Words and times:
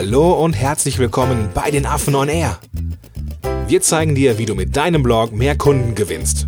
Hallo 0.00 0.44
und 0.44 0.52
herzlich 0.52 1.00
willkommen 1.00 1.48
bei 1.54 1.72
den 1.72 1.84
Affen 1.84 2.14
on 2.14 2.28
Air. 2.28 2.60
Wir 3.66 3.82
zeigen 3.82 4.14
dir, 4.14 4.38
wie 4.38 4.46
du 4.46 4.54
mit 4.54 4.76
deinem 4.76 5.02
Blog 5.02 5.32
mehr 5.32 5.58
Kunden 5.58 5.96
gewinnst. 5.96 6.46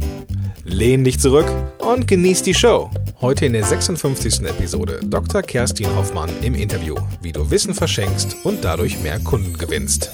Lehn 0.63 1.03
dich 1.03 1.19
zurück 1.19 1.53
und 1.79 2.07
genieß 2.07 2.45
die 2.45 2.55
Show. 2.55 2.93
Heute 3.21 3.47
in 3.47 3.53
der 3.53 3.65
56. 3.65 4.43
Episode 4.43 5.01
Dr. 5.03 5.43
Kerstin 5.43 5.93
Hoffmann 5.97 6.31
im 6.43 6.55
Interview, 6.55 6.95
wie 7.23 7.33
du 7.33 7.51
Wissen 7.51 7.75
verschenkst 7.75 8.37
und 8.45 8.65
dadurch 8.65 9.01
mehr 9.01 9.19
Kunden 9.19 9.59
gewinnst. 9.59 10.13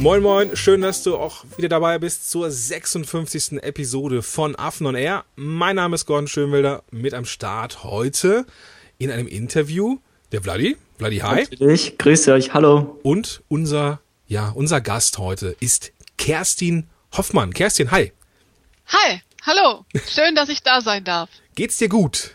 Moin 0.00 0.22
Moin, 0.22 0.56
schön, 0.56 0.80
dass 0.80 1.02
du 1.02 1.18
auch 1.18 1.44
wieder 1.58 1.68
dabei 1.68 1.98
bist 1.98 2.30
zur 2.30 2.50
56. 2.50 3.62
Episode 3.62 4.22
von 4.22 4.56
Affen 4.56 4.86
on 4.86 4.94
Air. 4.94 5.26
Mein 5.36 5.76
Name 5.76 5.94
ist 5.94 6.06
Gordon 6.06 6.26
Schönwilder, 6.26 6.82
mit 6.90 7.12
am 7.12 7.26
Start 7.26 7.84
heute 7.84 8.46
in 8.96 9.10
einem 9.10 9.26
Interview 9.26 9.98
der 10.32 10.40
Vladi. 10.40 10.78
Vladi, 10.96 11.18
hi. 11.18 11.46
Ich 11.60 11.98
grüße 11.98 12.32
euch, 12.32 12.54
hallo. 12.54 12.98
Und 13.02 13.42
unser, 13.48 14.00
ja, 14.26 14.48
unser 14.48 14.80
Gast 14.80 15.18
heute 15.18 15.54
ist 15.60 15.92
Kerstin 16.16 16.88
Hoffmann. 17.14 17.52
Kerstin, 17.52 17.90
hi. 17.90 18.14
Hi, 18.86 19.20
hallo. 19.42 19.84
Schön, 20.08 20.34
dass 20.34 20.48
ich 20.48 20.62
da 20.62 20.80
sein 20.80 21.04
darf. 21.04 21.28
Geht's 21.56 21.76
dir 21.76 21.90
gut? 21.90 22.30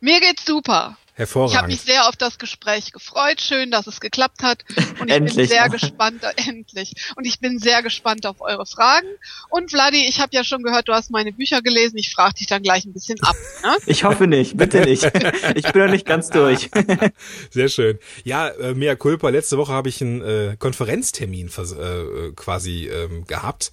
Mir 0.00 0.18
geht's 0.20 0.46
super. 0.46 0.96
Hervorragend. 1.20 1.52
Ich 1.52 1.58
habe 1.58 1.68
mich 1.68 1.80
sehr 1.82 2.08
auf 2.08 2.16
das 2.16 2.38
Gespräch 2.38 2.92
gefreut. 2.92 3.42
Schön, 3.42 3.70
dass 3.70 3.86
es 3.86 4.00
geklappt 4.00 4.42
hat. 4.42 4.64
Und 4.98 5.08
ich 5.08 5.14
Endlich. 5.16 5.36
bin 5.36 5.48
sehr 5.48 5.68
gespannt, 5.68 6.22
endlich. 6.48 6.94
Und 7.14 7.26
ich 7.26 7.40
bin 7.40 7.58
sehr 7.58 7.82
gespannt 7.82 8.24
auf 8.24 8.40
eure 8.40 8.64
Fragen. 8.64 9.06
Und 9.50 9.70
Vladi, 9.70 10.08
ich 10.08 10.18
habe 10.18 10.34
ja 10.34 10.44
schon 10.44 10.62
gehört, 10.62 10.88
du 10.88 10.94
hast 10.94 11.10
meine 11.10 11.32
Bücher 11.32 11.60
gelesen. 11.60 11.98
Ich 11.98 12.10
frage 12.10 12.36
dich 12.36 12.46
dann 12.46 12.62
gleich 12.62 12.86
ein 12.86 12.94
bisschen 12.94 13.20
ab. 13.22 13.36
Ne? 13.62 13.76
Ich 13.86 14.04
hoffe 14.04 14.26
nicht, 14.26 14.56
bitte 14.56 14.80
nicht. 14.80 15.04
Ich 15.54 15.72
bin 15.72 15.84
noch 15.84 15.90
nicht 15.90 16.06
ganz 16.06 16.30
durch. 16.30 16.70
Sehr 17.50 17.68
schön. 17.68 17.98
Ja, 18.24 18.48
äh, 18.48 18.72
mea 18.72 18.94
culpa. 18.94 19.28
Letzte 19.28 19.58
Woche 19.58 19.72
habe 19.72 19.90
ich 19.90 20.00
einen 20.00 20.22
äh, 20.22 20.56
Konferenztermin 20.58 21.50
vers 21.50 21.72
äh, 21.72 22.32
quasi 22.34 22.88
ähm, 22.88 23.26
gehabt. 23.26 23.72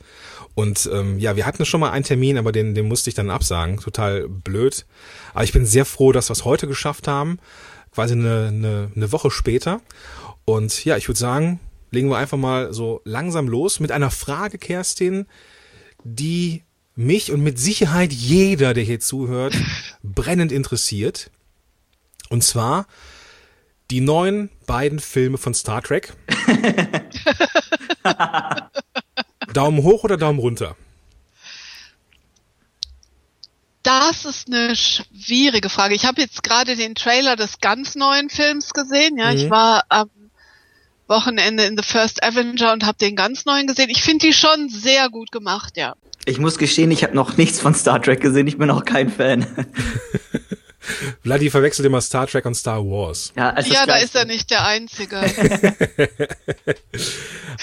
Und 0.58 0.90
ähm, 0.92 1.20
ja, 1.20 1.36
wir 1.36 1.46
hatten 1.46 1.66
schon 1.66 1.80
mal 1.82 1.92
einen 1.92 2.04
Termin, 2.04 2.40
aber 2.40 2.52
den, 2.52 2.74
den 2.74 2.88
musste 2.88 3.12
ich 3.12 3.16
dann 3.16 3.30
absagen. 3.30 3.78
Total 3.78 4.28
blöd. 4.28 4.88
Aber 5.36 5.44
ich 5.44 5.54
bin 5.54 5.68
sehr 5.68 5.86
froh, 5.86 6.12
dass 6.12 6.30
wir 6.30 6.34
es 6.34 6.46
heute 6.46 6.66
geschafft 6.66 7.08
haben. 7.08 7.38
Quasi 7.94 8.14
eine, 8.14 8.48
eine, 8.48 8.92
eine 8.96 9.12
Woche 9.12 9.30
später. 9.30 9.82
Und 10.46 10.84
ja, 10.84 10.98
ich 10.98 11.08
würde 11.08 11.20
sagen, 11.20 11.60
legen 11.92 12.10
wir 12.10 12.18
einfach 12.18 12.40
mal 12.40 12.74
so 12.74 13.02
langsam 13.04 13.48
los 13.48 13.80
mit 13.80 13.92
einer 13.92 14.10
Frage, 14.10 14.58
Kerstin, 14.58 15.28
die 16.04 16.64
mich 16.96 17.32
und 17.32 17.44
mit 17.44 17.60
Sicherheit 17.60 18.12
jeder, 18.12 18.74
der 18.74 18.84
hier 18.84 19.00
zuhört, 19.00 19.56
brennend 20.02 20.52
interessiert. 20.52 21.30
Und 22.30 22.44
zwar 22.44 22.88
die 23.92 24.02
neuen 24.02 24.50
beiden 24.66 24.98
Filme 24.98 25.38
von 25.38 25.54
Star 25.54 25.84
Trek. 25.84 26.14
Daumen 29.54 29.84
hoch 29.84 30.04
oder 30.04 30.18
Daumen 30.18 30.40
runter? 30.40 30.76
Das 33.84 34.26
ist 34.26 34.48
eine 34.48 34.76
schwierige 34.76 35.70
Frage. 35.70 35.96
Ich 35.96 36.06
habe 36.06 36.20
jetzt 36.22 36.44
gerade 36.44 36.76
den 36.76 36.94
Trailer 36.96 37.36
des 37.38 37.60
ganz 37.62 37.96
neuen 37.96 38.30
Films 38.30 38.74
gesehen. 38.74 39.18
Ja, 39.18 39.32
Mhm. 39.32 39.38
ich 39.38 39.50
war 39.50 39.84
am 39.90 40.10
Wochenende 41.08 41.64
in 41.64 41.78
The 41.78 41.84
First 41.84 42.22
Avenger 42.22 42.74
und 42.74 42.86
habe 42.86 42.98
den 42.98 43.16
ganz 43.16 43.46
neuen 43.46 43.66
gesehen. 43.66 43.90
Ich 43.90 44.04
finde 44.04 44.28
die 44.28 44.34
schon 44.34 44.68
sehr 44.68 45.10
gut 45.10 45.32
gemacht, 45.32 45.78
ja. 45.78 45.96
Ich 46.26 46.38
muss 46.38 46.58
gestehen, 46.58 46.92
ich 46.92 47.04
habe 47.04 47.16
noch 47.16 47.38
nichts 47.38 47.62
von 47.62 47.74
Star 47.74 48.02
Trek 48.02 48.20
gesehen. 48.20 48.48
Ich 48.48 48.58
bin 48.58 48.70
auch 48.70 48.84
kein 48.84 49.10
Fan. 49.10 49.46
Vladi 51.24 51.50
verwechselt 51.50 51.86
immer 51.86 52.02
Star 52.02 52.28
Trek 52.28 52.46
und 52.46 52.56
Star 52.56 52.84
Wars. 52.84 53.34
Ja, 53.36 53.52
also 53.52 53.74
ja, 53.74 53.86
da 53.86 53.98
ist 53.98 54.16
er 54.16 54.26
nicht 54.26 54.50
der 54.52 54.66
Einzige. 54.66 55.22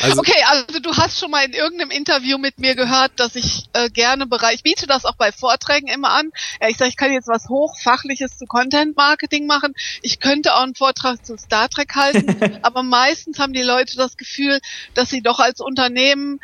Also, 0.03 0.21
Okay, 0.21 0.43
also 0.49 0.81
du 0.81 0.97
hast 0.97 1.19
schon 1.21 1.31
mal 1.31 1.45
in 1.45 1.53
irgendeinem 1.53 1.91
Interview 1.91 2.39
mit 2.39 2.59
mir 2.59 2.75
gehört, 2.75 3.13
dass 3.17 3.37
ich 3.37 3.67
äh, 3.75 3.89
gerne 3.91 4.27
bereit, 4.27 4.57
ich 4.57 4.63
biete 4.63 4.87
das 4.87 5.05
auch 5.05 5.15
bei 5.17 5.31
Vorträgen 5.31 5.89
immer 5.89 6.11
an. 6.11 6.31
Ja, 6.61 6.69
ich 6.69 6.77
sage, 6.77 6.89
ich 6.89 6.97
kann 6.97 7.13
jetzt 7.13 7.29
was 7.29 7.49
hochfachliches 7.49 8.37
zu 8.37 8.47
Content 8.47 8.97
Marketing 8.97 9.47
machen. 9.47 9.75
Ich 10.03 10.21
könnte 10.21 10.55
auch 10.55 10.63
einen 10.63 10.75
Vortrag 10.75 11.25
zu 11.25 11.37
Star 11.39 11.69
Trek 11.69 11.95
halten, 11.95 12.59
aber 12.63 12.83
meistens 12.83 13.39
haben 13.39 13.53
die 13.53 13.63
Leute 13.63 13.97
das 13.97 14.17
Gefühl, 14.17 14.59
dass 14.95 15.11
sie 15.11 15.23
doch 15.23 15.39
als 15.39 15.61
Unternehmen 15.61 16.41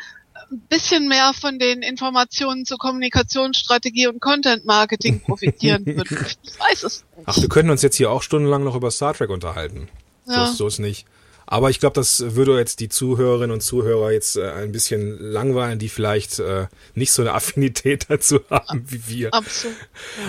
ein 0.51 0.61
bisschen 0.69 1.07
mehr 1.07 1.31
von 1.33 1.59
den 1.59 1.81
Informationen 1.81 2.65
zur 2.65 2.77
Kommunikationsstrategie 2.77 4.07
und 4.07 4.19
Content 4.19 4.65
Marketing 4.65 5.19
profitieren 5.25 5.85
würden. 5.85 6.25
Ich 6.43 6.59
weiß 6.59 6.83
es 6.83 7.03
nicht. 7.17 7.27
ach, 7.27 7.37
wir 7.41 7.49
können 7.49 7.69
uns 7.69 7.81
jetzt 7.81 7.95
hier 7.95 8.11
auch 8.11 8.21
stundenlang 8.21 8.63
noch 8.63 8.75
über 8.75 8.91
Star 8.91 9.13
Trek 9.13 9.29
unterhalten. 9.29 9.87
So, 10.25 10.33
Ja. 10.33 10.43
ist, 10.43 10.57
so 10.57 10.67
ist 10.67 10.79
nicht. 10.79 11.05
Aber 11.47 11.69
ich 11.69 11.81
glaube, 11.81 11.95
das 11.95 12.35
würde 12.35 12.57
jetzt 12.57 12.79
die 12.79 12.87
Zuhörerinnen 12.87 13.51
und 13.51 13.59
Zuhörer 13.61 14.11
jetzt 14.11 14.37
äh, 14.37 14.51
ein 14.51 14.71
bisschen 14.71 15.17
langweilen, 15.19 15.79
die 15.79 15.89
vielleicht 15.89 16.39
äh, 16.39 16.67
nicht 16.95 17.11
so 17.11 17.21
eine 17.23 17.33
Affinität 17.33 18.05
dazu 18.09 18.39
haben 18.49 18.85
wie 18.87 19.01
wir. 19.07 19.33
Absolut. 19.33 19.75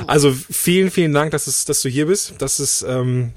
Also 0.08 0.32
vielen, 0.32 0.90
vielen 0.90 1.12
Dank, 1.12 1.30
dass, 1.30 1.46
es, 1.46 1.64
dass 1.64 1.80
du 1.82 1.88
hier 1.88 2.06
bist. 2.06 2.34
Das 2.38 2.58
ist, 2.58 2.82
ähm, 2.82 3.32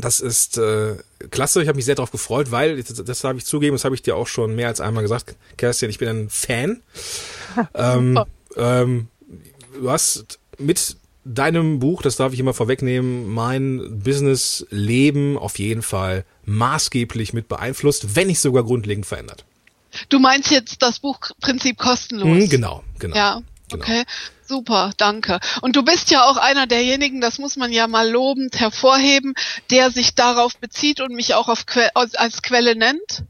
das 0.00 0.20
ist 0.20 0.58
äh, 0.58 0.96
klasse. 1.30 1.62
Ich 1.62 1.68
habe 1.68 1.76
mich 1.76 1.84
sehr 1.84 1.94
darauf 1.94 2.10
gefreut, 2.10 2.50
weil, 2.50 2.82
das, 2.82 3.02
das 3.02 3.20
darf 3.20 3.36
ich 3.36 3.44
zugeben, 3.44 3.74
das 3.74 3.84
habe 3.84 3.94
ich 3.94 4.02
dir 4.02 4.16
auch 4.16 4.26
schon 4.26 4.54
mehr 4.54 4.68
als 4.68 4.80
einmal 4.80 5.02
gesagt, 5.02 5.36
Kerstin, 5.56 5.90
ich 5.90 5.98
bin 5.98 6.08
ein 6.08 6.30
Fan. 6.30 6.82
ähm, 7.74 8.18
ähm, 8.56 9.08
du 9.80 9.90
hast 9.90 10.38
mit 10.58 10.96
deinem 11.24 11.78
Buch, 11.78 12.02
das 12.02 12.16
darf 12.16 12.32
ich 12.32 12.40
immer 12.40 12.54
vorwegnehmen, 12.54 13.28
mein 13.28 14.00
Business-Leben 14.02 15.36
auf 15.36 15.58
jeden 15.58 15.82
Fall 15.82 16.24
maßgeblich 16.44 17.32
mit 17.32 17.48
beeinflusst, 17.48 18.16
wenn 18.16 18.28
nicht 18.28 18.40
sogar 18.40 18.64
grundlegend 18.64 19.04
verändert. 19.04 19.44
Du 20.08 20.18
meinst 20.18 20.50
jetzt 20.50 20.82
das 20.82 21.00
Buchprinzip 21.00 21.78
kostenlos? 21.78 22.26
Mhm, 22.28 22.48
genau, 22.48 22.84
genau. 22.98 23.16
Ja, 23.16 23.42
Genau. 23.70 23.84
Super, 24.48 24.92
danke. 24.96 25.40
Und 25.60 25.76
du 25.76 25.82
bist 25.82 26.10
ja 26.10 26.24
auch 26.24 26.38
einer 26.38 26.66
derjenigen, 26.66 27.20
das 27.20 27.38
muss 27.38 27.56
man 27.56 27.70
ja 27.70 27.86
mal 27.86 28.08
lobend 28.08 28.58
hervorheben, 28.58 29.34
der 29.70 29.90
sich 29.90 30.14
darauf 30.14 30.56
bezieht 30.56 31.02
und 31.02 31.12
mich 31.12 31.34
auch 31.34 31.54
que 31.66 31.90
als, 31.94 32.40
Quelle 32.40 32.74
nennt. 32.74 33.24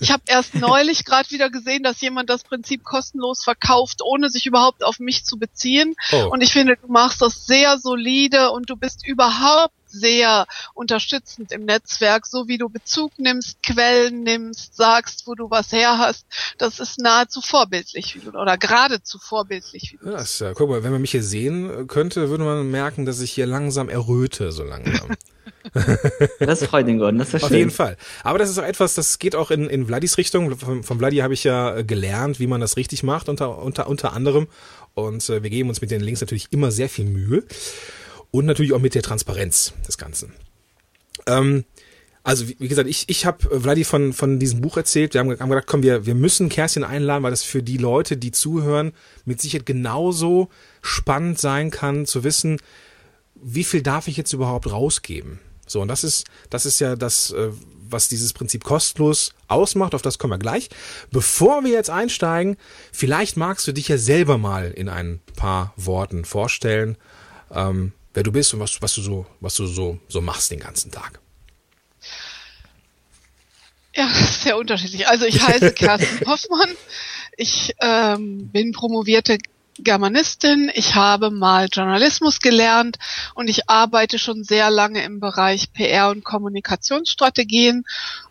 Ich 0.00 0.10
habe 0.10 0.24
erst 0.26 0.54
neulich 0.56 1.04
gerade 1.04 1.30
wieder 1.30 1.50
gesehen, 1.50 1.84
dass 1.84 2.00
jemand 2.00 2.30
das 2.30 2.42
Prinzip 2.42 2.82
kostenlos 2.82 3.44
verkauft, 3.44 4.00
ohne 4.02 4.28
sich 4.28 4.46
überhaupt 4.46 4.82
auf 4.82 4.98
mich 4.98 5.24
zu 5.24 5.38
beziehen. 5.38 5.94
Oh. 6.10 6.30
Und 6.30 6.42
ich 6.42 6.52
finde, 6.52 6.76
du 6.76 6.88
machst 6.88 7.22
das 7.22 7.46
sehr 7.46 7.78
solide 7.78 8.50
und 8.50 8.68
du 8.68 8.76
bist 8.76 9.06
überhaupt 9.06 9.72
sehr 10.00 10.46
unterstützend 10.74 11.52
im 11.52 11.64
Netzwerk, 11.64 12.26
so 12.26 12.48
wie 12.48 12.58
du 12.58 12.68
Bezug 12.68 13.12
nimmst, 13.18 13.62
Quellen 13.62 14.22
nimmst, 14.22 14.76
sagst, 14.76 15.26
wo 15.26 15.34
du 15.34 15.50
was 15.50 15.72
her 15.72 15.98
hast. 15.98 16.26
Das 16.58 16.78
ist 16.80 16.98
nahezu 17.00 17.40
vorbildlich, 17.40 18.14
wie 18.14 18.20
du, 18.20 18.30
oder 18.38 18.56
geradezu 18.58 19.18
vorbildlich, 19.18 19.92
wie 19.92 19.96
du 19.98 20.06
Ja, 20.10 20.18
das. 20.18 20.32
ist, 20.34 20.40
ja, 20.40 20.52
guck 20.54 20.68
mal, 20.68 20.82
wenn 20.84 20.92
man 20.92 21.00
mich 21.00 21.10
hier 21.12 21.22
sehen 21.22 21.86
könnte, 21.86 22.28
würde 22.30 22.44
man 22.44 22.70
merken, 22.70 23.04
dass 23.06 23.20
ich 23.20 23.32
hier 23.32 23.46
langsam 23.46 23.88
erröte, 23.88 24.52
so 24.52 24.62
langsam. 24.62 25.16
Das 26.40 26.64
freut 26.64 26.86
den 26.86 26.98
Gordon, 26.98 27.18
das 27.18 27.34
ist 27.34 27.42
Auf 27.42 27.48
schön. 27.48 27.58
jeden 27.58 27.70
Fall. 27.70 27.96
Aber 28.22 28.38
das 28.38 28.50
ist 28.50 28.58
auch 28.58 28.64
etwas, 28.64 28.94
das 28.94 29.18
geht 29.18 29.34
auch 29.34 29.50
in, 29.50 29.68
in 29.68 29.86
Vladis 29.86 30.16
Richtung. 30.18 30.56
Von, 30.56 30.82
von 30.82 30.98
Vladi 30.98 31.18
habe 31.18 31.34
ich 31.34 31.44
ja 31.44 31.76
äh, 31.76 31.84
gelernt, 31.84 32.38
wie 32.40 32.46
man 32.46 32.60
das 32.60 32.76
richtig 32.76 33.02
macht, 33.02 33.28
unter, 33.28 33.58
unter, 33.58 33.88
unter 33.88 34.12
anderem. 34.12 34.48
Und 34.94 35.28
äh, 35.28 35.42
wir 35.42 35.50
geben 35.50 35.68
uns 35.68 35.80
mit 35.80 35.90
den 35.90 36.00
Links 36.00 36.20
natürlich 36.20 36.48
immer 36.52 36.70
sehr 36.70 36.88
viel 36.88 37.04
Mühe. 37.04 37.44
Und 38.36 38.44
natürlich 38.44 38.74
auch 38.74 38.80
mit 38.80 38.94
der 38.94 39.00
Transparenz 39.00 39.72
des 39.88 39.96
Ganzen. 39.96 40.34
Ähm, 41.26 41.64
also 42.22 42.46
wie, 42.46 42.56
wie 42.58 42.68
gesagt, 42.68 42.86
ich, 42.86 43.08
ich 43.08 43.24
habe 43.24 43.60
Vladi 43.60 43.82
von, 43.82 44.12
von 44.12 44.38
diesem 44.38 44.60
Buch 44.60 44.76
erzählt. 44.76 45.14
Wir 45.14 45.20
haben, 45.20 45.30
haben 45.40 45.48
gedacht, 45.48 45.66
komm, 45.66 45.82
wir, 45.82 46.04
wir 46.04 46.14
müssen 46.14 46.50
Kerstin 46.50 46.84
einladen, 46.84 47.22
weil 47.22 47.30
das 47.30 47.44
für 47.44 47.62
die 47.62 47.78
Leute, 47.78 48.18
die 48.18 48.32
zuhören, 48.32 48.92
mit 49.24 49.40
Sicherheit 49.40 49.64
genauso 49.64 50.50
spannend 50.82 51.40
sein 51.40 51.70
kann, 51.70 52.04
zu 52.04 52.24
wissen, 52.24 52.58
wie 53.36 53.64
viel 53.64 53.80
darf 53.80 54.06
ich 54.06 54.18
jetzt 54.18 54.34
überhaupt 54.34 54.70
rausgeben? 54.70 55.40
So, 55.66 55.80
und 55.80 55.88
das 55.88 56.04
ist, 56.04 56.26
das 56.50 56.66
ist 56.66 56.78
ja 56.78 56.94
das, 56.94 57.30
äh, 57.30 57.48
was 57.88 58.08
dieses 58.08 58.34
Prinzip 58.34 58.64
kostenlos 58.64 59.32
ausmacht, 59.48 59.94
auf 59.94 60.02
das 60.02 60.18
kommen 60.18 60.34
wir 60.34 60.38
gleich. 60.38 60.68
Bevor 61.10 61.64
wir 61.64 61.72
jetzt 61.72 61.88
einsteigen, 61.88 62.58
vielleicht 62.92 63.38
magst 63.38 63.66
du 63.66 63.72
dich 63.72 63.88
ja 63.88 63.96
selber 63.96 64.36
mal 64.36 64.72
in 64.72 64.90
ein 64.90 65.20
paar 65.36 65.72
Worten 65.78 66.26
vorstellen, 66.26 66.98
ähm, 67.50 67.92
wer 68.16 68.22
du 68.22 68.32
bist 68.32 68.52
und 68.54 68.60
was, 68.60 68.80
was 68.80 68.94
du 68.94 69.02
so, 69.02 69.26
was 69.40 69.54
du 69.54 69.66
so, 69.66 70.00
so 70.08 70.20
machst 70.20 70.50
den 70.50 70.58
ganzen 70.58 70.90
Tag. 70.90 71.20
Ja, 73.94 74.08
sehr 74.42 74.56
unterschiedlich. 74.56 75.06
Also 75.06 75.26
ich 75.26 75.40
heiße 75.40 75.72
Kerstin 75.74 76.26
Hoffmann. 76.26 76.74
Ich 77.36 77.74
ähm, 77.80 78.48
bin 78.48 78.72
promovierte 78.72 79.36
Germanistin. 79.78 80.70
Ich 80.74 80.94
habe 80.94 81.30
mal 81.30 81.68
Journalismus 81.70 82.40
gelernt 82.40 82.96
und 83.34 83.48
ich 83.48 83.68
arbeite 83.68 84.18
schon 84.18 84.42
sehr 84.42 84.70
lange 84.70 85.04
im 85.04 85.20
Bereich 85.20 85.70
PR 85.74 86.08
und 86.08 86.24
Kommunikationsstrategien. 86.24 87.84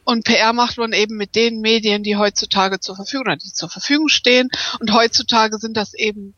Und 0.03 0.25
PR 0.25 0.53
macht 0.53 0.79
man 0.79 0.93
eben 0.93 1.15
mit 1.17 1.35
den 1.35 1.61
Medien, 1.61 2.01
die 2.01 2.17
heutzutage 2.17 2.79
zur 2.79 2.95
Verfügung, 2.95 3.27
oder 3.27 3.37
die 3.37 3.53
zur 3.53 3.69
Verfügung 3.69 4.07
stehen. 4.07 4.49
Und 4.79 4.91
heutzutage 4.91 5.59
sind 5.59 5.77
das 5.77 5.93
eben 5.93 6.33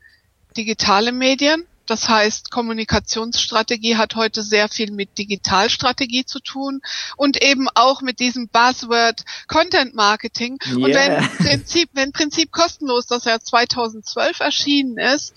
digitale 0.57 1.13
Medien. 1.13 1.65
Das 1.87 2.07
heißt, 2.07 2.51
Kommunikationsstrategie 2.51 3.95
hat 3.95 4.15
heute 4.15 4.43
sehr 4.43 4.69
viel 4.69 4.91
mit 4.91 5.17
Digitalstrategie 5.17 6.25
zu 6.25 6.39
tun 6.39 6.81
und 7.15 7.41
eben 7.41 7.67
auch 7.73 8.01
mit 8.01 8.19
diesem 8.19 8.49
Buzzword 8.49 9.23
Content 9.47 9.95
Marketing. 9.95 10.59
Yeah. 10.67 10.75
Und 10.75 10.93
wenn 10.93 11.29
Prinzip, 11.37 11.89
wenn 11.93 12.11
Prinzip 12.11 12.51
kostenlos, 12.51 13.07
das 13.07 13.25
ja 13.25 13.39
2012 13.39 14.39
erschienen 14.41 14.97
ist, 14.97 15.33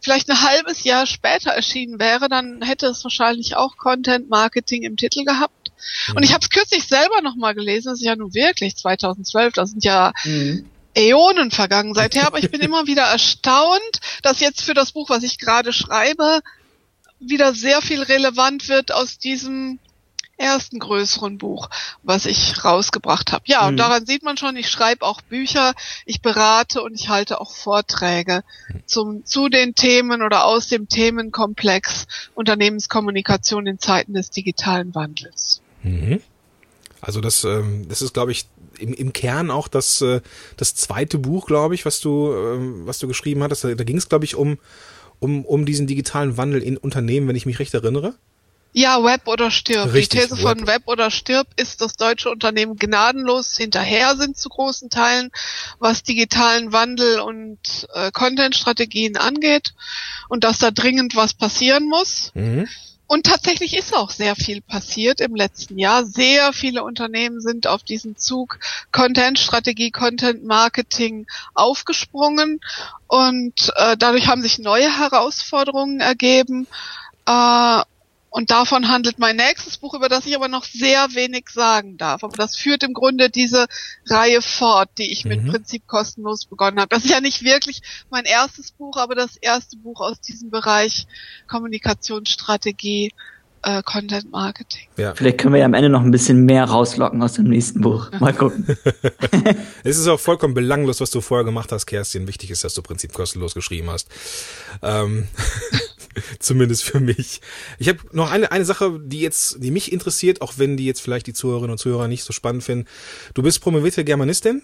vielleicht 0.00 0.30
ein 0.30 0.42
halbes 0.42 0.84
Jahr 0.84 1.06
später 1.06 1.50
erschienen 1.50 1.98
wäre, 1.98 2.28
dann 2.28 2.62
hätte 2.62 2.86
es 2.86 3.02
wahrscheinlich 3.04 3.56
auch 3.56 3.76
Content 3.76 4.28
Marketing 4.28 4.82
im 4.82 4.96
Titel 4.96 5.24
gehabt. 5.24 5.72
Mhm. 6.08 6.16
Und 6.16 6.22
ich 6.22 6.32
habe 6.32 6.42
es 6.42 6.50
kürzlich 6.50 6.84
selber 6.84 7.22
nochmal 7.22 7.54
gelesen, 7.54 7.88
das 7.88 8.00
ist 8.00 8.06
ja 8.06 8.16
nun 8.16 8.34
wirklich 8.34 8.76
2012, 8.76 9.54
das 9.54 9.70
sind 9.70 9.84
ja 9.84 10.12
mhm. 10.24 10.66
Äonen 10.94 11.50
vergangen 11.50 11.94
seither, 11.94 12.26
aber 12.26 12.38
ich 12.38 12.50
bin 12.50 12.60
immer 12.60 12.86
wieder 12.86 13.04
erstaunt, 13.04 14.00
dass 14.22 14.40
jetzt 14.40 14.62
für 14.62 14.74
das 14.74 14.92
Buch, 14.92 15.10
was 15.10 15.22
ich 15.22 15.38
gerade 15.38 15.72
schreibe, 15.72 16.40
wieder 17.18 17.54
sehr 17.54 17.82
viel 17.82 18.02
relevant 18.02 18.68
wird 18.68 18.92
aus 18.92 19.18
diesem 19.18 19.78
ersten 20.40 20.78
größeren 20.78 21.38
Buch, 21.38 21.68
was 22.02 22.24
ich 22.24 22.64
rausgebracht 22.64 23.30
habe. 23.30 23.44
Ja, 23.46 23.62
mhm. 23.62 23.68
und 23.68 23.76
daran 23.76 24.06
sieht 24.06 24.22
man 24.22 24.36
schon, 24.36 24.56
ich 24.56 24.70
schreibe 24.70 25.04
auch 25.04 25.20
Bücher, 25.20 25.74
ich 26.06 26.22
berate 26.22 26.82
und 26.82 26.94
ich 26.94 27.08
halte 27.08 27.40
auch 27.40 27.54
Vorträge 27.54 28.42
zum, 28.86 29.24
zu 29.24 29.48
den 29.48 29.74
Themen 29.74 30.22
oder 30.22 30.46
aus 30.46 30.68
dem 30.68 30.88
Themenkomplex 30.88 32.06
Unternehmenskommunikation 32.34 33.66
in 33.66 33.78
Zeiten 33.78 34.14
des 34.14 34.30
digitalen 34.30 34.94
Wandels. 34.94 35.60
Mhm. 35.82 36.22
Also 37.02 37.20
das, 37.20 37.44
ähm, 37.44 37.88
das 37.88 38.02
ist, 38.02 38.12
glaube 38.12 38.32
ich, 38.32 38.46
im, 38.80 38.92
im 38.94 39.12
Kern 39.12 39.50
auch 39.50 39.68
das, 39.68 40.00
äh, 40.00 40.20
das 40.56 40.74
zweite 40.74 41.18
Buch, 41.18 41.46
glaube 41.46 41.74
ich, 41.74 41.84
was 41.84 42.00
du, 42.00 42.32
ähm, 42.32 42.86
was 42.86 42.98
du 42.98 43.08
geschrieben 43.08 43.42
hattest. 43.42 43.64
Da, 43.64 43.74
da 43.74 43.84
ging 43.84 43.96
es, 43.96 44.08
glaube 44.08 44.24
ich, 44.24 44.34
um, 44.34 44.58
um, 45.18 45.44
um 45.44 45.66
diesen 45.66 45.86
digitalen 45.86 46.36
Wandel 46.36 46.62
in 46.62 46.76
Unternehmen, 46.76 47.28
wenn 47.28 47.36
ich 47.36 47.46
mich 47.46 47.58
recht 47.58 47.74
erinnere. 47.74 48.14
Ja, 48.72 49.02
Web 49.02 49.26
oder 49.26 49.50
stirb. 49.50 49.92
Richtig, 49.92 50.20
die 50.20 50.28
These 50.28 50.40
von 50.40 50.66
Web 50.66 50.82
oder 50.86 51.10
stirb 51.10 51.48
ist, 51.56 51.80
dass 51.80 51.96
deutsche 51.96 52.30
Unternehmen 52.30 52.76
gnadenlos 52.76 53.56
hinterher 53.56 54.16
sind 54.16 54.38
zu 54.38 54.48
großen 54.48 54.90
Teilen, 54.90 55.30
was 55.80 56.04
digitalen 56.04 56.72
Wandel 56.72 57.18
und 57.18 57.58
äh, 57.94 58.12
Content-Strategien 58.12 59.16
angeht 59.16 59.74
und 60.28 60.44
dass 60.44 60.58
da 60.58 60.70
dringend 60.70 61.16
was 61.16 61.34
passieren 61.34 61.88
muss. 61.88 62.30
Mhm. 62.34 62.68
Und 63.10 63.26
tatsächlich 63.26 63.76
ist 63.76 63.92
auch 63.92 64.10
sehr 64.10 64.36
viel 64.36 64.60
passiert 64.60 65.20
im 65.20 65.34
letzten 65.34 65.80
Jahr. 65.80 66.06
Sehr 66.06 66.52
viele 66.52 66.84
Unternehmen 66.84 67.40
sind 67.40 67.66
auf 67.66 67.82
diesen 67.82 68.16
Zug 68.16 68.60
Content-Strategie, 68.92 69.90
Content-Marketing 69.90 71.26
aufgesprungen 71.52 72.60
und 73.08 73.72
äh, 73.74 73.96
dadurch 73.96 74.28
haben 74.28 74.42
sich 74.42 74.60
neue 74.60 74.96
Herausforderungen 74.96 75.98
ergeben. 75.98 76.68
Äh, 77.26 77.82
und 78.30 78.52
davon 78.52 78.88
handelt 78.88 79.18
mein 79.18 79.36
nächstes 79.36 79.76
Buch, 79.76 79.94
über 79.94 80.08
das 80.08 80.24
ich 80.24 80.36
aber 80.36 80.46
noch 80.46 80.64
sehr 80.64 81.08
wenig 81.14 81.48
sagen 81.50 81.98
darf. 81.98 82.22
Aber 82.22 82.36
das 82.36 82.56
führt 82.56 82.84
im 82.84 82.94
Grunde 82.94 83.28
diese 83.28 83.66
Reihe 84.06 84.40
fort, 84.40 84.88
die 84.98 85.10
ich 85.10 85.24
mit 85.24 85.42
mhm. 85.42 85.50
Prinzip 85.50 85.86
kostenlos 85.88 86.46
begonnen 86.46 86.78
habe. 86.78 86.88
Das 86.88 87.04
ist 87.04 87.10
ja 87.10 87.20
nicht 87.20 87.42
wirklich 87.42 87.82
mein 88.08 88.24
erstes 88.24 88.70
Buch, 88.70 88.96
aber 88.96 89.16
das 89.16 89.36
erste 89.36 89.76
Buch 89.76 90.00
aus 90.00 90.20
diesem 90.20 90.50
Bereich 90.50 91.08
Kommunikationsstrategie, 91.48 93.12
äh, 93.62 93.82
Content 93.82 94.30
Marketing. 94.30 94.86
Ja. 94.96 95.14
Vielleicht 95.14 95.38
können 95.38 95.52
wir 95.52 95.60
ja 95.60 95.66
am 95.66 95.74
Ende 95.74 95.88
noch 95.88 96.02
ein 96.02 96.10
bisschen 96.10 96.44
mehr 96.44 96.64
rauslocken 96.64 97.22
aus 97.22 97.34
dem 97.34 97.44
nächsten 97.44 97.80
Buch. 97.80 98.10
Mal 98.20 98.32
gucken. 98.32 98.64
es 99.84 99.98
ist 99.98 100.06
auch 100.06 100.20
vollkommen 100.20 100.54
belanglos, 100.54 101.00
was 101.00 101.10
du 101.10 101.20
vorher 101.20 101.44
gemacht 101.44 101.72
hast, 101.72 101.86
Kerstin. 101.86 102.26
Wichtig 102.26 102.50
ist, 102.50 102.64
dass 102.64 102.74
du 102.74 102.82
Prinzip 102.82 103.12
kostenlos 103.12 103.54
geschrieben 103.54 103.90
hast. 103.90 104.08
Ähm, 104.82 105.26
Zumindest 106.38 106.84
für 106.84 107.00
mich. 107.00 107.40
Ich 107.78 107.88
habe 107.88 107.98
noch 108.12 108.30
eine, 108.30 108.50
eine 108.50 108.64
Sache, 108.64 108.98
die 109.02 109.20
jetzt, 109.20 109.56
die 109.62 109.70
mich 109.70 109.92
interessiert, 109.92 110.42
auch 110.42 110.54
wenn 110.56 110.76
die 110.76 110.86
jetzt 110.86 111.00
vielleicht 111.00 111.26
die 111.26 111.32
Zuhörerinnen 111.32 111.72
und 111.72 111.78
Zuhörer 111.78 112.08
nicht 112.08 112.24
so 112.24 112.32
spannend 112.32 112.64
finden. 112.64 112.86
Du 113.34 113.42
bist 113.42 113.60
promovierte 113.60 114.04
Germanistin. 114.04 114.62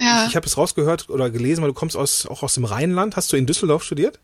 Ja. 0.00 0.26
Ich 0.28 0.36
habe 0.36 0.46
es 0.46 0.56
rausgehört 0.56 1.08
oder 1.08 1.30
gelesen, 1.30 1.62
weil 1.62 1.68
du 1.68 1.74
kommst 1.74 1.96
aus, 1.96 2.26
auch 2.26 2.42
aus 2.42 2.54
dem 2.54 2.64
Rheinland. 2.64 3.16
Hast 3.16 3.32
du 3.32 3.36
in 3.36 3.46
Düsseldorf 3.46 3.82
studiert? 3.82 4.18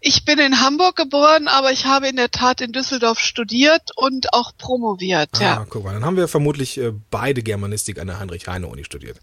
Ich 0.00 0.24
bin 0.24 0.38
in 0.38 0.60
Hamburg 0.60 0.96
geboren, 0.96 1.46
aber 1.46 1.70
ich 1.72 1.84
habe 1.84 2.08
in 2.08 2.16
der 2.16 2.30
Tat 2.30 2.62
in 2.62 2.72
Düsseldorf 2.72 3.18
studiert 3.18 3.90
und 3.94 4.32
auch 4.32 4.52
promoviert. 4.56 5.28
Ah, 5.34 5.42
ja. 5.42 5.66
guck 5.68 5.84
mal, 5.84 5.92
dann 5.92 6.04
haben 6.04 6.16
wir 6.16 6.28
vermutlich 6.28 6.78
äh, 6.78 6.92
beide 7.10 7.42
Germanistik 7.42 7.98
an 7.98 8.06
der 8.06 8.18
Heinrich-Heine-Uni 8.18 8.84
studiert. 8.84 9.18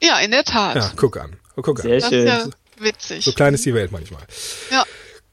Ja, 0.00 0.20
in 0.20 0.30
der 0.30 0.44
Tat. 0.44 0.76
Ja, 0.76 0.92
guck 0.94 1.16
an. 1.16 1.36
Guck 1.56 1.80
Sehr 1.80 1.96
an. 2.04 2.08
schön. 2.08 2.26
Das 2.26 2.46
ist 2.46 2.46
ja 2.46 2.84
witzig. 2.84 3.24
So 3.24 3.32
klein 3.32 3.54
ist 3.54 3.66
die 3.66 3.74
Welt 3.74 3.90
manchmal. 3.90 4.22
Ja. 4.70 4.84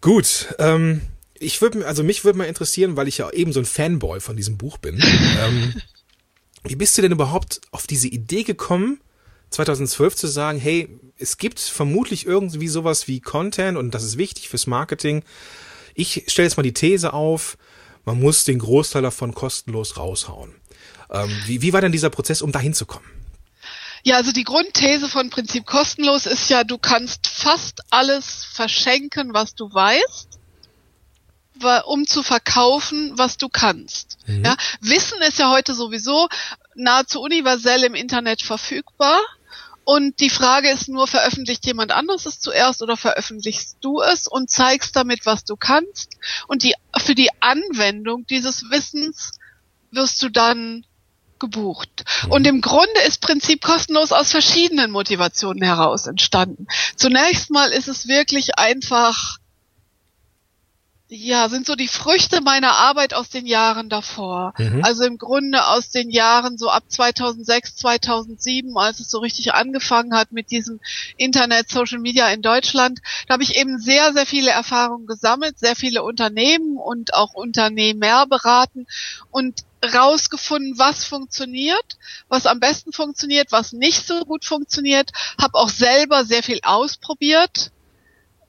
Gut, 0.01 0.55
ähm, 0.59 1.01
ich 1.33 1.61
würde, 1.61 1.85
also 1.85 2.03
mich 2.03 2.23
würde 2.23 2.38
mal 2.38 2.45
interessieren, 2.45 2.95
weil 2.95 3.07
ich 3.07 3.17
ja 3.17 3.29
eben 3.31 3.53
so 3.53 3.59
ein 3.59 3.65
Fanboy 3.65 4.19
von 4.19 4.35
diesem 4.35 4.57
Buch 4.57 4.77
bin. 4.77 5.01
ähm, 5.44 5.73
wie 6.63 6.75
bist 6.75 6.97
du 6.97 7.01
denn 7.01 7.11
überhaupt 7.11 7.61
auf 7.71 7.88
diese 7.88 8.07
Idee 8.07 8.44
gekommen, 8.44 8.99
2012 9.51 10.15
zu 10.15 10.27
sagen, 10.27 10.59
hey, 10.59 10.89
es 11.17 11.38
gibt 11.38 11.59
vermutlich 11.59 12.25
irgendwie 12.25 12.67
sowas 12.67 13.07
wie 13.07 13.21
Content 13.21 13.77
und 13.77 13.91
das 13.91 14.03
ist 14.03 14.17
wichtig 14.17 14.49
fürs 14.49 14.67
Marketing. 14.67 15.23
Ich 15.95 16.25
stelle 16.27 16.47
jetzt 16.47 16.57
mal 16.57 16.63
die 16.63 16.73
These 16.73 17.13
auf, 17.13 17.57
man 18.05 18.19
muss 18.19 18.44
den 18.44 18.59
Großteil 18.59 19.01
davon 19.01 19.33
kostenlos 19.33 19.97
raushauen. 19.97 20.53
Ähm, 21.09 21.29
wie, 21.45 21.61
wie 21.61 21.73
war 21.73 21.81
denn 21.81 21.91
dieser 21.91 22.09
Prozess, 22.09 22.41
um 22.41 22.51
dahin 22.51 22.73
zu 22.73 22.85
kommen? 22.85 23.05
Ja, 24.07 24.15
also 24.15 24.31
die 24.31 24.45
Grundthese 24.45 25.09
von 25.09 25.30
Prinzip 25.30 25.65
kostenlos 25.65 26.27
ist 26.27 26.50
ja, 26.50 26.63
du 26.63 26.77
kannst 26.77 27.27
fast 27.27 27.81
alles 27.89 28.45
verschenken, 28.45 29.33
was 29.33 29.54
du 29.54 29.65
weißt, 29.65 30.39
um 31.83 32.07
zu 32.07 32.24
verkaufen, 32.24 33.18
was 33.18 33.36
du 33.36 33.50
kannst. 33.50 34.18
Mhm. 34.25 34.45
Ja, 34.45 34.56
Wissen 34.80 35.21
ist 35.24 35.39
ja 35.39 35.51
heute 35.51 35.74
sowieso 35.74 36.30
nahezu 36.74 37.19
universell 37.19 37.83
im 37.83 37.95
Internet 37.95 38.42
verfügbar. 38.42 39.19
Und 39.83 40.21
die 40.21 40.30
Frage 40.30 40.69
ist 40.69 40.88
nur, 40.88 41.06
veröffentlicht 41.06 41.65
jemand 41.65 41.92
anderes 41.92 42.25
es 42.25 42.39
zuerst 42.39 42.81
oder 42.81 42.95
veröffentlichst 42.95 43.75
du 43.81 44.00
es 44.01 44.25
und 44.25 44.50
zeigst 44.50 44.95
damit, 44.95 45.25
was 45.25 45.44
du 45.44 45.57
kannst? 45.57 46.15
Und 46.48 46.63
die, 46.63 46.75
für 46.95 47.13
die 47.13 47.31
Anwendung 47.42 48.25
dieses 48.25 48.69
Wissens 48.69 49.33
wirst 49.92 50.21
du 50.21 50.30
dann 50.30 50.86
gebucht. 51.39 52.03
Mhm. 52.25 52.31
Und 52.31 52.47
im 52.47 52.61
Grunde 52.61 53.01
ist 53.07 53.21
Prinzip 53.21 53.61
kostenlos 53.61 54.11
aus 54.11 54.31
verschiedenen 54.31 54.91
Motivationen 54.91 55.63
heraus 55.63 56.07
entstanden. 56.07 56.67
Zunächst 56.95 57.49
mal 57.49 57.69
ist 57.69 57.87
es 57.87 58.07
wirklich 58.07 58.57
einfach 58.57 59.39
ja, 61.09 61.47
sind 61.47 61.65
so 61.65 61.75
die 61.75 61.87
Früchte 61.87 62.41
meiner 62.41 62.73
Arbeit 62.73 63.13
aus 63.13 63.29
den 63.29 63.45
Jahren 63.45 63.87
davor. 63.87 64.53
Mhm. 64.57 64.83
Also 64.83 65.06
im 65.06 65.17
Grunde 65.17 65.65
aus 65.67 65.89
den 65.89 66.09
Jahren 66.09 66.57
so 66.57 66.69
ab 66.69 66.83
2006, 66.87 67.77
2007, 67.77 68.77
als 68.77 68.99
es 68.99 69.09
so 69.09 69.19
richtig 69.19 69.53
angefangen 69.53 70.13
hat 70.13 70.33
mit 70.33 70.51
diesem 70.51 70.81
Internet, 71.15 71.69
Social 71.69 71.99
Media 71.99 72.27
in 72.29 72.41
Deutschland. 72.41 72.99
Da 73.27 73.35
habe 73.35 73.44
ich 73.44 73.56
eben 73.56 73.79
sehr, 73.79 74.11
sehr 74.11 74.25
viele 74.25 74.51
Erfahrungen 74.51 75.07
gesammelt, 75.07 75.57
sehr 75.57 75.77
viele 75.77 76.03
Unternehmen 76.03 76.75
und 76.75 77.13
auch 77.13 77.33
Unternehmer 77.33 78.27
beraten 78.27 78.85
und 79.31 79.61
rausgefunden, 79.83 80.77
was 80.77 81.05
funktioniert, 81.05 81.97
was 82.27 82.45
am 82.45 82.59
besten 82.59 82.93
funktioniert, 82.93 83.51
was 83.51 83.73
nicht 83.73 84.05
so 84.05 84.25
gut 84.25 84.45
funktioniert, 84.45 85.11
habe 85.41 85.55
auch 85.55 85.69
selber 85.69 86.25
sehr 86.25 86.43
viel 86.43 86.59
ausprobiert 86.63 87.71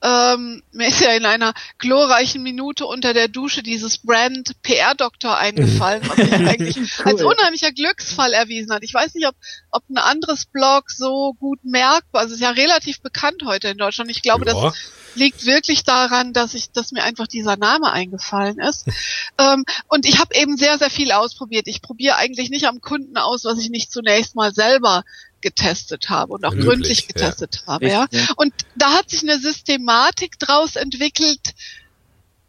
ähm, 0.01 0.63
mir 0.71 0.87
ist 0.87 1.01
ja 1.01 1.11
in 1.11 1.25
einer 1.25 1.53
glorreichen 1.77 2.41
Minute 2.41 2.85
unter 2.85 3.13
der 3.13 3.27
Dusche 3.27 3.63
dieses 3.63 3.97
Brand 3.97 4.61
PR-Doktor 4.61 5.37
eingefallen, 5.37 6.01
was 6.07 6.15
sich 6.15 6.33
eigentlich 6.33 6.77
cool. 6.99 7.05
als 7.05 7.21
unheimlicher 7.21 7.71
Glücksfall 7.71 8.33
erwiesen 8.33 8.71
hat. 8.71 8.83
Ich 8.83 8.93
weiß 8.93 9.13
nicht, 9.15 9.27
ob, 9.27 9.35
ob 9.71 9.83
ein 9.89 9.97
anderes 9.97 10.45
Blog 10.45 10.89
so 10.89 11.33
gut 11.33 11.59
merkbar, 11.63 12.21
also 12.21 12.33
es 12.33 12.39
ist 12.39 12.45
ja 12.45 12.51
relativ 12.51 13.01
bekannt 13.01 13.43
heute 13.45 13.67
in 13.69 13.77
Deutschland. 13.77 14.09
Ich 14.09 14.21
glaube, 14.21 14.45
ja. 14.45 14.53
das 14.53 14.73
liegt 15.15 15.45
wirklich 15.45 15.83
daran, 15.83 16.33
dass 16.33 16.53
ich, 16.53 16.71
dass 16.71 16.91
mir 16.91 17.03
einfach 17.03 17.27
dieser 17.27 17.57
Name 17.57 17.91
eingefallen 17.91 18.59
ist. 18.59 18.85
ähm, 19.37 19.65
und 19.87 20.05
ich 20.05 20.19
habe 20.19 20.35
eben 20.35 20.57
sehr, 20.57 20.77
sehr 20.77 20.89
viel 20.89 21.11
ausprobiert. 21.11 21.67
Ich 21.67 21.81
probiere 21.81 22.15
eigentlich 22.15 22.49
nicht 22.49 22.67
am 22.67 22.79
Kunden 22.79 23.17
aus, 23.17 23.43
was 23.43 23.59
ich 23.59 23.69
nicht 23.69 23.91
zunächst 23.91 24.35
mal 24.35 24.53
selber 24.53 25.03
getestet 25.41 26.09
habe 26.09 26.33
und 26.33 26.45
auch 26.45 26.51
Möglich, 26.51 26.67
gründlich 26.67 27.07
getestet 27.07 27.63
ja. 27.65 27.73
habe. 27.73 27.87
Ja. 27.87 28.07
Und 28.35 28.53
da 28.75 28.93
hat 28.93 29.09
sich 29.09 29.23
eine 29.23 29.39
Systematik 29.39 30.39
draus 30.39 30.75
entwickelt, 30.75 31.53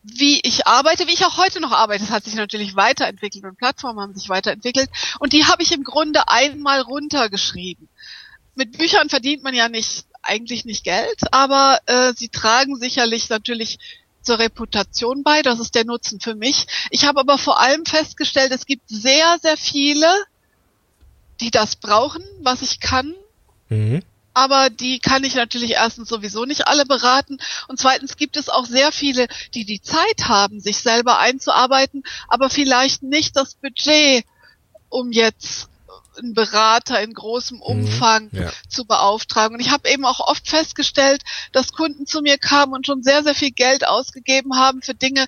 wie 0.03 0.41
ich 0.41 0.67
arbeite, 0.67 1.07
wie 1.07 1.13
ich 1.13 1.27
auch 1.27 1.37
heute 1.37 1.61
noch 1.61 1.73
arbeite. 1.73 2.05
Es 2.05 2.11
hat 2.11 2.25
sich 2.25 2.35
natürlich 2.35 2.75
weiterentwickelt 2.75 3.45
und 3.45 3.59
Plattformen 3.59 4.01
haben 4.01 4.15
sich 4.15 4.29
weiterentwickelt. 4.29 4.89
Und 5.19 5.33
die 5.33 5.45
habe 5.45 5.63
ich 5.63 5.73
im 5.73 5.85
Grunde 5.85 6.29
einmal 6.29 6.81
runtergeschrieben. 6.81 7.89
Mit 8.55 8.79
Büchern 8.79 9.09
verdient 9.09 9.43
man 9.43 9.55
ja 9.55 9.69
nicht 9.69 10.07
eigentlich 10.23 10.65
nicht 10.65 10.85
Geld, 10.85 11.33
aber 11.33 11.79
äh, 11.87 12.13
sie 12.15 12.29
tragen 12.29 12.77
sicherlich 12.77 13.29
natürlich 13.31 13.79
zur 14.23 14.39
Reputation 14.39 15.23
bei. 15.23 15.43
Das 15.43 15.61
ist 15.61 15.75
der 15.75 15.85
Nutzen 15.85 16.21
für 16.21 16.35
mich. 16.35 16.67
Ich 16.91 17.05
habe 17.05 17.21
aber 17.21 17.39
vor 17.39 17.61
allem 17.61 17.87
festgestellt, 17.87 18.53
es 18.53 18.67
gibt 18.67 18.89
sehr, 18.89 19.39
sehr 19.41 19.57
viele, 19.57 20.07
die 21.41 21.51
das 21.51 21.77
brauchen, 21.77 22.23
was 22.41 22.63
ich 22.63 22.81
kann. 22.81 23.15
Mhm. 23.69 24.03
aber 24.35 24.69
die 24.71 24.99
kann 25.01 25.23
ich 25.25 25.35
natürlich 25.35 25.73
erstens 25.73 26.09
sowieso 26.09 26.45
nicht 26.45 26.67
alle 26.67 26.87
beraten 26.87 27.39
und 27.69 27.79
zweitens 27.79 28.17
gibt 28.17 28.37
es 28.37 28.49
auch 28.49 28.65
sehr 28.67 28.91
viele, 28.93 29.27
die 29.55 29.65
die 29.65 29.81
Zeit 29.83 30.29
haben, 30.29 30.61
sich 30.61 30.79
selber 30.79 31.19
einzuarbeiten, 31.19 32.03
aber 32.29 32.49
vielleicht 32.51 33.03
nicht 33.03 33.37
das 33.37 33.55
Budget, 33.55 34.25
um 34.89 35.13
jetzt 35.13 35.69
einen 36.19 36.35
Berater 36.35 37.01
in 37.01 37.15
großem 37.15 37.59
Mhm. 37.59 37.63
Umfang 37.63 38.29
Ja. 38.33 38.51
zu 38.69 38.85
beauftragen. 38.85 39.55
Und 39.55 39.61
ich 39.61 39.71
habe 39.71 39.89
eben 39.89 40.05
auch 40.05 40.21
oft 40.21 40.49
festgestellt, 40.49 41.23
dass 41.53 41.73
Kunden 41.73 42.07
zu 42.07 42.21
mir 42.21 42.37
kamen 42.39 42.73
und 42.73 42.87
schon 42.87 43.03
sehr, 43.03 43.23
sehr 43.23 43.35
viel 43.35 43.53
Geld 43.53 43.87
ausgegeben 43.87 44.57
haben 44.57 44.83
für 44.83 44.95
Dinge, 44.95 45.27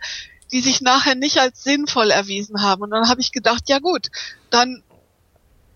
die 0.52 0.60
sich 0.60 0.80
nachher 0.80 1.14
nicht 1.14 1.38
als 1.38 1.62
sinnvoll 1.64 2.10
erwiesen 2.10 2.62
haben. 2.62 2.82
Und 2.82 2.90
dann 2.90 3.08
habe 3.08 3.20
ich 3.20 3.30
gedacht, 3.32 3.68
ja 3.68 3.78
gut, 3.78 4.08
dann 4.50 4.82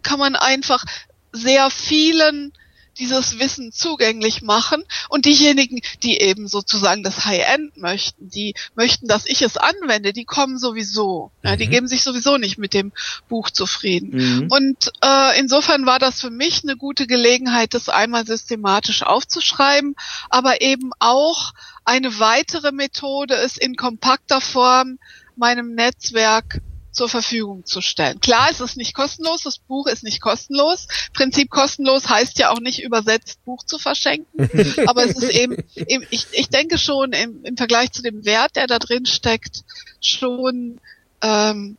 kann 0.07 0.21
man 0.21 0.37
einfach 0.37 0.85
sehr 1.33 1.69
vielen 1.71 2.53
dieses 2.99 3.39
Wissen 3.39 3.73
zugänglich 3.73 4.41
machen 4.41 4.83
und 5.09 5.27
diejenigen, 5.27 5.81
die 6.03 6.19
eben 6.21 6.49
sozusagen 6.49 7.03
das 7.03 7.25
High-End 7.27 7.77
möchten, 7.77 8.31
die 8.31 8.55
möchten, 8.75 9.07
dass 9.07 9.27
ich 9.27 9.43
es 9.43 9.57
anwende, 9.57 10.15
die 10.15 10.25
kommen 10.25 10.59
sowieso. 10.59 11.31
Ja, 11.43 11.57
die 11.57 11.67
Mhm. 11.67 11.71
geben 11.71 11.89
sich 11.89 12.03
sowieso 12.03 12.39
nicht 12.39 12.57
mit 12.57 12.73
dem 12.73 12.93
Buch 13.29 13.51
zufrieden. 13.51 14.11
Mhm. 14.13 14.47
Und 14.51 14.93
äh, 15.05 15.39
insofern 15.39 15.85
war 15.85 15.99
das 15.99 16.23
für 16.23 16.31
mich 16.31 16.63
eine 16.63 16.77
gute 16.77 17.07
Gelegenheit, 17.07 17.75
das 17.75 17.89
einmal 17.91 18.27
systematisch 18.27 19.03
aufzuschreiben, 19.03 19.95
aber 20.31 20.63
eben 20.63 20.93
auch 20.99 21.53
eine 21.85 22.19
weitere 22.19 22.73
Methode, 22.73 23.35
es 23.35 23.59
in 23.59 23.77
kompakter 23.77 24.41
Form 24.41 24.99
meinem 25.37 25.75
Netzwerk 25.75 26.63
zur 26.97 27.09
Verfügung 27.09 27.65
zu 27.67 27.81
stellen. 27.81 28.21
Klar, 28.21 28.49
es 28.51 28.61
ist 28.61 28.77
nicht 28.77 28.95
kostenlos, 28.95 29.43
das 29.43 29.59
Buch 29.59 29.87
ist 29.87 30.03
nicht 30.03 30.21
kostenlos. 30.21 30.89
Prinzip 31.13 31.51
kostenlos 31.51 32.09
heißt 32.09 32.39
ja 32.39 32.51
auch 32.51 32.61
nicht 32.61 32.83
übersetzt 32.83 33.45
Buch 33.45 33.63
zu 33.65 33.79
verschenken, 33.79 34.51
aber 34.87 35.05
es 35.05 35.17
ist 35.17 35.31
eben, 35.31 35.57
eben 35.75 36.07
ich, 36.11 36.27
ich 36.33 36.49
denke 36.49 36.79
schon 36.79 37.13
im, 37.13 37.45
im 37.45 37.57
Vergleich 37.57 37.93
zu 37.93 38.03
dem 38.03 38.25
Wert, 38.25 38.57
der 38.57 38.67
da 38.67 38.79
drin 38.79 39.07
steckt, 39.07 39.65
schon 40.01 40.81
ähm, 41.23 41.77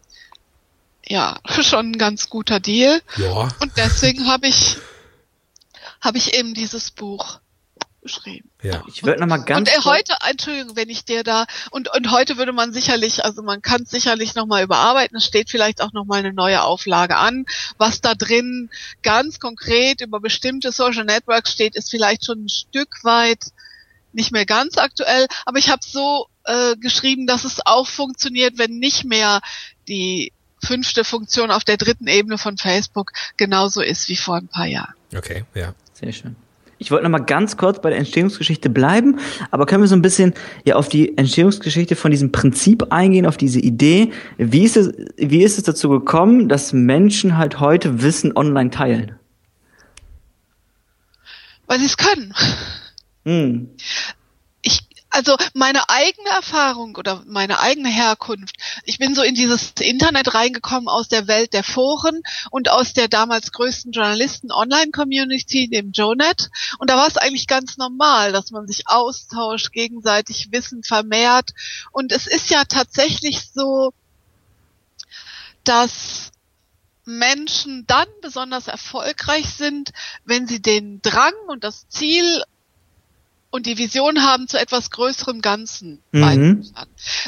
ja 1.05 1.39
schon 1.62 1.91
ein 1.91 1.97
ganz 1.97 2.29
guter 2.29 2.59
Deal. 2.59 3.01
Ja. 3.17 3.50
Und 3.59 3.74
deswegen 3.75 4.27
habe 4.27 4.47
ich 4.47 4.77
habe 6.00 6.17
ich 6.17 6.36
eben 6.36 6.53
dieses 6.53 6.91
Buch 6.91 7.39
geschrieben. 8.07 8.49
Ja. 8.63 8.83
Ich 8.87 9.03
würde 9.03 9.19
noch 9.19 9.27
mal 9.27 9.37
ganz 9.37 9.69
und 9.69 9.83
kurz- 9.83 9.85
heute, 9.85 10.13
Entschuldigung, 10.29 10.75
wenn 10.75 10.89
ich 10.89 11.05
dir 11.05 11.23
da 11.23 11.45
und 11.71 11.93
und 11.95 12.11
heute 12.11 12.37
würde 12.37 12.53
man 12.53 12.73
sicherlich, 12.73 13.23
also 13.23 13.43
man 13.43 13.61
kann 13.61 13.83
es 13.83 13.91
sicherlich 13.91 14.35
noch 14.35 14.45
mal 14.45 14.63
überarbeiten. 14.63 15.17
Es 15.17 15.25
steht 15.25 15.49
vielleicht 15.49 15.81
auch 15.81 15.93
noch 15.93 16.05
mal 16.05 16.19
eine 16.19 16.33
neue 16.33 16.63
Auflage 16.63 17.17
an. 17.17 17.45
Was 17.77 18.01
da 18.01 18.15
drin 18.15 18.69
ganz 19.03 19.39
konkret 19.39 20.01
über 20.01 20.19
bestimmte 20.19 20.71
Social 20.71 21.05
Networks 21.05 21.51
steht, 21.51 21.75
ist 21.75 21.91
vielleicht 21.91 22.25
schon 22.25 22.45
ein 22.45 22.49
Stück 22.49 23.03
weit 23.03 23.43
nicht 24.13 24.31
mehr 24.31 24.45
ganz 24.45 24.77
aktuell. 24.77 25.27
Aber 25.45 25.59
ich 25.59 25.69
habe 25.69 25.81
so 25.85 26.27
äh, 26.45 26.75
geschrieben, 26.77 27.27
dass 27.27 27.43
es 27.43 27.65
auch 27.65 27.87
funktioniert, 27.87 28.57
wenn 28.57 28.79
nicht 28.79 29.03
mehr 29.05 29.41
die 29.87 30.31
fünfte 30.63 31.03
Funktion 31.03 31.51
auf 31.51 31.63
der 31.63 31.77
dritten 31.77 32.07
Ebene 32.07 32.37
von 32.37 32.57
Facebook 32.57 33.11
genauso 33.37 33.81
ist 33.81 34.09
wie 34.09 34.17
vor 34.17 34.37
ein 34.37 34.47
paar 34.47 34.65
Jahren. 34.65 34.93
Okay, 35.15 35.45
ja. 35.53 35.73
Sehr 35.93 36.11
schön. 36.11 36.35
Ich 36.79 36.91
wollte 36.91 37.03
noch 37.03 37.12
mal 37.12 37.19
ganz 37.19 37.57
kurz 37.57 37.81
bei 37.81 37.89
der 37.89 37.98
Entstehungsgeschichte 37.98 38.69
bleiben, 38.69 39.19
aber 39.50 39.65
können 39.65 39.81
wir 39.81 39.88
so 39.88 39.96
ein 39.96 40.01
bisschen 40.01 40.34
ja 40.63 40.75
auf 40.75 40.89
die 40.89 41.17
Entstehungsgeschichte 41.17 41.96
von 41.96 42.12
diesem 42.12 42.31
Prinzip 42.31 42.91
eingehen, 42.91 43.25
auf 43.25 43.38
diese 43.38 43.60
Idee. 43.60 44.12
Wie 44.38 44.63
ist 44.63 44.77
es, 44.77 44.91
wie 45.17 45.43
ist 45.43 45.57
es 45.57 45.63
dazu 45.63 45.89
gekommen, 45.89 46.50
dass 46.50 46.74
Menschen 46.74 47.38
halt 47.38 47.60
heute 47.60 48.03
Wissen 48.03 48.36
online 48.36 48.69
teilen? 48.69 49.15
Weil 51.65 51.79
sie 51.79 51.86
es 51.86 51.98
können. 51.98 52.34
Hm. 53.25 53.69
Also 55.17 55.36
meine 55.55 55.89
eigene 55.89 56.29
Erfahrung 56.29 56.95
oder 56.95 57.24
meine 57.25 57.59
eigene 57.59 57.89
Herkunft, 57.89 58.55
ich 58.83 59.00
bin 59.00 59.15
so 59.15 59.24
in 59.24 59.33
dieses 59.33 59.71
Internet 59.79 60.36
reingekommen 60.36 60.88
aus 60.88 61.07
der 61.07 61.27
Welt 61.27 61.53
der 61.53 61.63
Foren 61.63 62.21
und 62.51 62.69
aus 62.69 62.93
der 62.93 63.07
damals 63.07 63.51
größten 63.51 63.93
Journalisten-Online-Community, 63.93 65.69
dem 65.69 65.91
Jonet. 65.91 66.51
Und 66.77 66.91
da 66.91 66.97
war 66.97 67.07
es 67.07 67.17
eigentlich 67.17 67.47
ganz 67.47 67.77
normal, 67.77 68.31
dass 68.31 68.51
man 68.51 68.67
sich 68.67 68.88
austauscht, 68.88 69.71
gegenseitig 69.71 70.50
Wissen 70.51 70.83
vermehrt. 70.83 71.50
Und 71.91 72.12
es 72.12 72.27
ist 72.27 72.51
ja 72.51 72.65
tatsächlich 72.65 73.50
so, 73.51 73.93
dass 75.63 76.31
Menschen 77.05 77.88
dann 77.88 78.07
besonders 78.21 78.67
erfolgreich 78.67 79.50
sind, 79.50 79.93
wenn 80.25 80.45
sie 80.45 80.62
den 80.62 81.01
Drang 81.01 81.33
und 81.47 81.63
das 81.63 81.88
Ziel 81.89 82.43
und 83.49 83.65
die 83.65 83.77
Vision 83.77 84.23
haben 84.23 84.47
zu 84.47 84.59
etwas 84.59 84.91
größerem 84.91 85.41
Ganzen 85.41 86.03
Mhm. 86.17 86.65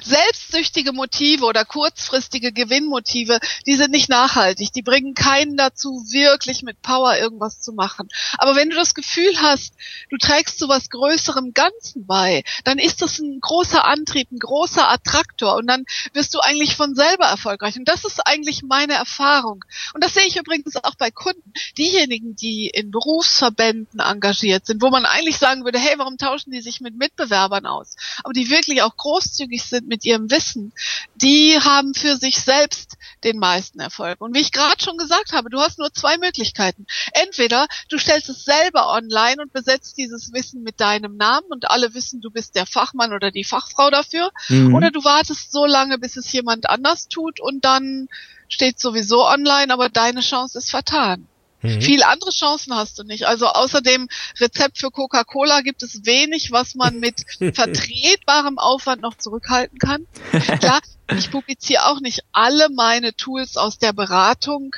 Selbstsüchtige 0.04 0.94
Motive 0.94 1.46
oder 1.46 1.66
kurzfristige 1.66 2.52
Gewinnmotive, 2.52 3.40
die 3.66 3.76
sind 3.76 3.92
nicht 3.92 4.10
nachhaltig. 4.10 4.72
Die 4.74 4.82
bringen 4.82 5.14
keinen 5.14 5.58
dazu, 5.58 5.90
wirklich 6.12 6.64
mit 6.64 6.82
Power 6.82 7.18
irgendwas 7.18 7.62
zu 7.62 7.74
machen. 7.74 8.10
Aber 8.38 8.56
wenn 8.56 8.70
du 8.70 8.76
das 8.76 8.94
Gefühl 8.94 9.32
hast, 9.42 9.74
du 10.10 10.18
trägst 10.18 10.60
zu 10.60 10.68
was 10.70 10.90
größerem 10.90 11.54
Ganzen 11.54 12.06
bei, 12.06 12.44
dann 12.64 12.78
ist 12.78 13.02
das 13.02 13.20
ein 13.20 13.40
großer 13.42 13.86
Antrieb, 13.86 14.32
ein 14.32 14.40
großer 14.40 14.90
Attraktor 14.90 15.56
und 15.56 15.68
dann 15.68 15.86
wirst 16.14 16.34
du 16.34 16.40
eigentlich 16.40 16.76
von 16.76 16.96
selber 16.96 17.26
erfolgreich. 17.26 17.78
Und 17.78 17.88
das 17.88 18.06
ist 18.06 18.26
eigentlich 18.26 18.64
meine 18.64 18.94
Erfahrung. 18.94 19.64
Und 19.94 20.04
das 20.04 20.14
sehe 20.14 20.26
ich 20.26 20.38
übrigens 20.38 20.76
auch 20.78 20.96
bei 20.96 21.12
Kunden. 21.12 21.54
Diejenigen, 21.78 22.36
die 22.36 22.68
in 22.68 22.92
Berufsverbänden 22.92 24.00
engagiert 24.00 24.66
sind, 24.66 24.82
wo 24.82 24.90
man 24.90 25.06
eigentlich 25.06 25.38
sagen 25.38 25.64
würde, 25.64 25.80
hey, 25.80 25.96
warum 25.98 26.09
tauschen 26.18 26.52
die 26.52 26.62
sich 26.62 26.82
mit 26.82 26.96
Mitbewerbern 26.96 27.66
aus? 27.66 27.96
Aber 28.24 28.34
die 28.34 28.50
wirklich 28.50 28.82
auch 28.82 28.96
großzügig 28.96 29.64
sind 29.64 29.88
mit 29.88 30.06
ihrem 30.06 30.32
Wissen, 30.32 30.74
die 31.16 31.58
haben 31.60 31.94
für 31.94 32.18
sich 32.18 32.42
selbst 32.42 32.98
den 33.24 33.38
meisten 33.38 33.80
Erfolg. 33.80 34.22
Und 34.22 34.36
wie 34.36 34.40
ich 34.40 34.52
gerade 34.52 34.82
schon 34.84 34.98
gesagt 34.98 35.34
habe, 35.34 35.50
du 35.50 35.60
hast 35.60 35.80
nur 35.80 35.94
zwei 35.94 36.18
Möglichkeiten. 36.18 36.86
Entweder 37.14 37.68
du 37.90 37.98
stellst 37.98 38.30
es 38.30 38.44
selber 38.44 38.90
online 38.90 39.42
und 39.42 39.54
besetzt 39.54 39.98
dieses 39.98 40.34
Wissen 40.34 40.64
mit 40.64 40.80
deinem 40.80 41.18
Namen 41.18 41.48
und 41.50 41.70
alle 41.70 41.94
wissen, 41.94 42.22
du 42.22 42.32
bist 42.32 42.56
der 42.56 42.66
Fachmann 42.66 43.14
oder 43.14 43.32
die 43.32 43.44
Fachfrau 43.44 43.90
dafür. 43.90 44.32
Mhm. 44.48 44.74
Oder 44.76 44.92
du 44.92 45.04
wartest 45.04 45.52
so 45.52 45.66
lange, 45.66 45.98
bis 45.98 46.18
es 46.18 46.32
jemand 46.32 46.70
anders 46.70 47.08
tut 47.08 47.40
und 47.40 47.64
dann 47.66 48.08
steht 48.50 48.80
sowieso 48.80 49.26
online, 49.26 49.72
aber 49.72 49.90
deine 49.90 50.22
Chance 50.22 50.58
ist 50.58 50.72
vertan. 50.72 51.29
Mhm. 51.62 51.82
Viele 51.82 52.08
andere 52.08 52.32
Chancen 52.32 52.74
hast 52.76 53.00
du 53.00 53.04
nicht. 53.04 53.28
Also 53.28 53.48
außer 53.48 53.82
dem 53.82 54.08
Rezept 54.40 54.78
für 54.78 54.92
Coca-Cola 54.92 55.62
gibt 55.62 55.84
es 55.84 56.06
wenig, 56.06 56.52
was 56.52 56.76
man 56.76 57.00
mit 57.00 57.26
vertretbarem 57.40 58.58
Aufwand 58.58 59.02
noch 59.02 59.16
zurückhalten 59.16 59.78
kann. 59.80 60.08
Klar, 60.60 60.80
ich 61.16 61.32
publiziere 61.32 61.86
auch 61.88 62.00
nicht 62.00 62.22
alle 62.32 62.70
meine 62.70 63.14
Tools 63.14 63.58
aus 63.58 63.78
der 63.78 63.94
Beratung 63.94 64.76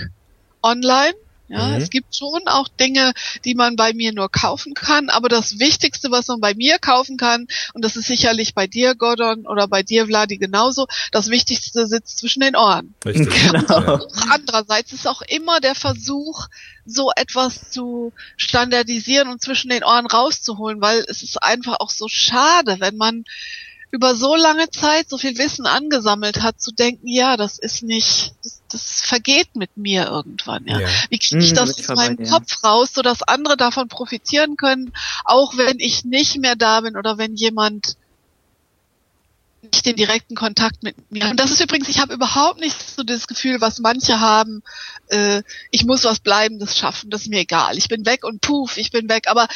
online. 0.63 1.13
Ja, 1.51 1.67
Mhm. 1.67 1.73
es 1.75 1.89
gibt 1.89 2.15
schon 2.15 2.47
auch 2.47 2.67
Dinge, 2.69 3.13
die 3.45 3.55
man 3.55 3.75
bei 3.75 3.93
mir 3.93 4.13
nur 4.13 4.29
kaufen 4.29 4.73
kann, 4.73 5.09
aber 5.09 5.29
das 5.29 5.59
Wichtigste, 5.59 6.09
was 6.11 6.27
man 6.27 6.39
bei 6.39 6.53
mir 6.53 6.79
kaufen 6.79 7.17
kann, 7.17 7.47
und 7.73 7.83
das 7.83 7.95
ist 7.95 8.07
sicherlich 8.07 8.53
bei 8.53 8.67
dir, 8.67 8.95
Gordon, 8.95 9.45
oder 9.45 9.67
bei 9.67 9.83
dir, 9.83 10.05
Vladi, 10.07 10.37
genauso, 10.37 10.87
das 11.11 11.29
Wichtigste 11.29 11.87
sitzt 11.87 12.19
zwischen 12.19 12.39
den 12.41 12.55
Ohren. 12.55 12.93
Richtig. 13.05 13.29
Genau. 13.51 13.81
Ja. 13.81 13.99
Andererseits 14.29 14.93
ist 14.93 15.07
auch 15.07 15.21
immer 15.23 15.59
der 15.59 15.75
Versuch, 15.75 16.47
so 16.85 17.11
etwas 17.15 17.69
zu 17.69 18.13
standardisieren 18.37 19.27
und 19.29 19.41
zwischen 19.41 19.69
den 19.69 19.83
Ohren 19.83 20.05
rauszuholen, 20.07 20.81
weil 20.81 21.03
es 21.07 21.21
ist 21.21 21.41
einfach 21.43 21.79
auch 21.79 21.89
so 21.89 22.07
schade, 22.07 22.77
wenn 22.79 22.95
man 22.97 23.23
über 23.91 24.15
so 24.15 24.35
lange 24.35 24.69
Zeit 24.69 25.09
so 25.09 25.17
viel 25.17 25.37
Wissen 25.37 25.65
angesammelt 25.65 26.41
hat, 26.41 26.61
zu 26.61 26.71
denken, 26.71 27.07
ja, 27.07 27.35
das 27.35 27.59
ist 27.59 27.83
nicht, 27.83 28.33
das, 28.43 28.61
das 28.71 29.01
vergeht 29.01 29.55
mit 29.55 29.75
mir 29.75 30.07
irgendwann, 30.07 30.65
ja. 30.65 30.79
Ja. 30.79 30.87
Wie 31.09 31.19
kriege 31.19 31.43
ich 31.43 31.51
Mhm, 31.51 31.55
das 31.55 31.75
bin 31.75 31.83
ich 31.83 31.89
aus 31.89 31.97
meinem 31.97 32.17
dir. 32.17 32.29
Kopf 32.29 32.63
raus, 32.63 32.93
sodass 32.93 33.21
andere 33.21 33.57
davon 33.57 33.89
profitieren 33.89 34.55
können, 34.55 34.93
auch 35.25 35.57
wenn 35.57 35.79
ich 35.79 36.05
nicht 36.05 36.37
mehr 36.37 36.55
da 36.55 36.81
bin 36.81 36.95
oder 36.95 37.17
wenn 37.17 37.35
jemand 37.35 37.97
nicht 39.61 39.85
den 39.85 39.95
direkten 39.95 40.35
Kontakt 40.35 40.81
mit 40.83 41.11
mir. 41.11 41.29
Und 41.29 41.39
das 41.39 41.51
ist 41.51 41.61
übrigens, 41.61 41.87
ich 41.87 41.99
habe 41.99 42.13
überhaupt 42.13 42.59
nicht 42.59 42.75
so 42.95 43.03
das 43.03 43.27
Gefühl, 43.27 43.61
was 43.61 43.79
manche 43.79 44.19
haben, 44.19 44.63
äh, 45.07 45.43
ich 45.69 45.85
muss 45.85 46.03
was 46.03 46.19
Bleibendes 46.19 46.77
schaffen, 46.77 47.09
das 47.09 47.23
ist 47.23 47.29
mir 47.29 47.41
egal. 47.41 47.77
Ich 47.77 47.87
bin 47.87 48.05
weg 48.05 48.23
und 48.23 48.41
puff, 48.41 48.77
ich 48.77 48.91
bin 48.91 49.07
weg. 49.07 49.25
Aber 49.27 49.47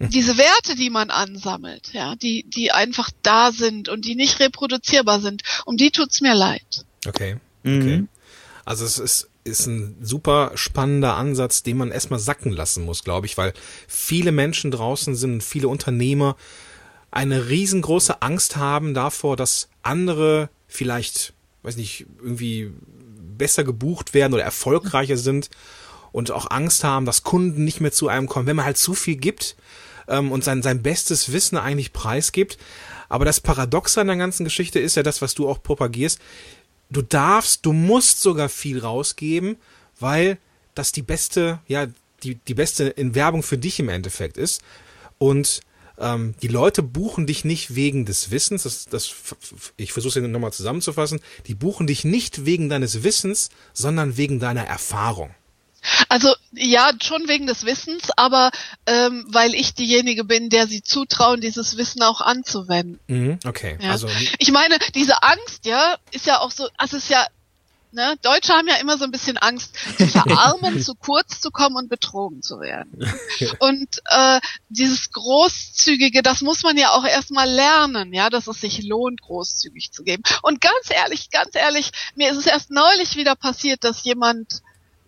diese 0.08 0.38
Werte, 0.38 0.76
die 0.76 0.88
man 0.88 1.10
ansammelt, 1.10 1.92
ja, 1.92 2.16
die, 2.16 2.44
die 2.48 2.72
einfach 2.72 3.10
da 3.22 3.52
sind 3.52 3.88
und 3.88 4.06
die 4.06 4.14
nicht 4.14 4.40
reproduzierbar 4.40 5.20
sind, 5.20 5.42
um 5.66 5.76
die 5.76 5.90
tut's 5.90 6.22
mir 6.22 6.34
leid. 6.34 6.86
Okay. 7.06 7.36
Mhm. 7.62 7.80
Okay. 7.80 8.04
Also 8.64 8.86
es 8.86 8.98
ist, 8.98 9.28
ist 9.44 9.66
ein 9.66 9.96
super 10.00 10.52
spannender 10.54 11.16
Ansatz, 11.16 11.62
den 11.62 11.76
man 11.76 11.90
erstmal 11.90 12.18
sacken 12.18 12.52
lassen 12.52 12.84
muss, 12.84 13.04
glaube 13.04 13.26
ich, 13.26 13.36
weil 13.36 13.52
viele 13.86 14.32
Menschen 14.32 14.70
draußen 14.70 15.14
sind, 15.14 15.42
viele 15.42 15.68
Unternehmer 15.68 16.36
eine 17.10 17.48
riesengroße 17.48 18.22
Angst 18.22 18.56
haben 18.56 18.94
davor, 18.94 19.36
dass 19.36 19.68
andere 19.82 20.48
vielleicht, 20.66 21.34
weiß 21.62 21.76
nicht, 21.76 22.06
irgendwie 22.22 22.72
besser 23.36 23.64
gebucht 23.64 24.14
werden 24.14 24.32
oder 24.32 24.44
erfolgreicher 24.44 25.16
sind 25.16 25.50
und 26.12 26.30
auch 26.30 26.50
Angst 26.50 26.84
haben, 26.84 27.04
dass 27.04 27.22
Kunden 27.22 27.64
nicht 27.64 27.80
mehr 27.80 27.92
zu 27.92 28.08
einem 28.08 28.28
kommen, 28.28 28.46
wenn 28.46 28.56
man 28.56 28.64
halt 28.64 28.78
zu 28.78 28.94
viel 28.94 29.16
gibt 29.16 29.56
ähm, 30.10 30.30
und 30.32 30.44
sein, 30.44 30.62
sein 30.62 30.82
bestes 30.82 31.32
Wissen 31.32 31.56
eigentlich 31.56 31.92
preisgibt. 31.92 32.58
Aber 33.08 33.24
das 33.24 33.40
Paradoxe 33.40 34.00
an 34.00 34.08
der 34.08 34.16
ganzen 34.16 34.44
Geschichte 34.44 34.78
ist 34.78 34.96
ja 34.96 35.02
das, 35.02 35.22
was 35.22 35.34
du 35.34 35.48
auch 35.48 35.62
propagierst. 35.62 36.20
Du 36.90 37.02
darfst, 37.02 37.64
du 37.64 37.72
musst 37.72 38.20
sogar 38.20 38.48
viel 38.48 38.80
rausgeben, 38.80 39.56
weil 39.98 40.38
das 40.74 40.92
die 40.92 41.02
beste, 41.02 41.60
ja, 41.66 41.86
die, 42.22 42.34
die 42.34 42.54
beste 42.54 42.84
in 42.88 43.14
Werbung 43.14 43.42
für 43.42 43.58
dich 43.58 43.78
im 43.80 43.88
Endeffekt 43.88 44.36
ist. 44.36 44.62
Und 45.18 45.60
ähm, 45.98 46.34
die 46.42 46.48
Leute 46.48 46.82
buchen 46.82 47.26
dich 47.26 47.44
nicht 47.44 47.74
wegen 47.74 48.06
des 48.06 48.30
Wissens, 48.30 48.62
das, 48.62 48.86
das, 48.86 49.14
ich 49.76 49.92
versuche 49.92 50.20
es 50.20 50.28
nochmal 50.28 50.52
zusammenzufassen, 50.52 51.20
die 51.46 51.54
buchen 51.54 51.86
dich 51.86 52.04
nicht 52.04 52.46
wegen 52.46 52.68
deines 52.68 53.02
Wissens, 53.02 53.50
sondern 53.72 54.16
wegen 54.16 54.40
deiner 54.40 54.64
Erfahrung. 54.64 55.34
Also 56.08 56.34
ja, 56.52 56.90
schon 57.02 57.28
wegen 57.28 57.46
des 57.46 57.64
Wissens, 57.64 58.10
aber 58.16 58.50
ähm, 58.86 59.26
weil 59.28 59.54
ich 59.54 59.74
diejenige 59.74 60.24
bin, 60.24 60.50
der 60.50 60.66
sie 60.66 60.82
zutrauen, 60.82 61.40
dieses 61.40 61.76
Wissen 61.76 62.02
auch 62.02 62.20
anzuwenden. 62.20 63.00
Mhm, 63.06 63.38
okay. 63.46 63.78
Ja. 63.80 63.90
Also 63.90 64.08
ich 64.38 64.52
meine, 64.52 64.78
diese 64.94 65.22
Angst, 65.22 65.64
ja, 65.64 65.96
ist 66.12 66.26
ja 66.26 66.40
auch 66.40 66.50
so, 66.50 66.68
also 66.76 66.96
es 66.96 67.04
ist 67.04 67.10
ja 67.10 67.26
Ne? 67.92 68.14
Deutsche 68.22 68.52
haben 68.52 68.68
ja 68.68 68.76
immer 68.76 68.98
so 68.98 69.04
ein 69.04 69.10
bisschen 69.10 69.36
Angst, 69.36 69.74
zu 69.98 70.06
verarmen, 70.06 70.80
zu 70.80 70.94
kurz 70.94 71.40
zu 71.40 71.50
kommen 71.50 71.74
und 71.76 71.88
betrogen 71.88 72.40
zu 72.42 72.60
werden. 72.60 73.04
Und 73.58 73.88
äh, 74.04 74.40
dieses 74.68 75.10
Großzügige, 75.10 76.22
das 76.22 76.40
muss 76.40 76.62
man 76.62 76.76
ja 76.76 76.90
auch 76.90 77.04
erstmal 77.04 77.48
lernen, 77.50 78.12
ja, 78.12 78.30
dass 78.30 78.46
es 78.46 78.60
sich 78.60 78.84
lohnt, 78.84 79.22
großzügig 79.22 79.92
zu 79.92 80.04
geben. 80.04 80.22
Und 80.42 80.60
ganz 80.60 80.90
ehrlich, 80.90 81.30
ganz 81.30 81.54
ehrlich, 81.54 81.90
mir 82.14 82.30
ist 82.30 82.36
es 82.36 82.46
erst 82.46 82.70
neulich 82.70 83.16
wieder 83.16 83.34
passiert, 83.34 83.82
dass 83.82 84.04
jemand 84.04 84.62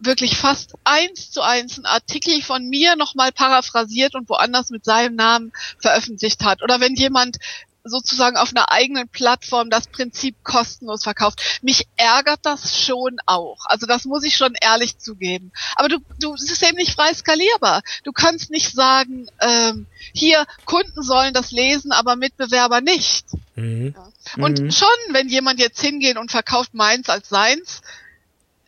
wirklich 0.05 0.37
fast 0.37 0.75
eins 0.85 1.31
zu 1.31 1.43
eins 1.43 1.77
einen 1.77 1.87
Artikel 1.87 2.43
von 2.43 2.69
mir 2.69 2.97
nochmal 2.97 3.33
paraphrasiert 3.33 4.15
und 4.15 4.29
woanders 4.29 4.71
mit 4.71 4.85
seinem 4.85 5.17
Namen 5.17 5.53
veröffentlicht 5.79 6.45
hat. 6.45 6.63
Oder 6.63 6.81
wenn 6.81 6.95
jemand 6.95 7.39
sozusagen 7.85 8.37
auf 8.37 8.51
einer 8.51 8.71
eigenen 8.71 9.09
Plattform 9.09 9.71
das 9.71 9.89
Prinzip 9.89 10.37
kostenlos 10.45 11.03
verkauft. 11.03 11.41
Mich 11.63 11.87
ärgert 11.97 12.41
das 12.43 12.81
schon 12.81 13.19
auch. 13.27 13.67
Also 13.67 13.87
das 13.87 14.05
muss 14.05 14.25
ich 14.25 14.37
schon 14.37 14.55
ehrlich 14.61 14.99
zugeben. 14.99 15.53
Aber 15.75 15.89
du, 15.89 15.99
du, 16.21 16.35
es 16.35 16.51
ist 16.51 16.63
eben 16.63 16.77
nicht 16.77 16.95
frei 16.95 17.13
skalierbar. 17.13 17.83
Du 18.05 18.13
kannst 18.13 18.51
nicht 18.51 18.73
sagen, 18.73 19.27
ähm, 19.41 19.87
hier 20.13 20.47
Kunden 20.65 21.03
sollen 21.03 21.35
das 21.35 21.51
lesen, 21.51 21.93
aber 21.93 22.17
Mitbewerber 22.17 22.81
nicht. 22.81 23.27
Mhm. 23.57 23.95
Ja. 23.97 24.45
Und 24.45 24.61
mhm. 24.61 24.71
schon, 24.71 24.89
wenn 25.11 25.29
jemand 25.29 25.59
jetzt 25.59 25.81
hingeht 25.81 26.19
und 26.19 26.31
verkauft 26.31 26.75
meins 26.75 27.09
als 27.09 27.29
seins, 27.29 27.83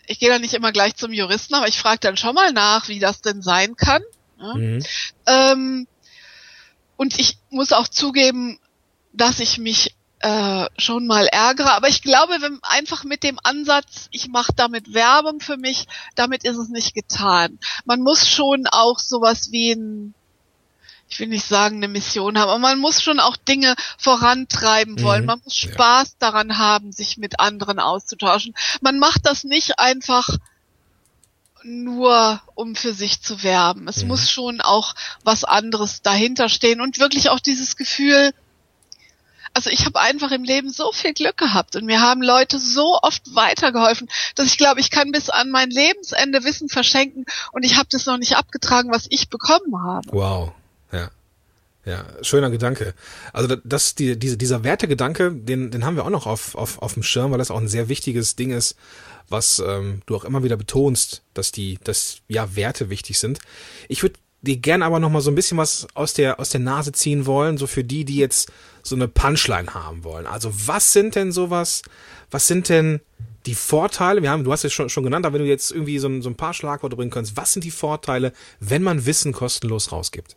ich 0.07 0.19
gehe 0.19 0.29
da 0.29 0.39
nicht 0.39 0.55
immer 0.55 0.73
gleich 0.73 0.97
zum 0.97 1.13
Juristen, 1.13 1.55
aber 1.55 1.69
ich 1.69 1.79
frage 1.79 2.01
dann 2.01 2.17
schon 2.17 2.35
mal 2.35 2.53
nach, 2.53 2.89
wie 2.89 2.99
das 2.99 3.21
denn 3.21 3.43
sein 3.43 3.77
kann. 3.77 4.03
Ja. 4.39 4.55
Mhm. 4.55 4.85
Ähm, 5.27 5.87
und 6.97 7.19
ich 7.19 7.39
muss 7.51 7.73
auch 7.73 7.89
zugeben, 7.89 8.59
dass 9.13 9.41
ich 9.41 9.59
mich 9.59 9.95
äh, 10.21 10.67
schon 10.79 11.07
mal 11.07 11.27
ärgere. 11.27 11.73
Aber 11.73 11.89
ich 11.89 12.03
glaube, 12.03 12.37
wenn 12.41 12.59
einfach 12.63 13.05
mit 13.05 13.23
dem 13.23 13.39
Ansatz, 13.43 14.09
ich 14.11 14.29
mache 14.29 14.53
damit 14.57 14.95
Werbung 14.95 15.41
für 15.41 15.57
mich, 15.57 15.87
damit 16.15 16.45
ist 16.45 16.57
es 16.57 16.69
nicht 16.69 16.95
getan. 16.95 17.59
Man 17.85 18.01
muss 18.01 18.27
schon 18.27 18.67
auch 18.67 18.99
sowas 18.99 19.51
wie 19.51 19.73
ein 19.73 20.15
ich 21.09 21.21
will 21.21 21.29
nicht 21.29 21.47
sagen, 21.47 21.77
eine 21.77 21.89
Mission 21.89 22.39
haben, 22.39 22.49
aber 22.49 22.59
man 22.59 22.79
muss 22.79 23.03
schon 23.03 23.21
auch 23.21 23.37
Dinge 23.37 23.75
vorantreiben 23.99 25.01
wollen. 25.03 25.23
Mhm. 25.23 25.27
Man 25.27 25.41
muss 25.45 25.57
Spaß 25.57 26.09
ja. 26.09 26.17
daran 26.19 26.59
haben, 26.59 26.93
sich 26.93 27.19
mit 27.19 27.41
anderen 27.41 27.79
auszutauschen. 27.79 28.55
Man 28.81 28.99
macht 28.99 29.27
das 29.27 29.45
nicht 29.45 29.79
einfach 29.79 30.29
nur, 31.63 32.41
um 32.55 32.77
für 32.77 32.93
sich 32.93 33.23
zu 33.23 33.43
werben. 33.43 33.89
Es 33.89 34.03
mhm. 34.03 34.09
muss 34.09 34.31
schon 34.31 34.61
auch 34.61 34.95
was 35.23 35.45
anderes 35.45 36.03
dahinter 36.03 36.49
stehen 36.49 36.81
und 36.81 36.99
wirklich 36.99 37.31
auch 37.31 37.41
dieses 37.41 37.77
Gefühl, 37.77 38.33
also 39.55 39.71
ich 39.71 39.87
habe 39.87 40.01
einfach 40.01 40.33
im 40.33 40.43
Leben 40.43 40.69
so 40.69 40.91
viel 40.93 41.15
Glück 41.15 41.37
gehabt 41.37 41.77
und 41.77 41.85
mir 41.87 42.01
haben 42.01 42.23
Leute 42.23 42.59
so 42.59 42.99
oft 43.01 43.23
weitergeholfen, 43.35 44.09
dass 44.35 44.47
ich 44.47 44.59
glaube, 44.59 44.81
ich 44.81 44.91
kann 44.91 45.13
bis 45.13 45.31
an 45.31 45.51
mein 45.51 45.71
Lebensende 45.71 46.43
Wissen 46.43 46.69
verschenken 46.69 47.25
und 47.53 47.65
ich 47.65 47.77
habe 47.77 47.89
das 47.91 48.05
noch 48.07 48.19
nicht 48.19 48.37
abgetragen, 48.37 48.91
was 48.91 49.07
ich 49.11 49.29
bekommen 49.29 49.81
habe. 49.81 50.09
Wow, 50.11 50.53
ja. 51.85 52.05
Schöner 52.23 52.51
Gedanke. 52.51 52.95
Also 53.33 53.57
das, 53.57 53.95
die, 53.95 54.19
diese, 54.19 54.37
dieser 54.37 54.65
Wertegedanke, 54.65 55.33
den, 55.33 55.71
den 55.71 55.85
haben 55.85 55.97
wir 55.97 56.05
auch 56.05 56.11
noch 56.11 56.27
auf, 56.27 56.55
auf, 56.55 56.81
auf 56.81 56.95
dem 56.95 57.03
Schirm, 57.03 57.31
weil 57.31 57.39
das 57.39 57.51
auch 57.51 57.61
ein 57.61 57.69
sehr 57.69 57.89
wichtiges 57.89 58.37
Ding 58.37 58.51
ist, 58.51 58.77
was 59.29 59.63
ähm, 59.65 60.03
du 60.07 60.17
auch 60.17 60.25
immer 60.25 60.43
wieder 60.43 60.57
betonst, 60.57 61.23
dass 61.35 61.53
die, 61.53 61.79
dass 61.85 62.19
ja 62.29 62.57
Werte 62.57 62.91
wichtig 62.91 63.19
sind. 63.19 63.39
Ich 63.89 64.03
würde 64.03 64.19
dir 64.43 64.57
gerne 64.57 64.85
aber 64.85 65.01
noch 65.01 65.11
mal 65.11 65.21
so 65.21 65.31
ein 65.31 65.35
bisschen 65.35 65.59
was 65.59 65.87
aus 65.95 66.13
der 66.15 66.39
aus 66.39 66.51
der 66.51 66.61
Nase 66.61 66.93
ziehen 66.93 67.27
wollen, 67.27 67.57
so 67.57 67.67
für 67.67 67.85
die, 67.85 68.05
die 68.05 68.17
jetzt 68.17 68.53
so 68.83 68.95
eine 68.95 69.09
Punchline 69.09 69.73
haben 69.73 70.05
wollen. 70.05 70.27
Also 70.27 70.51
was 70.67 70.93
sind 70.93 71.15
denn 71.15 71.33
sowas? 71.33 71.83
Was 72.31 72.47
sind 72.47 72.69
denn 72.69 73.01
die 73.47 73.55
Vorteile? 73.55 74.23
Wir 74.23 74.31
haben, 74.31 74.45
du 74.45 74.53
hast 74.53 74.65
es 74.65 74.73
schon 74.73 74.91
schon 74.91 75.05
genannt, 75.05 75.25
aber 75.25 75.35
wenn 75.35 75.45
du 75.45 75.49
jetzt 75.49 75.71
irgendwie 75.71 75.99
so 75.99 76.09
ein, 76.09 76.23
so 76.23 76.29
ein 76.29 76.37
paar 76.37 76.55
Schlagworte 76.55 76.97
bringen 76.97 77.11
kannst, 77.11 77.37
was 77.37 77.53
sind 77.53 77.65
die 77.65 77.71
Vorteile, 77.71 78.33
wenn 78.61 78.83
man 78.83 79.07
Wissen 79.07 79.33
kostenlos 79.33 79.93
rausgibt? 79.93 80.37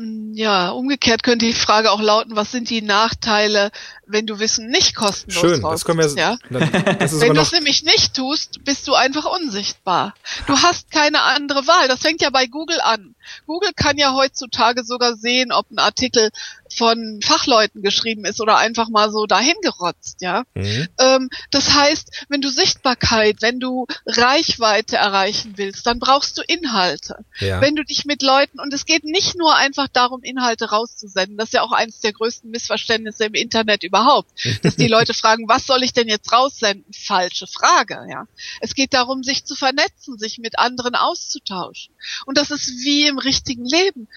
Ja, 0.00 0.70
umgekehrt 0.70 1.24
könnte 1.24 1.46
die 1.46 1.52
Frage 1.52 1.90
auch 1.90 2.00
lauten, 2.00 2.36
was 2.36 2.52
sind 2.52 2.70
die 2.70 2.82
Nachteile, 2.82 3.72
wenn 4.06 4.26
du 4.26 4.38
Wissen 4.38 4.68
nicht 4.68 4.94
kostenlos 4.94 5.40
Schön, 5.40 5.60
das 5.60 5.84
können 5.84 5.98
wir, 5.98 6.08
ja? 6.14 6.38
wenn 6.50 7.34
du 7.34 7.40
es 7.40 7.50
nämlich 7.50 7.82
nicht 7.82 8.14
tust, 8.14 8.64
bist 8.64 8.86
du 8.86 8.94
einfach 8.94 9.24
unsichtbar. 9.24 10.14
Du 10.46 10.56
hast 10.56 10.92
keine 10.92 11.22
andere 11.22 11.66
Wahl. 11.66 11.88
Das 11.88 12.00
fängt 12.00 12.22
ja 12.22 12.30
bei 12.30 12.46
Google 12.46 12.80
an. 12.80 13.16
Google 13.46 13.72
kann 13.74 13.98
ja 13.98 14.14
heutzutage 14.14 14.84
sogar 14.84 15.16
sehen, 15.16 15.52
ob 15.52 15.70
ein 15.70 15.78
Artikel 15.78 16.30
von 16.74 17.20
Fachleuten 17.22 17.82
geschrieben 17.82 18.24
ist 18.24 18.40
oder 18.40 18.58
einfach 18.58 18.88
mal 18.88 19.10
so 19.10 19.26
dahingerotzt, 19.26 20.20
ja. 20.20 20.44
Mhm. 20.54 20.88
Ähm, 20.98 21.30
das 21.50 21.74
heißt, 21.74 22.26
wenn 22.28 22.40
du 22.40 22.50
Sichtbarkeit, 22.50 23.36
wenn 23.40 23.60
du 23.60 23.86
Reichweite 24.06 24.96
erreichen 24.96 25.54
willst, 25.56 25.86
dann 25.86 25.98
brauchst 25.98 26.38
du 26.38 26.42
Inhalte. 26.46 27.24
Ja. 27.38 27.60
Wenn 27.60 27.76
du 27.76 27.84
dich 27.84 28.04
mit 28.04 28.22
Leuten, 28.22 28.60
und 28.60 28.72
es 28.72 28.84
geht 28.84 29.04
nicht 29.04 29.36
nur 29.36 29.54
einfach 29.56 29.88
darum, 29.88 30.22
Inhalte 30.22 30.70
rauszusenden, 30.70 31.36
das 31.36 31.48
ist 31.48 31.54
ja 31.54 31.62
auch 31.62 31.72
eines 31.72 32.00
der 32.00 32.12
größten 32.12 32.50
Missverständnisse 32.50 33.24
im 33.24 33.34
Internet 33.34 33.82
überhaupt, 33.82 34.30
dass 34.62 34.76
die 34.76 34.88
Leute 34.88 35.14
fragen, 35.14 35.48
was 35.48 35.66
soll 35.66 35.82
ich 35.82 35.92
denn 35.92 36.08
jetzt 36.08 36.32
raussenden? 36.32 36.84
Falsche 36.92 37.46
Frage, 37.46 38.06
ja. 38.10 38.26
Es 38.60 38.74
geht 38.74 38.94
darum, 38.94 39.22
sich 39.22 39.44
zu 39.44 39.54
vernetzen, 39.54 40.18
sich 40.18 40.38
mit 40.38 40.58
anderen 40.58 40.94
auszutauschen. 40.94 41.94
Und 42.26 42.36
das 42.38 42.50
ist 42.50 42.68
wie 42.84 43.06
im 43.06 43.17
richtigen 43.18 43.64
Leben 43.64 44.08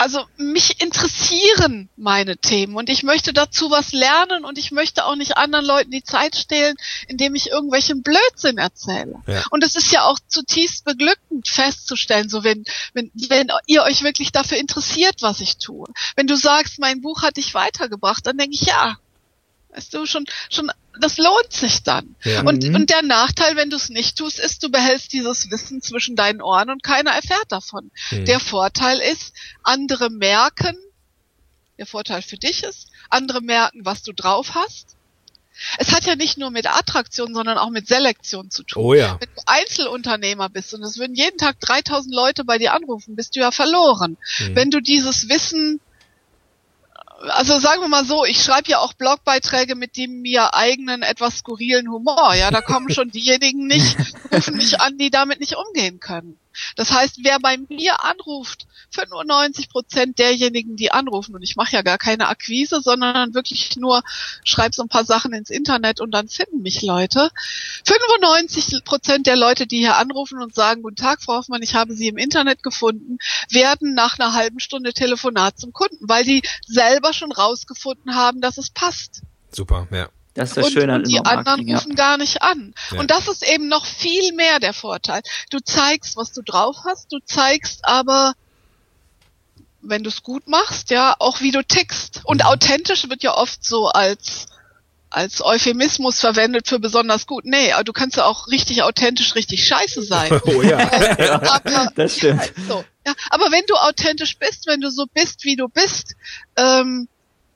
also 0.00 0.24
mich 0.38 0.80
interessieren 0.80 1.90
meine 1.96 2.36
Themen 2.38 2.74
und 2.74 2.88
ich 2.88 3.02
möchte 3.02 3.32
dazu 3.32 3.70
was 3.70 3.92
lernen 3.92 4.44
und 4.44 4.58
ich 4.58 4.72
möchte 4.72 5.04
auch 5.04 5.14
nicht 5.14 5.36
anderen 5.36 5.64
Leuten 5.64 5.90
die 5.90 6.02
Zeit 6.02 6.36
stehlen, 6.36 6.74
indem 7.06 7.34
ich 7.34 7.50
irgendwelchen 7.50 8.02
Blödsinn 8.02 8.58
erzähle. 8.58 9.16
Ja. 9.26 9.44
Und 9.50 9.62
es 9.62 9.76
ist 9.76 9.92
ja 9.92 10.04
auch 10.04 10.18
zutiefst 10.26 10.84
beglückend 10.84 11.46
festzustellen, 11.48 12.28
so 12.28 12.44
wenn, 12.44 12.64
wenn, 12.94 13.10
wenn 13.28 13.48
ihr 13.66 13.82
euch 13.82 14.02
wirklich 14.02 14.32
dafür 14.32 14.58
interessiert, 14.58 15.16
was 15.20 15.40
ich 15.40 15.58
tue. 15.58 15.86
Wenn 16.16 16.26
du 16.26 16.36
sagst, 16.36 16.78
mein 16.78 17.02
Buch 17.02 17.22
hat 17.22 17.36
dich 17.36 17.54
weitergebracht, 17.54 18.26
dann 18.26 18.38
denke 18.38 18.54
ich, 18.54 18.62
ja, 18.62 18.96
Weißt 19.72 19.94
du, 19.94 20.04
schon, 20.06 20.24
schon, 20.50 20.70
das 21.00 21.16
lohnt 21.16 21.52
sich 21.52 21.82
dann. 21.82 22.16
Ja. 22.24 22.40
Und, 22.40 22.64
mhm. 22.64 22.74
und 22.74 22.90
der 22.90 23.02
Nachteil, 23.02 23.56
wenn 23.56 23.70
du 23.70 23.76
es 23.76 23.88
nicht 23.88 24.18
tust, 24.18 24.38
ist, 24.38 24.62
du 24.62 24.70
behältst 24.70 25.12
dieses 25.12 25.50
Wissen 25.50 25.80
zwischen 25.80 26.16
deinen 26.16 26.42
Ohren 26.42 26.70
und 26.70 26.82
keiner 26.82 27.12
erfährt 27.12 27.50
davon. 27.50 27.90
Mhm. 28.10 28.24
Der 28.24 28.40
Vorteil 28.40 28.98
ist, 28.98 29.32
andere 29.62 30.10
merken, 30.10 30.76
der 31.78 31.86
Vorteil 31.86 32.22
für 32.22 32.36
dich 32.36 32.64
ist, 32.64 32.88
andere 33.10 33.40
merken, 33.40 33.84
was 33.84 34.02
du 34.02 34.12
drauf 34.12 34.54
hast. 34.54 34.96
Es 35.78 35.92
hat 35.92 36.04
ja 36.06 36.16
nicht 36.16 36.38
nur 36.38 36.50
mit 36.50 36.66
Attraktion, 36.66 37.34
sondern 37.34 37.58
auch 37.58 37.70
mit 37.70 37.86
Selektion 37.86 38.50
zu 38.50 38.62
tun. 38.62 38.82
Oh 38.82 38.94
ja. 38.94 39.18
Wenn 39.20 39.28
du 39.34 39.42
Einzelunternehmer 39.46 40.48
bist 40.48 40.72
und 40.74 40.82
es 40.82 40.98
würden 40.98 41.14
jeden 41.14 41.38
Tag 41.38 41.60
3000 41.60 42.14
Leute 42.14 42.44
bei 42.44 42.58
dir 42.58 42.72
anrufen, 42.72 43.14
bist 43.14 43.36
du 43.36 43.40
ja 43.40 43.50
verloren. 43.50 44.16
Mhm. 44.38 44.56
Wenn 44.56 44.70
du 44.70 44.80
dieses 44.80 45.28
Wissen 45.28 45.80
also 47.28 47.58
sagen 47.58 47.82
wir 47.82 47.88
mal 47.88 48.04
so, 48.04 48.24
ich 48.24 48.42
schreibe 48.42 48.68
ja 48.68 48.78
auch 48.78 48.94
Blogbeiträge 48.94 49.74
mit 49.74 49.96
dem 49.96 50.22
mir 50.22 50.54
eigenen 50.54 51.02
etwas 51.02 51.38
skurrilen 51.38 51.90
Humor. 51.90 52.34
Ja, 52.34 52.50
da 52.50 52.60
kommen 52.60 52.90
schon 52.90 53.10
diejenigen 53.10 53.66
nicht, 53.66 53.96
rufen 54.32 54.56
mich 54.56 54.80
an, 54.80 54.96
die 54.98 55.10
damit 55.10 55.40
nicht 55.40 55.56
umgehen 55.56 56.00
können. 56.00 56.38
Das 56.76 56.92
heißt, 56.92 57.20
wer 57.22 57.38
bei 57.40 57.58
mir 57.68 58.04
anruft, 58.04 58.66
95 58.90 59.68
Prozent 59.68 60.18
derjenigen, 60.18 60.76
die 60.76 60.90
anrufen, 60.90 61.34
und 61.34 61.42
ich 61.42 61.56
mache 61.56 61.72
ja 61.74 61.82
gar 61.82 61.98
keine 61.98 62.28
Akquise, 62.28 62.80
sondern 62.80 63.34
wirklich 63.34 63.76
nur 63.76 64.02
schreibe 64.44 64.74
so 64.74 64.82
ein 64.82 64.88
paar 64.88 65.04
Sachen 65.04 65.32
ins 65.32 65.50
Internet 65.50 66.00
und 66.00 66.12
dann 66.12 66.28
finden 66.28 66.62
mich 66.62 66.82
Leute. 66.82 67.30
95 67.86 68.84
Prozent 68.84 69.26
der 69.26 69.36
Leute, 69.36 69.66
die 69.66 69.78
hier 69.78 69.96
anrufen 69.96 70.42
und 70.42 70.54
sagen, 70.54 70.82
guten 70.82 70.96
Tag, 70.96 71.22
Frau 71.22 71.34
Hoffmann, 71.34 71.62
ich 71.62 71.74
habe 71.74 71.94
Sie 71.94 72.08
im 72.08 72.16
Internet 72.16 72.62
gefunden, 72.62 73.18
werden 73.50 73.94
nach 73.94 74.18
einer 74.18 74.34
halben 74.34 74.60
Stunde 74.60 74.92
Telefonat 74.92 75.58
zum 75.58 75.72
Kunden, 75.72 76.08
weil 76.08 76.24
die 76.24 76.42
selber 76.66 77.12
schon 77.12 77.32
rausgefunden 77.32 78.14
haben, 78.14 78.40
dass 78.40 78.58
es 78.58 78.70
passt. 78.70 79.22
Super, 79.52 79.88
ja. 79.90 80.08
Das 80.34 80.50
ist 80.50 80.56
das 80.58 80.66
und, 80.66 80.72
Schöne 80.72 80.92
an 80.94 81.00
und 81.02 81.08
die 81.08 81.18
anderen 81.18 81.66
ja. 81.66 81.76
rufen 81.76 81.94
gar 81.96 82.16
nicht 82.16 82.42
an. 82.42 82.74
Ja. 82.92 83.00
Und 83.00 83.10
das 83.10 83.26
ist 83.28 83.42
eben 83.48 83.68
noch 83.68 83.84
viel 83.84 84.32
mehr 84.34 84.60
der 84.60 84.72
Vorteil. 84.72 85.22
Du 85.50 85.58
zeigst, 85.58 86.16
was 86.16 86.32
du 86.32 86.42
drauf 86.42 86.76
hast, 86.84 87.12
du 87.12 87.18
zeigst 87.24 87.84
aber, 87.84 88.34
wenn 89.82 90.02
du 90.04 90.08
es 90.08 90.22
gut 90.22 90.46
machst, 90.46 90.90
ja, 90.90 91.16
auch 91.18 91.40
wie 91.40 91.50
du 91.50 91.62
tickst. 91.64 92.20
Und 92.24 92.42
Mhm. 92.42 92.46
authentisch 92.48 93.08
wird 93.08 93.22
ja 93.22 93.34
oft 93.34 93.64
so 93.64 93.88
als 93.88 94.46
als 95.12 95.44
Euphemismus 95.44 96.20
verwendet 96.20 96.68
für 96.68 96.78
besonders 96.78 97.26
gut. 97.26 97.44
Nee, 97.44 97.72
aber 97.72 97.82
du 97.82 97.92
kannst 97.92 98.16
ja 98.16 98.26
auch 98.26 98.46
richtig 98.46 98.84
authentisch, 98.84 99.34
richtig 99.34 99.66
scheiße 99.66 100.02
sein. 100.04 100.30
Oh 100.46 100.62
ja. 100.62 100.78
aber, 101.50 101.90
Das 101.96 102.16
stimmt. 102.16 102.52
so, 102.68 102.84
ja, 103.04 103.12
aber 103.30 103.50
wenn 103.50 103.64
du 103.66 103.74
authentisch 103.74 104.38
bist, 104.38 104.68
wenn 104.68 104.80
du 104.80 104.88
so 104.88 105.06
bist, 105.12 105.42
wie 105.42 105.56
du 105.56 105.68
bist, 105.68 106.14
ähm, 106.56 107.08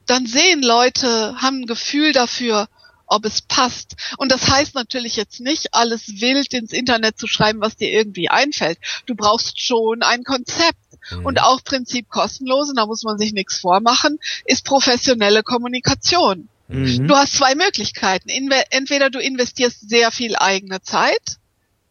dann 0.05 0.25
sehen 0.25 0.61
Leute, 0.61 1.35
haben 1.41 1.61
ein 1.61 1.65
Gefühl 1.65 2.11
dafür, 2.11 2.67
ob 3.07 3.25
es 3.25 3.41
passt. 3.41 3.95
Und 4.17 4.31
das 4.31 4.49
heißt 4.49 4.75
natürlich 4.75 5.15
jetzt 5.15 5.39
nicht, 5.39 5.73
alles 5.73 6.21
wild 6.21 6.53
ins 6.53 6.71
Internet 6.71 7.19
zu 7.19 7.27
schreiben, 7.27 7.61
was 7.61 7.75
dir 7.75 7.91
irgendwie 7.91 8.29
einfällt. 8.29 8.79
Du 9.05 9.15
brauchst 9.15 9.61
schon 9.61 10.01
ein 10.01 10.23
Konzept. 10.23 10.77
Und 11.23 11.39
auch 11.39 11.63
Prinzip 11.63 12.09
kostenlos, 12.09 12.69
und 12.69 12.77
da 12.77 12.87
muss 12.87 13.03
man 13.03 13.19
sich 13.19 13.31
nichts 13.31 13.59
vormachen, 13.59 14.17
ist 14.45 14.65
professionelle 14.65 15.43
Kommunikation. 15.43 16.49
Mhm. 16.67 17.07
Du 17.07 17.15
hast 17.15 17.35
zwei 17.35 17.53
Möglichkeiten. 17.53 18.29
Inve 18.29 18.63
entweder 18.71 19.11
du 19.11 19.19
investierst 19.19 19.87
sehr 19.87 20.11
viel 20.11 20.35
eigene 20.35 20.81
Zeit, 20.81 21.37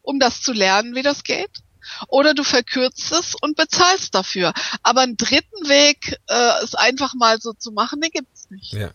um 0.03 0.19
das 0.19 0.43
zu 0.43 0.53
lernen, 0.53 0.97
wie 0.97 1.03
das 1.03 1.23
geht, 1.23 1.51
oder 2.09 2.35
du 2.35 2.45
verkürzt 2.45 3.13
es 3.13 3.35
und 3.41 3.57
bezahlst 3.57 4.15
dafür. 4.15 4.53
Aber 4.83 5.01
einen 5.03 5.17
dritten 5.17 5.69
Weg, 5.69 6.17
äh, 6.29 6.63
es 6.63 6.75
einfach 6.75 7.15
mal 7.15 7.41
so 7.41 7.53
zu 7.53 7.73
machen, 7.73 8.01
den 8.01 8.11
gibt's 8.11 8.49
nicht. 8.51 8.73
Ja, 8.73 8.91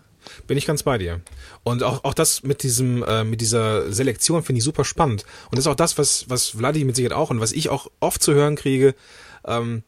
bin 0.47 0.57
ich 0.57 0.65
ganz 0.65 0.83
bei 0.83 0.97
dir. 0.97 1.21
Und 1.63 1.83
auch, 1.83 2.03
auch 2.03 2.13
das 2.13 2.43
mit 2.43 2.63
diesem, 2.63 3.03
äh, 3.03 3.23
mit 3.23 3.41
dieser 3.41 3.91
Selektion 3.91 4.43
finde 4.43 4.59
ich 4.59 4.63
super 4.63 4.85
spannend. 4.85 5.23
Und 5.45 5.57
das 5.57 5.59
ist 5.65 5.67
auch 5.67 5.75
das, 5.75 5.97
was, 5.97 6.25
was 6.29 6.47
Vladi 6.47 6.83
mit 6.85 6.95
Sicherheit 6.95 7.17
auch 7.17 7.29
und 7.29 7.39
was 7.41 7.51
ich 7.51 7.69
auch 7.69 7.87
oft 7.99 8.21
zu 8.21 8.33
hören 8.33 8.55
kriege, 8.55 8.95
ähm, 9.45 9.83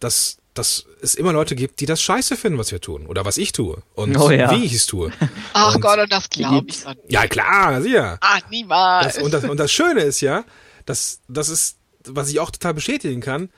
dass, 0.00 0.38
dass 0.54 0.84
es 1.02 1.14
immer 1.14 1.32
Leute 1.32 1.54
gibt, 1.56 1.80
die 1.80 1.86
das 1.86 2.00
scheiße 2.02 2.36
finden, 2.36 2.58
was 2.58 2.70
wir 2.70 2.80
tun 2.80 3.06
oder 3.06 3.24
was 3.24 3.36
ich 3.36 3.52
tue 3.52 3.82
und 3.94 4.16
Oh 4.16 4.30
ja. 4.30 4.50
wie 4.52 4.64
ich 4.64 4.74
es 4.74 4.86
tue. 4.86 5.10
Ach 5.52 5.74
Und- 5.74 5.80
Gott, 5.80 5.98
und 5.98 6.12
das 6.12 6.28
glaube 6.30 6.66
ich 6.68 6.84
nicht. 6.84 6.98
Ja, 7.08 7.26
klar, 7.26 7.80
sicher. 7.82 8.18
Ah, 8.20 8.38
niemals. 8.50 9.14
Das, 9.14 9.22
und, 9.24 9.32
das, 9.32 9.44
und 9.44 9.56
das 9.58 9.72
Schöne 9.72 10.02
ist 10.02 10.20
ja, 10.20 10.44
dass 10.86 11.20
das 11.28 11.48
ist, 11.48 11.77
was 12.04 12.30
ich 12.30 12.40
auch 12.40 12.50
total 12.50 12.74
bestätigen 12.74 13.20
kann, 13.20 13.50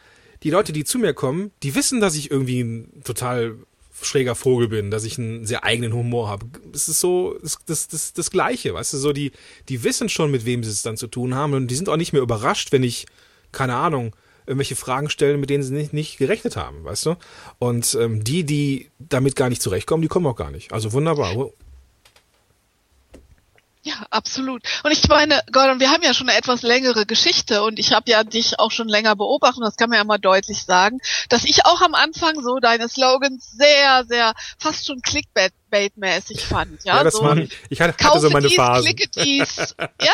die 0.42 0.50
Leute, 0.50 0.72
die 0.72 0.84
zu 0.84 0.98
mir 0.98 1.14
kommen, 1.14 1.50
die 1.62 1.74
wissen, 1.74 2.00
dass 2.00 2.14
ich 2.14 2.30
irgendwie 2.30 2.60
ein 2.60 3.02
total 3.04 3.56
schräger 4.02 4.34
Vogel 4.34 4.68
bin, 4.68 4.90
dass 4.90 5.04
ich 5.04 5.18
einen 5.18 5.46
sehr 5.46 5.64
eigenen 5.64 5.92
Humor 5.92 6.28
habe. 6.28 6.46
Es 6.72 6.88
ist 6.88 7.00
so 7.00 7.36
das, 7.42 7.58
das, 7.66 7.88
das, 7.88 8.12
das 8.12 8.30
Gleiche, 8.30 8.72
weißt 8.74 8.94
du, 8.94 8.98
so 8.98 9.12
die, 9.12 9.32
die 9.68 9.84
wissen 9.84 10.08
schon, 10.08 10.30
mit 10.30 10.46
wem 10.46 10.64
sie 10.64 10.70
es 10.70 10.82
dann 10.82 10.96
zu 10.96 11.06
tun 11.06 11.34
haben 11.34 11.52
und 11.52 11.68
die 11.68 11.74
sind 11.74 11.88
auch 11.88 11.96
nicht 11.96 12.12
mehr 12.12 12.22
überrascht, 12.22 12.72
wenn 12.72 12.82
ich, 12.82 13.06
keine 13.52 13.76
Ahnung, 13.76 14.16
irgendwelche 14.46 14.76
Fragen 14.76 15.10
stelle, 15.10 15.36
mit 15.36 15.50
denen 15.50 15.62
sie 15.62 15.74
nicht, 15.74 15.92
nicht 15.92 16.18
gerechnet 16.18 16.56
haben, 16.56 16.84
weißt 16.84 17.06
du? 17.06 17.16
Und 17.58 17.96
ähm, 18.00 18.24
die, 18.24 18.44
die 18.44 18.90
damit 18.98 19.36
gar 19.36 19.48
nicht 19.48 19.62
zurechtkommen, 19.62 20.02
die 20.02 20.08
kommen 20.08 20.26
auch 20.26 20.36
gar 20.36 20.50
nicht. 20.50 20.72
Also 20.72 20.92
wunderbar. 20.92 21.50
Ja, 23.82 23.94
absolut. 24.10 24.62
Und 24.82 24.92
ich 24.92 25.08
meine, 25.08 25.40
Gordon, 25.52 25.80
wir 25.80 25.90
haben 25.90 26.02
ja 26.02 26.12
schon 26.12 26.28
eine 26.28 26.36
etwas 26.36 26.60
längere 26.60 27.06
Geschichte 27.06 27.62
und 27.62 27.78
ich 27.78 27.94
habe 27.94 28.10
ja 28.10 28.24
dich 28.24 28.58
auch 28.58 28.70
schon 28.70 28.88
länger 28.88 29.16
beobachtet, 29.16 29.62
das 29.62 29.76
kann 29.76 29.88
man 29.88 29.98
ja 29.98 30.04
mal 30.04 30.18
deutlich 30.18 30.64
sagen, 30.64 30.98
dass 31.30 31.44
ich 31.44 31.64
auch 31.64 31.80
am 31.80 31.94
Anfang 31.94 32.42
so 32.42 32.58
deine 32.58 32.90
Slogans 32.90 33.50
sehr, 33.52 34.04
sehr 34.06 34.34
fast 34.58 34.86
schon 34.86 35.00
Clickbait-mäßig 35.00 36.44
fand. 36.44 36.84
Ja, 36.84 36.98
Ja, 36.98 37.04
das 37.04 37.14
so, 37.14 37.24
waren, 37.24 37.48
ich 37.70 37.80
hatte, 37.80 38.04
hatte 38.04 38.20
so 38.20 38.28
meine 38.28 38.48
dies, 38.48 38.56
Phasen. 38.56 38.84
klicke 38.84 39.08
dies. 39.08 39.74
Ja, 40.02 40.12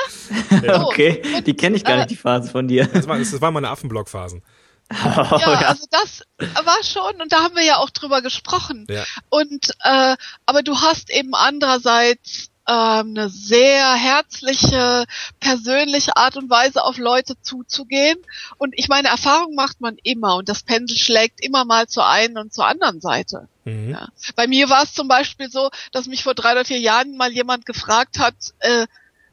so. 0.78 0.86
Okay, 0.86 1.22
Und, 1.36 1.46
die 1.46 1.54
kenne 1.54 1.76
ich 1.76 1.82
gar 1.84 1.94
äh, 1.94 1.98
nicht, 1.98 2.10
die 2.10 2.16
Phase 2.16 2.50
von 2.50 2.68
dir. 2.68 2.86
Das, 2.86 3.08
war, 3.08 3.18
das 3.18 3.40
waren 3.40 3.54
meine 3.54 3.68
Affenblock-Phasen. 3.70 4.42
Oh, 4.90 4.94
Ja, 4.94 5.46
also 5.68 5.84
das 5.90 6.22
war 6.64 6.84
schon, 6.84 7.20
und 7.20 7.32
da 7.32 7.42
haben 7.42 7.56
wir 7.56 7.64
ja 7.64 7.78
auch 7.78 7.90
drüber 7.90 8.22
gesprochen. 8.22 8.86
Ja. 8.88 9.04
Und 9.28 9.70
äh, 9.82 10.16
aber 10.44 10.62
du 10.62 10.80
hast 10.80 11.10
eben 11.10 11.34
andererseits 11.34 12.50
ähm, 12.68 13.14
eine 13.16 13.28
sehr 13.28 13.94
herzliche, 13.94 15.04
persönliche 15.40 16.16
Art 16.16 16.36
und 16.36 16.50
Weise 16.50 16.82
auf 16.82 16.98
Leute 16.98 17.40
zuzugehen. 17.40 18.18
Und 18.58 18.74
ich 18.76 18.88
meine, 18.88 19.08
Erfahrung 19.08 19.54
macht 19.54 19.80
man 19.80 19.96
immer 20.02 20.36
und 20.36 20.48
das 20.48 20.62
Pendel 20.62 20.96
schlägt 20.96 21.40
immer 21.40 21.64
mal 21.64 21.86
zur 21.86 22.06
einen 22.06 22.38
und 22.38 22.52
zur 22.52 22.66
anderen 22.66 23.00
Seite. 23.00 23.48
Mhm. 23.64 23.90
Ja. 23.90 24.08
Bei 24.34 24.46
mir 24.46 24.68
war 24.68 24.82
es 24.82 24.94
zum 24.94 25.08
Beispiel 25.08 25.50
so, 25.50 25.70
dass 25.92 26.06
mich 26.06 26.22
vor 26.22 26.34
drei 26.34 26.52
oder 26.52 26.64
vier 26.64 26.80
Jahren 26.80 27.16
mal 27.16 27.32
jemand 27.32 27.66
gefragt 27.66 28.18
hat, 28.18 28.34
äh, 28.60 28.86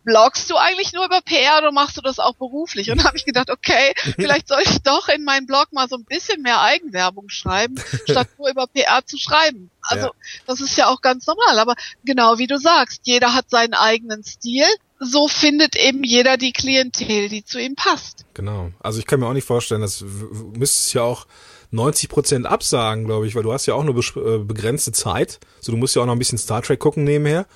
bloggst 0.04 0.50
du 0.50 0.56
eigentlich 0.58 0.94
nur 0.94 1.06
über 1.06 1.22
PR 1.22 1.58
oder 1.60 1.72
machst 1.72 1.98
du 1.98 2.02
das 2.02 2.20
auch 2.20 2.36
beruflich? 2.36 2.92
Und 2.92 3.00
da 3.00 3.06
habe 3.06 3.18
ich 3.18 3.26
gedacht, 3.26 3.50
okay, 3.50 3.94
vielleicht 4.16 4.48
soll 4.48 4.62
ich 4.64 4.82
doch 4.84 5.08
in 5.10 5.24
meinen 5.24 5.48
Blog 5.48 5.68
mal 5.72 5.88
so 5.90 5.96
ein 5.96 6.06
bisschen 6.06 6.42
mehr 6.42 6.62
Eigenwerbung 6.62 7.30
schreiben, 7.30 7.76
statt 8.10 8.28
nur 8.38 8.50
über 8.50 8.68
PR 8.68 9.06
zu 9.06 9.18
schreiben. 9.18 9.70
Also 9.82 10.08
Ja. 10.08 10.12
das 10.48 10.62
ist 10.62 10.78
ja 10.78 10.88
auch 10.88 11.02
ganz 11.02 11.26
normal. 11.28 11.60
Aber 11.60 11.76
genau 12.06 12.38
wie 12.38 12.48
du 12.48 12.58
sagst, 12.58 13.02
jeder 13.04 13.34
hat 13.34 13.50
seinen 13.50 13.74
eigenen 13.74 14.24
Stil. 14.24 14.66
So 15.00 15.28
findet 15.28 15.76
eben 15.76 16.04
jeder 16.06 16.38
die 16.38 16.54
Klientel, 16.54 17.28
die 17.28 17.44
zu 17.44 17.60
ihm 17.60 17.76
passt. 17.76 18.24
Genau. 18.36 18.72
Also 18.80 19.00
ich 19.00 19.06
kann 19.06 19.20
mir 19.20 19.28
auch 19.28 19.34
nicht 19.34 19.46
vorstellen, 19.48 19.82
dass 19.82 20.02
w- 20.02 20.08
w- 20.08 20.58
müsstest 20.58 20.94
ja 20.94 21.02
auch 21.02 21.26
90 21.72 22.08
Prozent 22.08 22.46
absagen, 22.46 23.04
glaube 23.04 23.28
ich, 23.28 23.36
weil 23.36 23.44
du 23.44 23.52
hast 23.52 23.66
ja 23.66 23.74
auch 23.74 23.84
nur 23.84 23.98
äh, 23.98 24.38
begrenzte 24.38 24.92
Zeit. 24.94 25.40
So, 25.60 25.72
du 25.74 25.78
musst 25.78 25.96
ja 25.96 26.02
auch 26.02 26.06
noch 26.06 26.14
ein 26.14 26.20
bisschen 26.20 26.38
Star 26.38 26.62
Trek 26.62 26.80
gucken 26.80 27.04
nebenher. 27.04 27.48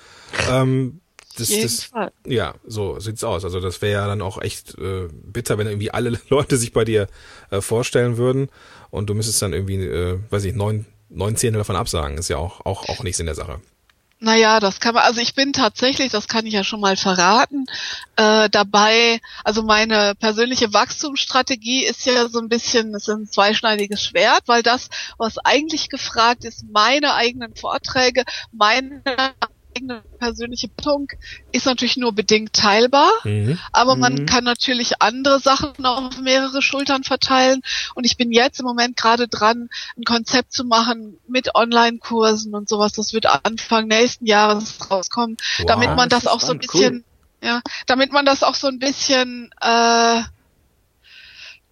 Ähm, 0.50 1.00
das, 1.38 1.48
das, 1.48 1.90
ja, 2.26 2.54
so 2.66 2.98
sieht's 3.00 3.24
aus. 3.24 3.44
Also 3.44 3.60
das 3.60 3.80
wäre 3.82 4.00
ja 4.00 4.06
dann 4.06 4.22
auch 4.22 4.40
echt 4.40 4.76
äh, 4.78 5.08
bitter, 5.12 5.58
wenn 5.58 5.66
irgendwie 5.66 5.90
alle 5.90 6.18
Leute 6.28 6.56
sich 6.56 6.72
bei 6.72 6.84
dir 6.84 7.08
äh, 7.50 7.60
vorstellen 7.60 8.16
würden 8.16 8.48
und 8.90 9.08
du 9.08 9.14
müsstest 9.14 9.42
dann 9.42 9.52
irgendwie, 9.52 9.76
äh, 9.76 10.18
weiß 10.30 10.44
ich, 10.44 10.54
neun, 10.54 10.86
neun 11.08 11.36
Zehntel 11.36 11.58
davon 11.58 11.76
absagen. 11.76 12.18
Ist 12.18 12.28
ja 12.28 12.38
auch, 12.38 12.64
auch, 12.66 12.88
auch 12.88 13.02
nichts 13.02 13.20
in 13.20 13.26
der 13.26 13.34
Sache. 13.34 13.60
Naja, 14.20 14.58
das 14.58 14.80
kann 14.80 14.94
man, 14.94 15.04
also 15.04 15.20
ich 15.20 15.36
bin 15.36 15.52
tatsächlich, 15.52 16.10
das 16.10 16.26
kann 16.26 16.44
ich 16.44 16.52
ja 16.52 16.64
schon 16.64 16.80
mal 16.80 16.96
verraten, 16.96 17.66
äh, 18.16 18.50
dabei, 18.50 19.20
also 19.44 19.62
meine 19.62 20.16
persönliche 20.16 20.72
Wachstumsstrategie 20.72 21.84
ist 21.84 22.04
ja 22.04 22.28
so 22.28 22.40
ein 22.40 22.48
bisschen, 22.48 22.92
ist 22.94 23.08
ein 23.08 23.26
zweischneidiges 23.26 24.02
Schwert, 24.02 24.42
weil 24.46 24.64
das, 24.64 24.88
was 25.18 25.38
eigentlich 25.38 25.88
gefragt 25.88 26.44
ist, 26.44 26.64
meine 26.68 27.14
eigenen 27.14 27.54
Vorträge, 27.54 28.24
meine 28.50 29.02
eigene 29.78 30.02
persönliche 30.18 30.68
Bildung, 30.68 31.08
ist 31.52 31.66
natürlich 31.66 31.96
nur 31.96 32.12
bedingt 32.12 32.52
teilbar. 32.52 33.10
Mhm. 33.24 33.58
Aber 33.72 33.96
man 33.96 34.14
Mhm. 34.14 34.26
kann 34.26 34.44
natürlich 34.44 35.00
andere 35.00 35.40
Sachen 35.40 35.84
auf 35.86 36.18
mehrere 36.20 36.62
Schultern 36.62 37.04
verteilen. 37.04 37.62
Und 37.94 38.04
ich 38.04 38.16
bin 38.16 38.32
jetzt 38.32 38.60
im 38.60 38.66
Moment 38.66 38.96
gerade 38.96 39.28
dran, 39.28 39.68
ein 39.96 40.04
Konzept 40.04 40.52
zu 40.52 40.64
machen 40.64 41.18
mit 41.28 41.54
Online-Kursen 41.54 42.54
und 42.54 42.68
sowas. 42.68 42.92
Das 42.92 43.12
wird 43.12 43.26
Anfang 43.26 43.86
nächsten 43.86 44.26
Jahres 44.26 44.90
rauskommen, 44.90 45.36
Wow. 45.58 45.66
damit 45.66 45.94
man 45.96 46.08
das 46.08 46.18
das 46.18 46.24
ist 46.24 46.28
auch 46.30 46.40
so 46.40 46.52
ein 46.52 46.58
bisschen, 46.58 47.04
ja, 47.42 47.60
damit 47.86 48.12
man 48.12 48.26
das 48.26 48.42
auch 48.42 48.54
so 48.56 48.66
ein 48.66 48.78
bisschen 48.80 49.50
äh, 49.60 50.22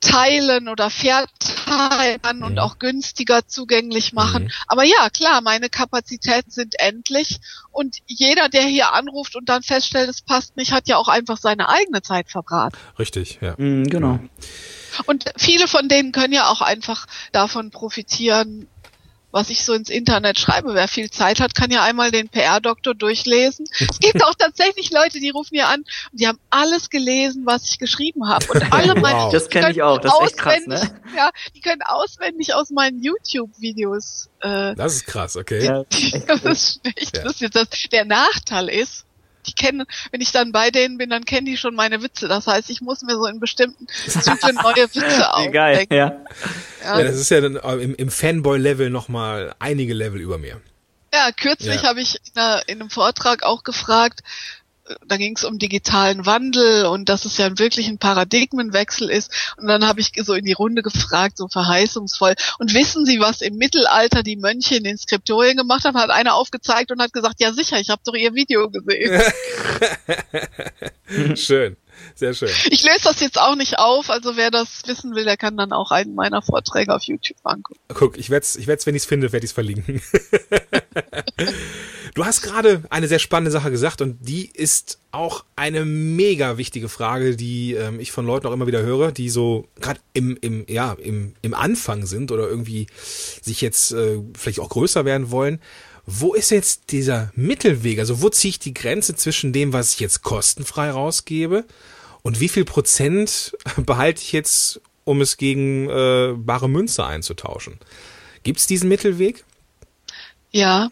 teilen 0.01 0.69
oder 0.69 0.89
verteilen 0.91 1.56
und 1.67 2.53
Mhm. 2.53 2.59
auch 2.59 2.79
günstiger 2.79 3.47
zugänglich 3.47 4.13
machen. 4.13 4.45
Mhm. 4.45 4.51
Aber 4.67 4.85
ja, 4.85 5.11
klar, 5.11 5.41
meine 5.41 5.69
Kapazitäten 5.69 6.51
sind 6.51 6.75
endlich 6.79 7.39
und 7.73 7.97
jeder, 8.07 8.49
der 8.49 8.63
hier 8.63 8.93
anruft 8.93 9.37
und 9.37 9.49
dann 9.49 9.63
feststellt, 9.63 10.09
es 10.09 10.23
passt 10.23 10.57
nicht, 10.57 10.73
hat 10.73 10.89
ja 10.89 10.97
auch 10.97 11.09
einfach 11.09 11.39
seine 11.39 11.69
eigene 11.69 12.03
Zeit 12.03 12.31
verbraten. 12.31 12.77
Richtig, 12.99 13.39
ja. 13.41 13.55
Mhm, 13.57 13.85
genau. 13.89 14.19
Und 15.05 15.25
viele 15.37 15.69
von 15.69 15.89
denen 15.89 16.13
können 16.13 16.33
ja 16.33 16.49
auch 16.49 16.63
einfach 16.63 17.07
davon 17.33 17.71
profitieren, 17.71 18.67
was 19.37 19.51
ich 19.51 19.65
so 19.65 19.75
ins 19.75 19.91
Internet 19.91 20.39
schreibe. 20.39 20.73
Wer 20.73 20.89
viel 20.89 21.11
Zeit 21.11 21.41
hat, 21.41 21.55
kann 21.55 21.71
ja 21.71 21.83
einmal 21.83 22.11
den 22.11 22.29
PR-Doktor 22.31 22.95
durchlesen. 22.95 23.67
Es 23.79 23.99
gibt 24.01 24.25
auch 24.25 24.35
tatsächlich 24.35 24.91
Leute, 24.91 25.21
die 25.21 25.29
rufen 25.29 25.51
hier 25.55 25.69
an 25.69 25.81
und 25.81 26.21
die 26.21 26.27
haben 26.27 26.39
alles 26.49 26.89
gelesen, 26.89 27.43
was 27.45 27.69
ich 27.69 27.79
geschrieben 27.79 28.29
habe. 28.29 28.47
Und 28.47 28.73
alle 28.73 28.95
Wow. 28.97 29.03
meine, 29.03 29.31
Das 29.33 29.51
kenne 29.51 29.71
ich 29.73 29.83
auch, 29.83 29.99
das 29.99 30.13
ist 30.15 30.21
echt 30.23 30.39
krass, 30.39 30.67
ne? 30.67 30.91
Ja, 31.15 31.31
die 31.55 31.61
können 31.61 31.83
auswendig 31.85 32.55
aus 32.55 32.71
meinen 32.71 33.03
YouTube-Videos 33.03 34.29
äh, 34.41 34.75
Das 34.75 34.95
ist 34.97 35.07
krass, 35.07 35.37
okay. 35.37 35.65
Ja, 35.65 35.85
das 36.27 36.43
ist 36.45 36.81
echt 36.97 37.17
Ja. 37.17 37.25
lustig. 37.25 37.51
Das, 37.53 37.69
der 37.93 38.05
Nachteil 38.05 38.69
ist, 38.69 39.05
die 39.47 39.53
kennen, 39.55 39.85
wenn 40.11 40.21
ich 40.21 40.33
dann 40.33 40.53
bei 40.53 40.71
denen 40.71 40.99
bin, 40.99 41.11
dann 41.11 41.25
kennen 41.25 41.47
die 41.47 41.57
schon 41.57 41.75
meine 41.75 42.03
Witze. 42.03 42.29
Das 42.29 42.47
heißt, 42.47 42.69
ich 42.71 42.81
muss 42.81 43.03
mir 43.03 43.15
so 43.15 43.27
in 43.27 43.41
bestimmten 43.41 43.87
Zyklen 43.89 44.57
neue 44.63 44.85
Witze 44.95 45.01
Geil, 45.53 45.75
ausdenken. 45.77 45.95
ja. 45.95 46.17
Ja, 46.85 46.99
Ja, 46.99 47.05
das 47.05 47.17
ist 47.17 47.31
ja 47.31 47.41
dann 47.41 47.57
äh, 47.57 47.75
im, 47.83 47.95
im 47.95 48.11
Fanboy-Level 48.11 48.91
nochmal 48.91 49.55
einige 49.59 49.95
Level 49.95 50.21
über 50.21 50.39
mir. 50.39 50.61
ja 51.13 51.31
kürzlich 51.33 51.83
Ja. 51.83 51.89
habe 51.89 52.01
ich 52.01 52.17
in, 52.17 52.41
einer, 52.41 52.63
in 52.69 52.81
einem 52.81 52.91
Vortrag 52.91 53.43
auch 53.43 53.63
gefragt, 53.65 54.21
da 55.07 55.17
ging 55.17 55.37
es 55.37 55.45
um 55.45 55.59
digitalen 55.59 56.27
Wandel 56.27 56.87
und 56.87 57.09
dass 57.09 57.25
es 57.25 57.39
ja 57.39 57.59
wirklich 57.59 57.89
ein 57.89 57.99
Paradigmenwechsel 57.99 59.11
ist. 59.11 59.55
Und 59.57 59.67
dann 59.67 59.87
habe 59.87 60.01
ich 60.01 60.13
so 60.17 60.35
in 60.35 60.45
die 60.45 60.53
Runde 60.53 60.83
gefragt, 60.83 61.39
so 61.39 61.49
verheißungsvoll. 61.49 62.35
Und 62.59 62.75
wissen 62.75 63.05
Sie, 63.05 63.21
was 63.21 63.41
im 63.41 63.57
Mittelalter 63.57 64.23
die 64.23 64.37
Mönche 64.37 64.77
in 64.77 64.85
den 64.85 64.99
Skriptorien 64.99 65.57
gemacht 65.57 65.85
haben? 65.85 65.97
Hat 65.97 66.11
einer 66.11 66.35
aufgezeigt 66.35 66.91
und 66.93 67.01
hat 67.01 67.13
gesagt, 67.13 67.41
ja 67.41 67.53
sicher, 67.53 67.79
ich 67.81 67.91
habe 67.91 68.03
doch 68.05 68.15
Ihr 68.15 68.35
Video 68.35 68.71
gesehen. 68.71 69.21
Schön. 71.37 71.77
Sehr 72.15 72.35
schön. 72.35 72.51
Ich 72.71 72.83
löse 72.83 73.05
das 73.05 73.21
jetzt 73.21 73.39
auch 73.39 73.57
nicht 73.57 73.79
auf, 73.79 74.11
also 74.11 74.37
wer 74.37 74.51
das 74.51 74.83
wissen 74.87 75.15
will, 75.15 75.25
der 75.25 75.37
kann 75.37 75.57
dann 75.57 75.73
auch 75.73 75.91
einen 75.91 76.15
meiner 76.15 76.43
Vorträge 76.43 76.95
auf 76.95 77.03
YouTube 77.03 77.39
angucken. 77.45 77.81
Guck, 77.89 78.19
ich 78.19 78.31
werde 78.31 78.45
es, 78.45 78.57
ich 78.57 78.67
werd's, 78.67 78.87
wenn 78.87 78.95
ich 78.95 79.03
es 79.03 79.07
finde, 79.07 79.33
werde 79.33 79.45
ich 79.45 79.51
es 79.51 79.55
verlinken. 79.55 80.03
du 82.15 82.25
hast 82.25 82.43
gerade 82.43 82.83
eine 82.91 83.09
sehr 83.09 83.19
spannende 83.19 83.51
Sache 83.51 83.71
gesagt 83.71 84.01
und 84.01 84.19
die 84.21 84.47
ist 84.47 84.99
auch 85.13 85.45
eine 85.57 85.85
mega 85.85 86.59
wichtige 86.59 86.89
Frage, 86.89 87.37
die 87.37 87.75
ähm, 87.75 88.01
ich 88.01 88.13
von 88.13 88.27
Leuten 88.27 88.47
auch 88.47 88.53
immer 88.53 88.67
wieder 88.67 88.83
höre, 88.83 89.13
die 89.13 89.31
so 89.31 89.67
gerade 89.81 90.01
im, 90.13 90.37
im, 90.41 90.67
ja, 90.69 90.93
im, 90.93 91.35
im 91.43 91.55
Anfang 91.55 92.07
sind 92.07 92.33
oder 92.33 92.49
irgendwie 92.49 92.87
sich 93.43 93.61
jetzt 93.61 93.93
äh, 93.93 94.21
vielleicht 94.37 94.61
auch 94.61 94.69
größer 94.69 95.05
werden 95.05 95.31
wollen 95.31 95.61
wo 96.07 96.35
ist 96.35 96.51
jetzt 96.51 96.93
dieser 96.93 97.33
Mittelweg? 97.35 97.99
Also 97.99 98.23
wo 98.23 98.29
ziehe 98.29 98.51
ich 98.51 98.59
die 98.61 98.75
Grenze 98.75 99.17
zwischen 99.17 99.53
dem, 99.53 99.73
was 99.73 99.95
ich 99.95 100.01
jetzt 100.01 100.23
kostenfrei 100.23 100.91
rausgebe 100.91 101.65
und 102.23 102.41
wie 102.41 102.49
viel 102.49 102.65
Prozent 102.65 103.57
behalte 103.77 104.23
ich 104.23 104.33
jetzt, 104.33 104.81
um 105.05 105.21
es 105.21 105.37
gegen 105.37 105.91
äh, 105.91 106.35
bare 106.37 106.69
Münze 106.69 107.05
einzutauschen? 107.05 107.79
Gibt 108.45 108.61
es 108.61 108.67
diesen 108.67 108.89
Mittelweg? 108.89 109.45
Ja, 110.53 110.91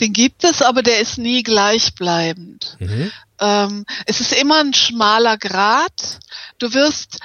den 0.00 0.14
gibt 0.14 0.44
es, 0.44 0.62
aber 0.62 0.82
der 0.82 1.00
ist 1.00 1.18
nie 1.18 1.42
gleichbleibend. 1.42 2.76
Mhm. 2.80 3.12
Ähm, 3.40 3.84
es 4.06 4.20
ist 4.20 4.32
immer 4.32 4.60
ein 4.60 4.72
schmaler 4.72 5.36
Grat. 5.36 6.20
Du 6.58 6.72
wirst 6.72 7.20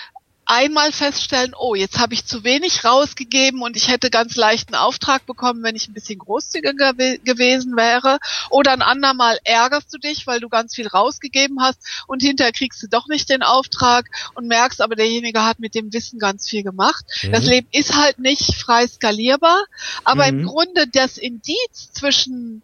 einmal 0.45 0.91
feststellen, 0.91 1.53
oh, 1.57 1.75
jetzt 1.75 1.99
habe 1.99 2.13
ich 2.13 2.25
zu 2.25 2.43
wenig 2.43 2.83
rausgegeben 2.83 3.61
und 3.61 3.77
ich 3.77 3.87
hätte 3.87 4.09
ganz 4.09 4.35
leicht 4.35 4.69
einen 4.69 4.81
Auftrag 4.81 5.25
bekommen, 5.25 5.63
wenn 5.63 5.75
ich 5.75 5.87
ein 5.87 5.93
bisschen 5.93 6.19
großzügiger 6.19 6.93
gewesen 6.93 7.75
wäre. 7.75 8.19
Oder 8.49 8.73
ein 8.73 8.81
andermal 8.81 9.37
ärgerst 9.43 9.93
du 9.93 9.97
dich, 9.97 10.27
weil 10.27 10.39
du 10.39 10.49
ganz 10.49 10.75
viel 10.75 10.87
rausgegeben 10.87 11.61
hast 11.61 11.79
und 12.07 12.21
hinterher 12.21 12.51
kriegst 12.51 12.81
du 12.83 12.87
doch 12.87 13.07
nicht 13.07 13.29
den 13.29 13.43
Auftrag 13.43 14.09
und 14.35 14.47
merkst, 14.47 14.81
aber 14.81 14.95
derjenige 14.95 15.43
hat 15.43 15.59
mit 15.59 15.75
dem 15.75 15.93
Wissen 15.93 16.19
ganz 16.19 16.49
viel 16.49 16.63
gemacht. 16.63 17.05
Mhm. 17.23 17.31
Das 17.31 17.45
Leben 17.45 17.67
ist 17.71 17.95
halt 17.95 18.19
nicht 18.19 18.55
frei 18.55 18.87
skalierbar, 18.87 19.63
aber 20.03 20.31
mhm. 20.31 20.39
im 20.39 20.45
Grunde 20.45 20.87
das 20.87 21.17
Indiz 21.17 21.91
zwischen 21.93 22.61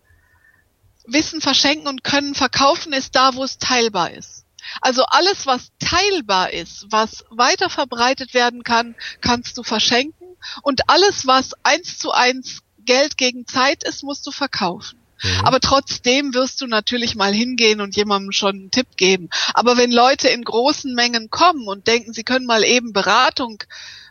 Wissen 1.05 1.41
verschenken 1.41 1.87
und 1.87 2.03
können 2.03 2.35
verkaufen 2.35 2.93
ist 2.93 3.15
da, 3.15 3.35
wo 3.35 3.43
es 3.43 3.57
teilbar 3.57 4.11
ist. 4.11 4.45
Also 4.81 5.03
alles, 5.05 5.45
was 5.45 5.71
teilbar 5.79 6.51
ist, 6.51 6.85
was 6.89 7.25
weiter 7.29 7.69
verbreitet 7.69 8.33
werden 8.33 8.63
kann, 8.63 8.95
kannst 9.21 9.57
du 9.57 9.63
verschenken. 9.63 10.27
Und 10.61 10.89
alles, 10.89 11.27
was 11.27 11.53
eins 11.63 11.97
zu 11.97 12.11
eins 12.11 12.61
Geld 12.85 13.17
gegen 13.17 13.45
Zeit 13.45 13.83
ist, 13.83 14.03
musst 14.03 14.25
du 14.25 14.31
verkaufen. 14.31 14.99
Mhm. 15.21 15.45
Aber 15.45 15.59
trotzdem 15.59 16.33
wirst 16.33 16.61
du 16.61 16.67
natürlich 16.67 17.15
mal 17.15 17.33
hingehen 17.33 17.81
und 17.81 17.95
jemandem 17.95 18.31
schon 18.31 18.55
einen 18.55 18.71
Tipp 18.71 18.87
geben. 18.95 19.29
Aber 19.53 19.77
wenn 19.77 19.91
Leute 19.91 20.29
in 20.29 20.43
großen 20.43 20.93
Mengen 20.93 21.29
kommen 21.29 21.67
und 21.67 21.87
denken, 21.87 22.13
sie 22.13 22.23
können 22.23 22.45
mal 22.45 22.63
eben 22.63 22.93
Beratung 22.93 23.63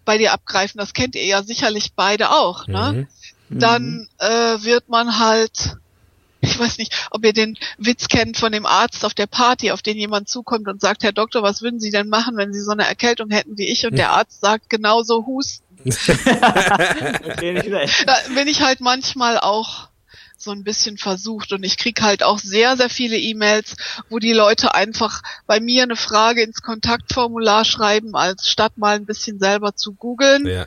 bei 0.05 0.19
dir 0.19 0.33
abgreifen, 0.33 0.79
das 0.79 0.93
kennt 0.93 1.15
ihr 1.15 1.25
ja 1.25 1.43
sicherlich 1.43 1.93
beide 1.95 2.31
auch, 2.31 2.67
ne? 2.67 3.09
Mhm. 3.49 3.59
Dann 3.59 4.09
äh, 4.19 4.63
wird 4.63 4.89
man 4.91 5.19
halt 5.19 5.79
ich 6.41 6.59
weiß 6.59 6.79
nicht, 6.79 7.09
ob 7.11 7.25
ihr 7.25 7.33
den 7.33 7.57
Witz 7.79 8.09
kennt 8.09 8.37
von 8.37 8.53
dem 8.53 8.67
Arzt 8.67 9.05
auf 9.05 9.15
der 9.15 9.27
Party, 9.27 9.71
auf 9.71 9.83
den 9.83 9.97
jemand 9.97 10.29
zukommt 10.29 10.69
und 10.69 10.81
sagt, 10.81 11.03
Herr 11.03 11.13
Doktor, 11.13 11.43
was 11.43 11.63
würden 11.63 11.81
Sie 11.81 11.91
denn 11.91 12.09
machen, 12.09 12.37
wenn 12.37 12.53
Sie 12.53 12.61
so 12.61 12.71
eine 12.71 12.87
Erkältung 12.87 13.31
hätten 13.31 13.59
wie 13.59 13.69
ich? 13.69 13.87
Und 13.87 13.97
der 13.97 14.11
Arzt 14.11 14.41
sagt 14.41 14.71
genauso 14.71 15.27
husten. 15.27 15.65
da 15.85 15.95
bin 18.35 18.49
ich 18.49 18.63
halt 18.63 18.81
manchmal 18.81 19.39
auch 19.39 19.89
so 20.37 20.53
ein 20.53 20.63
bisschen 20.63 20.99
versucht 20.99 21.53
und 21.53 21.65
ich 21.65 21.77
krieg 21.77 22.01
halt 22.01 22.23
auch 22.23 22.39
sehr, 22.39 22.77
sehr 22.77 22.89
viele 22.89 23.17
E-Mails, 23.17 23.77
wo 24.09 24.21
die 24.21 24.33
Leute 24.33 24.75
einfach 24.75 25.23
bei 25.47 25.59
mir 25.59 25.83
eine 25.83 25.97
Frage 25.97 26.43
ins 26.43 26.63
Kontaktformular 26.63 27.65
schreiben, 27.65 28.15
als 28.15 28.49
statt 28.49 28.73
mal 28.77 28.95
ein 28.97 29.07
bisschen 29.07 29.41
selber 29.41 29.75
zu 29.75 29.95
googeln. 29.95 30.47
Ja 30.47 30.67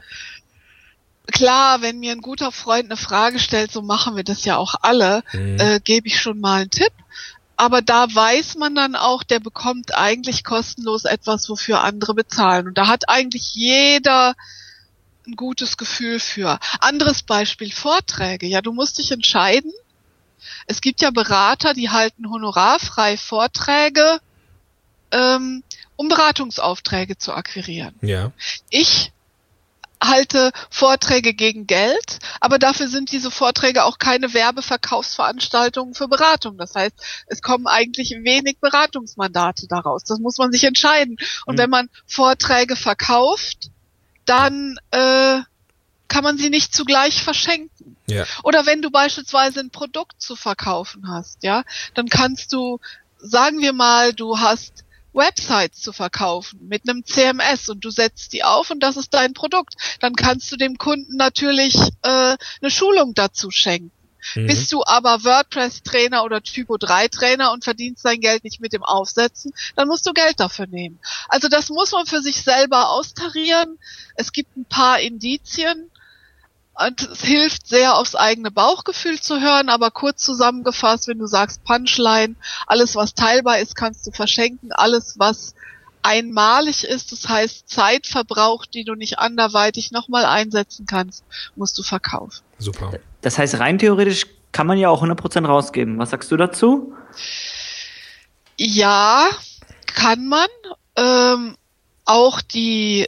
klar, 1.31 1.81
wenn 1.81 1.99
mir 1.99 2.11
ein 2.11 2.21
guter 2.21 2.51
Freund 2.51 2.85
eine 2.85 2.97
Frage 2.97 3.39
stellt, 3.39 3.71
so 3.71 3.81
machen 3.81 4.15
wir 4.15 4.23
das 4.23 4.45
ja 4.45 4.57
auch 4.57 4.75
alle, 4.81 5.23
mhm. 5.33 5.59
äh, 5.59 5.79
gebe 5.83 6.07
ich 6.07 6.19
schon 6.19 6.39
mal 6.39 6.61
einen 6.61 6.69
Tipp. 6.69 6.93
Aber 7.57 7.81
da 7.81 8.13
weiß 8.13 8.55
man 8.55 8.73
dann 8.73 8.95
auch, 8.95 9.23
der 9.23 9.39
bekommt 9.39 9.95
eigentlich 9.95 10.43
kostenlos 10.43 11.05
etwas, 11.05 11.47
wofür 11.47 11.83
andere 11.83 12.15
bezahlen. 12.15 12.67
Und 12.67 12.77
da 12.77 12.87
hat 12.87 13.07
eigentlich 13.07 13.53
jeder 13.53 14.35
ein 15.27 15.35
gutes 15.35 15.77
Gefühl 15.77 16.19
für. 16.19 16.57
Anderes 16.79 17.21
Beispiel, 17.21 17.71
Vorträge. 17.71 18.47
Ja, 18.47 18.61
du 18.61 18.73
musst 18.73 18.97
dich 18.97 19.11
entscheiden. 19.11 19.71
Es 20.65 20.81
gibt 20.81 21.01
ja 21.01 21.11
Berater, 21.11 21.75
die 21.75 21.91
halten 21.91 22.29
honorarfrei 22.29 23.15
Vorträge, 23.15 24.19
ähm, 25.11 25.63
um 25.95 26.07
Beratungsaufträge 26.07 27.17
zu 27.17 27.33
akquirieren. 27.33 27.93
Ja. 28.01 28.31
Ich 28.71 29.11
halte 30.01 30.51
Vorträge 30.69 31.33
gegen 31.33 31.67
Geld, 31.67 32.19
aber 32.39 32.57
dafür 32.57 32.87
sind 32.87 33.11
diese 33.11 33.31
Vorträge 33.31 33.83
auch 33.83 33.99
keine 33.99 34.33
Werbeverkaufsveranstaltungen 34.33 35.93
für 35.93 36.07
Beratung. 36.07 36.57
Das 36.57 36.75
heißt, 36.75 36.95
es 37.27 37.41
kommen 37.41 37.67
eigentlich 37.67 38.11
wenig 38.23 38.57
Beratungsmandate 38.59 39.67
daraus. 39.67 40.03
Das 40.03 40.19
muss 40.19 40.37
man 40.37 40.51
sich 40.51 40.63
entscheiden. 40.63 41.17
Und 41.45 41.55
mhm. 41.55 41.59
wenn 41.59 41.69
man 41.69 41.89
Vorträge 42.07 42.75
verkauft, 42.75 43.69
dann 44.25 44.77
äh, 44.91 45.39
kann 46.07 46.23
man 46.23 46.37
sie 46.37 46.49
nicht 46.49 46.75
zugleich 46.75 47.23
verschenken. 47.23 47.95
Ja. 48.07 48.25
Oder 48.43 48.65
wenn 48.65 48.81
du 48.81 48.91
beispielsweise 48.91 49.61
ein 49.61 49.69
Produkt 49.69 50.21
zu 50.21 50.35
verkaufen 50.35 51.07
hast, 51.07 51.43
ja, 51.43 51.63
dann 51.93 52.09
kannst 52.09 52.51
du, 52.51 52.79
sagen 53.17 53.61
wir 53.61 53.71
mal, 53.71 54.13
du 54.13 54.39
hast 54.39 54.83
Websites 55.13 55.81
zu 55.81 55.93
verkaufen 55.93 56.67
mit 56.67 56.87
einem 56.87 57.05
CMS 57.05 57.69
und 57.69 57.83
du 57.83 57.89
setzt 57.89 58.33
die 58.33 58.43
auf 58.43 58.71
und 58.71 58.81
das 58.81 58.97
ist 58.97 59.13
dein 59.13 59.33
Produkt. 59.33 59.75
Dann 59.99 60.15
kannst 60.15 60.51
du 60.51 60.57
dem 60.57 60.77
Kunden 60.77 61.15
natürlich 61.17 61.75
äh, 61.75 62.37
eine 62.61 62.71
Schulung 62.71 63.13
dazu 63.13 63.51
schenken. 63.51 63.91
Mhm. 64.35 64.47
Bist 64.47 64.71
du 64.71 64.83
aber 64.85 65.23
WordPress-Trainer 65.23 66.23
oder 66.23 66.41
Typo-3-Trainer 66.41 67.51
und 67.51 67.63
verdienst 67.63 68.05
dein 68.05 68.21
Geld 68.21 68.43
nicht 68.43 68.61
mit 68.61 68.73
dem 68.73 68.83
Aufsetzen, 68.83 69.53
dann 69.75 69.87
musst 69.87 70.05
du 70.05 70.13
Geld 70.13 70.39
dafür 70.39 70.67
nehmen. 70.67 70.99
Also 71.27 71.47
das 71.47 71.69
muss 71.69 71.91
man 71.91 72.05
für 72.05 72.21
sich 72.21 72.43
selber 72.43 72.89
austarieren. 72.89 73.79
Es 74.15 74.31
gibt 74.31 74.55
ein 74.55 74.65
paar 74.65 74.99
Indizien, 74.99 75.90
und 76.73 77.01
es 77.01 77.21
hilft 77.21 77.67
sehr, 77.67 77.95
aufs 77.95 78.15
eigene 78.15 78.51
Bauchgefühl 78.51 79.19
zu 79.19 79.41
hören, 79.41 79.69
aber 79.69 79.91
kurz 79.91 80.23
zusammengefasst, 80.23 81.07
wenn 81.07 81.19
du 81.19 81.27
sagst 81.27 81.63
Punchline, 81.63 82.35
alles 82.67 82.95
was 82.95 83.13
teilbar 83.13 83.59
ist, 83.59 83.75
kannst 83.75 84.07
du 84.07 84.11
verschenken, 84.11 84.71
alles 84.71 85.19
was 85.19 85.53
einmalig 86.03 86.83
ist, 86.83 87.11
das 87.11 87.27
heißt 87.29 87.69
Zeit 87.69 88.07
verbraucht, 88.07 88.73
die 88.73 88.83
du 88.83 88.95
nicht 88.95 89.19
anderweitig 89.19 89.91
nochmal 89.91 90.25
einsetzen 90.25 90.85
kannst, 90.85 91.23
musst 91.55 91.77
du 91.77 91.83
verkaufen. 91.83 92.41
Super. 92.57 92.91
Das 93.21 93.37
heißt, 93.37 93.59
rein 93.59 93.77
theoretisch 93.77 94.25
kann 94.51 94.67
man 94.67 94.77
ja 94.77 94.89
auch 94.89 95.03
100% 95.03 95.45
rausgeben. 95.45 95.99
Was 95.99 96.09
sagst 96.09 96.31
du 96.31 96.37
dazu? 96.37 96.93
Ja, 98.57 99.29
kann 99.85 100.27
man. 100.27 100.47
Ähm, 100.95 101.55
auch 102.05 102.41
die 102.41 103.07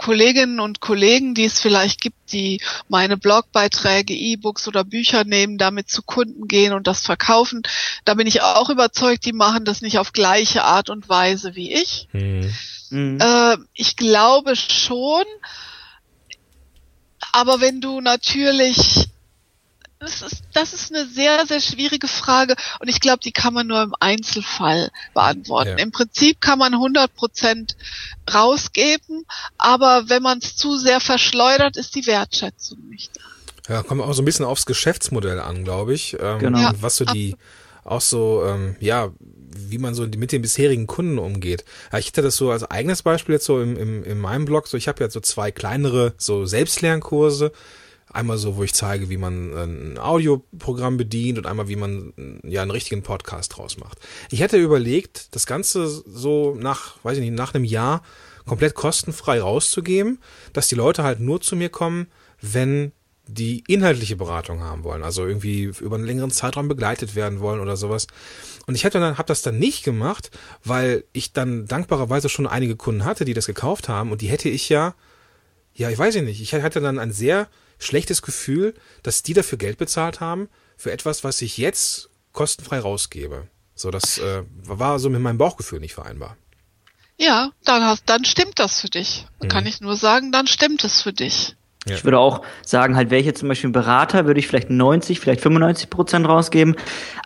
Kolleginnen 0.00 0.60
und 0.60 0.80
Kollegen, 0.80 1.34
die 1.34 1.44
es 1.44 1.60
vielleicht 1.60 2.00
gibt, 2.00 2.32
die 2.32 2.62
meine 2.88 3.18
Blogbeiträge, 3.18 4.14
E-Books 4.14 4.66
oder 4.66 4.82
Bücher 4.82 5.24
nehmen, 5.24 5.58
damit 5.58 5.90
zu 5.90 6.00
Kunden 6.02 6.48
gehen 6.48 6.72
und 6.72 6.86
das 6.86 7.02
verkaufen. 7.02 7.60
Da 8.06 8.14
bin 8.14 8.26
ich 8.26 8.40
auch 8.40 8.70
überzeugt, 8.70 9.26
die 9.26 9.34
machen 9.34 9.66
das 9.66 9.82
nicht 9.82 9.98
auf 9.98 10.14
gleiche 10.14 10.64
Art 10.64 10.88
und 10.88 11.10
Weise 11.10 11.54
wie 11.54 11.74
ich. 11.74 12.08
Mhm. 12.12 13.18
Äh, 13.20 13.58
ich 13.74 13.96
glaube 13.96 14.56
schon, 14.56 15.24
aber 17.32 17.60
wenn 17.60 17.82
du 17.82 18.00
natürlich 18.00 19.09
das 20.00 20.22
ist, 20.22 20.42
das 20.54 20.72
ist 20.72 20.94
eine 20.94 21.06
sehr, 21.06 21.46
sehr 21.46 21.60
schwierige 21.60 22.08
Frage 22.08 22.54
und 22.80 22.88
ich 22.88 23.00
glaube, 23.00 23.20
die 23.22 23.32
kann 23.32 23.52
man 23.52 23.66
nur 23.66 23.82
im 23.82 23.94
Einzelfall 24.00 24.90
beantworten. 25.12 25.76
Ja. 25.76 25.76
Im 25.76 25.92
Prinzip 25.92 26.40
kann 26.40 26.58
man 26.58 26.72
100 26.72 27.14
Prozent 27.14 27.76
rausgeben, 28.32 29.26
aber 29.58 30.08
wenn 30.08 30.22
man 30.22 30.38
es 30.38 30.56
zu 30.56 30.78
sehr 30.78 31.00
verschleudert, 31.00 31.76
ist 31.76 31.94
die 31.94 32.06
Wertschätzung 32.06 32.78
nicht 32.88 33.10
da. 33.16 33.74
Ja, 33.74 33.82
kommt 33.82 34.00
auch 34.00 34.14
so 34.14 34.22
ein 34.22 34.24
bisschen 34.24 34.46
aufs 34.46 34.64
Geschäftsmodell 34.64 35.38
an, 35.38 35.64
glaube 35.64 35.92
ich. 35.92 36.16
Ähm, 36.18 36.38
genau. 36.38 36.58
Ja, 36.58 36.72
was 36.80 36.96
so 36.96 37.04
die, 37.04 37.36
auch 37.84 38.00
so, 38.00 38.42
ähm, 38.44 38.76
ja, 38.80 39.10
wie 39.54 39.78
man 39.78 39.94
so 39.94 40.06
mit 40.06 40.32
den 40.32 40.40
bisherigen 40.40 40.86
Kunden 40.86 41.18
umgeht. 41.18 41.64
Ich 41.98 42.06
hätte 42.06 42.22
das 42.22 42.36
so 42.36 42.50
als 42.50 42.64
eigenes 42.64 43.02
Beispiel 43.02 43.34
jetzt 43.34 43.44
so 43.44 43.60
im, 43.60 43.76
im, 43.76 44.02
in 44.02 44.18
meinem 44.18 44.46
Blog. 44.46 44.66
So, 44.66 44.78
ich 44.78 44.88
habe 44.88 45.04
ja 45.04 45.10
so 45.10 45.20
zwei 45.20 45.50
kleinere 45.50 46.14
so 46.16 46.46
Selbstlernkurse 46.46 47.52
Einmal 48.12 48.38
so, 48.38 48.56
wo 48.56 48.64
ich 48.64 48.74
zeige, 48.74 49.08
wie 49.08 49.16
man 49.16 49.56
ein 49.56 49.98
Audioprogramm 49.98 50.96
bedient 50.96 51.38
und 51.38 51.46
einmal, 51.46 51.68
wie 51.68 51.76
man 51.76 52.12
ja 52.42 52.62
einen 52.62 52.72
richtigen 52.72 53.02
Podcast 53.02 53.56
draus 53.56 53.76
macht. 53.78 53.98
Ich 54.30 54.40
hätte 54.40 54.56
überlegt, 54.56 55.34
das 55.34 55.46
Ganze 55.46 55.86
so 55.86 56.56
nach, 56.56 56.96
weiß 57.04 57.18
ich 57.18 57.24
nicht, 57.24 57.34
nach 57.34 57.54
einem 57.54 57.64
Jahr 57.64 58.02
komplett 58.46 58.74
kostenfrei 58.74 59.40
rauszugeben, 59.40 60.18
dass 60.52 60.68
die 60.68 60.74
Leute 60.74 61.04
halt 61.04 61.20
nur 61.20 61.40
zu 61.40 61.54
mir 61.54 61.68
kommen, 61.68 62.08
wenn 62.40 62.92
die 63.28 63.62
inhaltliche 63.68 64.16
Beratung 64.16 64.60
haben 64.60 64.82
wollen, 64.82 65.04
also 65.04 65.24
irgendwie 65.24 65.70
über 65.80 65.94
einen 65.94 66.04
längeren 66.04 66.32
Zeitraum 66.32 66.66
begleitet 66.66 67.14
werden 67.14 67.38
wollen 67.38 67.60
oder 67.60 67.76
sowas. 67.76 68.08
Und 68.66 68.74
ich 68.74 68.82
dann, 68.82 69.18
habe 69.18 69.26
das 69.28 69.42
dann 69.42 69.58
nicht 69.58 69.84
gemacht, 69.84 70.30
weil 70.64 71.04
ich 71.12 71.32
dann 71.32 71.66
dankbarerweise 71.66 72.28
schon 72.28 72.48
einige 72.48 72.74
Kunden 72.74 73.04
hatte, 73.04 73.24
die 73.24 73.34
das 73.34 73.46
gekauft 73.46 73.88
haben 73.88 74.10
und 74.10 74.20
die 74.20 74.28
hätte 74.28 74.48
ich 74.48 74.68
ja, 74.68 74.94
ja, 75.74 75.90
ich 75.90 75.98
weiß 75.98 76.16
nicht, 76.16 76.40
ich 76.40 76.52
hatte 76.54 76.80
dann 76.80 76.98
ein 76.98 77.12
sehr 77.12 77.46
schlechtes 77.80 78.22
Gefühl, 78.22 78.74
dass 79.02 79.24
die 79.24 79.34
dafür 79.34 79.58
Geld 79.58 79.78
bezahlt 79.78 80.20
haben 80.20 80.48
für 80.76 80.92
etwas, 80.92 81.24
was 81.24 81.42
ich 81.42 81.58
jetzt 81.58 82.10
kostenfrei 82.32 82.78
rausgebe. 82.78 83.48
So, 83.74 83.90
das 83.90 84.18
äh, 84.18 84.44
war 84.62 84.98
so 84.98 85.10
mit 85.10 85.20
meinem 85.20 85.38
Bauchgefühl 85.38 85.80
nicht 85.80 85.94
vereinbar. 85.94 86.36
Ja, 87.18 87.52
dann 87.64 87.84
hast, 87.84 88.04
dann 88.06 88.24
stimmt 88.24 88.58
das 88.58 88.80
für 88.80 88.88
dich. 88.88 89.26
Dann 89.38 89.48
mhm. 89.48 89.52
kann 89.52 89.66
ich 89.66 89.80
nur 89.80 89.96
sagen, 89.96 90.32
dann 90.32 90.46
stimmt 90.46 90.84
es 90.84 91.02
für 91.02 91.12
dich. 91.12 91.56
Ja. 91.90 91.96
Ich 91.96 92.04
würde 92.04 92.18
auch 92.18 92.42
sagen, 92.64 92.96
halt, 92.96 93.10
wäre 93.10 93.20
ich 93.20 93.26
jetzt 93.26 93.40
zum 93.40 93.48
Beispiel 93.48 93.70
ein 93.70 93.74
Berater, 93.74 94.26
würde 94.26 94.40
ich 94.40 94.48
vielleicht 94.48 94.70
90, 94.70 95.20
vielleicht 95.20 95.40
95 95.40 95.90
Prozent 95.90 96.26
rausgeben. 96.26 96.76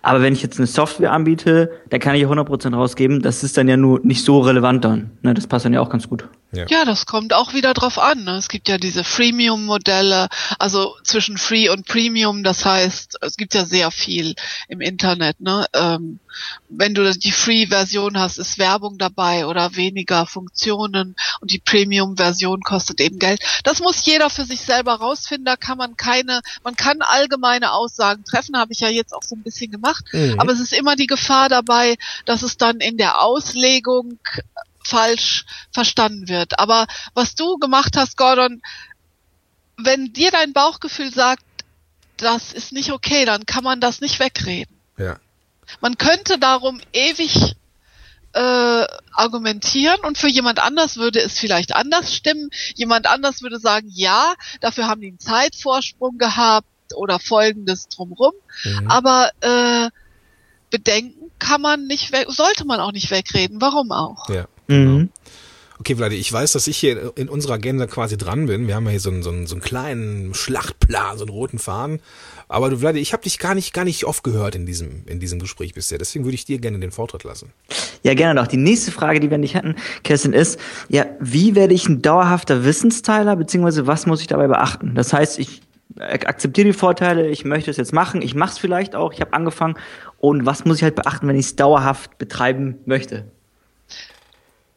Aber 0.02 0.20
wenn 0.20 0.34
ich 0.34 0.42
jetzt 0.42 0.58
eine 0.58 0.66
Software 0.66 1.12
anbiete, 1.12 1.70
dann 1.90 2.00
kann 2.00 2.14
ich 2.14 2.22
100 2.22 2.46
Prozent 2.46 2.74
rausgeben. 2.74 3.22
Das 3.22 3.42
ist 3.42 3.56
dann 3.56 3.68
ja 3.68 3.76
nur 3.76 4.00
nicht 4.02 4.24
so 4.24 4.40
relevant 4.40 4.84
dann. 4.84 5.12
Ne, 5.22 5.32
das 5.34 5.46
passt 5.46 5.64
dann 5.64 5.72
ja 5.72 5.80
auch 5.80 5.88
ganz 5.88 6.08
gut. 6.08 6.28
Ja. 6.52 6.66
ja, 6.68 6.84
das 6.84 7.06
kommt 7.06 7.32
auch 7.32 7.52
wieder 7.52 7.74
drauf 7.74 7.98
an. 7.98 8.24
Ne? 8.24 8.32
Es 8.32 8.48
gibt 8.48 8.68
ja 8.68 8.78
diese 8.78 9.02
Freemium-Modelle, 9.02 10.28
also 10.58 10.94
zwischen 11.02 11.36
Free 11.36 11.68
und 11.68 11.86
Premium. 11.86 12.44
Das 12.44 12.64
heißt, 12.64 13.18
es 13.22 13.36
gibt 13.36 13.54
ja 13.54 13.64
sehr 13.64 13.90
viel 13.90 14.34
im 14.68 14.80
Internet. 14.80 15.40
Ne? 15.40 15.66
Ähm, 15.72 16.20
wenn 16.68 16.94
du 16.94 17.10
die 17.12 17.32
Free-Version 17.32 18.18
hast, 18.18 18.38
ist 18.38 18.58
Werbung 18.58 18.98
dabei 18.98 19.46
oder 19.46 19.74
weniger 19.76 20.26
Funktionen 20.26 21.16
und 21.40 21.50
die 21.50 21.58
Premium-Version 21.58 22.60
kostet 22.62 23.00
eben 23.00 23.18
Geld. 23.18 23.40
Das 23.64 23.80
muss 23.80 24.04
jeder 24.04 24.30
für 24.30 24.44
sich 24.44 24.53
selber 24.60 24.94
rausfinden. 24.94 25.44
Da 25.44 25.56
kann 25.56 25.78
man 25.78 25.96
keine, 25.96 26.40
man 26.62 26.76
kann 26.76 27.02
allgemeine 27.02 27.72
Aussagen 27.72 28.24
treffen, 28.24 28.56
habe 28.56 28.72
ich 28.72 28.80
ja 28.80 28.88
jetzt 28.88 29.12
auch 29.12 29.22
so 29.22 29.34
ein 29.34 29.42
bisschen 29.42 29.70
gemacht. 29.70 30.04
Mhm. 30.12 30.38
Aber 30.38 30.52
es 30.52 30.60
ist 30.60 30.72
immer 30.72 30.96
die 30.96 31.06
Gefahr 31.06 31.48
dabei, 31.48 31.96
dass 32.24 32.42
es 32.42 32.56
dann 32.56 32.80
in 32.80 32.96
der 32.96 33.20
Auslegung 33.20 34.18
falsch 34.84 35.44
verstanden 35.72 36.28
wird. 36.28 36.58
Aber 36.58 36.86
was 37.14 37.34
du 37.34 37.56
gemacht 37.58 37.96
hast, 37.96 38.16
Gordon, 38.16 38.62
wenn 39.76 40.12
dir 40.12 40.30
dein 40.30 40.52
Bauchgefühl 40.52 41.12
sagt, 41.12 41.44
das 42.16 42.52
ist 42.52 42.72
nicht 42.72 42.92
okay, 42.92 43.24
dann 43.24 43.46
kann 43.46 43.64
man 43.64 43.80
das 43.80 44.00
nicht 44.00 44.20
wegreden. 44.20 44.76
Ja. 44.96 45.18
Man 45.80 45.98
könnte 45.98 46.38
darum 46.38 46.80
ewig 46.92 47.56
äh, 48.34 48.86
argumentieren 49.12 50.00
und 50.02 50.18
für 50.18 50.28
jemand 50.28 50.58
anders 50.58 50.96
würde 50.96 51.20
es 51.20 51.38
vielleicht 51.38 51.74
anders 51.74 52.14
stimmen. 52.14 52.50
Jemand 52.74 53.06
anders 53.06 53.42
würde 53.42 53.58
sagen, 53.58 53.88
ja, 53.92 54.34
dafür 54.60 54.88
haben 54.88 55.00
die 55.00 55.08
einen 55.08 55.20
Zeitvorsprung 55.20 56.18
gehabt 56.18 56.66
oder 56.94 57.18
folgendes 57.18 57.88
drumrum. 57.88 58.32
Mhm. 58.64 58.90
Aber 58.90 59.30
äh, 59.40 59.90
Bedenken 60.70 61.30
kann 61.38 61.60
man 61.60 61.86
nicht 61.86 62.12
weg, 62.12 62.26
sollte 62.28 62.64
man 62.64 62.80
auch 62.80 62.92
nicht 62.92 63.10
wegreden. 63.10 63.60
Warum 63.60 63.92
auch? 63.92 64.28
Ja. 64.28 64.46
Mhm. 64.66 64.76
Genau. 64.84 65.08
Okay, 65.80 65.96
Vladi, 65.96 66.16
ich 66.16 66.32
weiß, 66.32 66.52
dass 66.52 66.66
ich 66.68 66.76
hier 66.76 67.12
in 67.16 67.28
unserer 67.28 67.54
Agenda 67.54 67.86
quasi 67.86 68.16
dran 68.16 68.46
bin. 68.46 68.68
Wir 68.68 68.76
haben 68.76 68.84
ja 68.84 68.92
hier 68.92 69.00
so 69.00 69.10
einen, 69.10 69.22
so 69.22 69.30
einen, 69.30 69.46
so 69.46 69.56
einen 69.56 69.62
kleinen 69.62 70.32
Schlachtplan, 70.32 71.18
so 71.18 71.24
einen 71.24 71.32
roten 71.32 71.58
Faden. 71.58 72.00
Aber 72.48 72.70
du, 72.70 72.78
Vladi, 72.78 73.00
ich 73.00 73.12
habe 73.12 73.22
dich 73.22 73.38
gar 73.38 73.54
nicht, 73.54 73.72
gar 73.72 73.84
nicht 73.84 74.04
oft 74.04 74.22
gehört 74.22 74.54
in 74.54 74.66
diesem, 74.66 75.06
in 75.06 75.20
diesem 75.20 75.38
Gespräch 75.38 75.74
bisher. 75.74 75.98
Deswegen 75.98 76.24
würde 76.24 76.34
ich 76.34 76.44
dir 76.44 76.58
gerne 76.58 76.78
den 76.78 76.92
Vortritt 76.92 77.24
lassen. 77.24 77.52
Ja, 78.02 78.14
gerne 78.14 78.40
doch. 78.40 78.46
Die 78.46 78.56
nächste 78.56 78.92
Frage, 78.92 79.20
die 79.20 79.30
wir 79.30 79.38
nicht 79.38 79.56
hatten, 79.56 79.76
Kerstin, 80.02 80.32
ist, 80.32 80.60
ja, 80.88 81.06
wie 81.20 81.54
werde 81.54 81.74
ich 81.74 81.88
ein 81.88 82.02
dauerhafter 82.02 82.64
Wissensteiler, 82.64 83.36
beziehungsweise 83.36 83.86
was 83.86 84.06
muss 84.06 84.20
ich 84.20 84.26
dabei 84.26 84.46
beachten? 84.46 84.94
Das 84.94 85.12
heißt, 85.12 85.38
ich 85.38 85.62
akzeptiere 85.98 86.68
die 86.68 86.72
Vorteile, 86.72 87.28
ich 87.28 87.44
möchte 87.44 87.70
es 87.70 87.76
jetzt 87.76 87.92
machen, 87.92 88.20
ich 88.22 88.34
mache 88.34 88.52
es 88.52 88.58
vielleicht 88.58 88.94
auch, 88.94 89.12
ich 89.12 89.20
habe 89.20 89.32
angefangen. 89.32 89.76
Und 90.18 90.46
was 90.46 90.64
muss 90.64 90.78
ich 90.78 90.82
halt 90.82 90.96
beachten, 90.96 91.28
wenn 91.28 91.36
ich 91.36 91.46
es 91.46 91.56
dauerhaft 91.56 92.18
betreiben 92.18 92.78
möchte? 92.84 93.30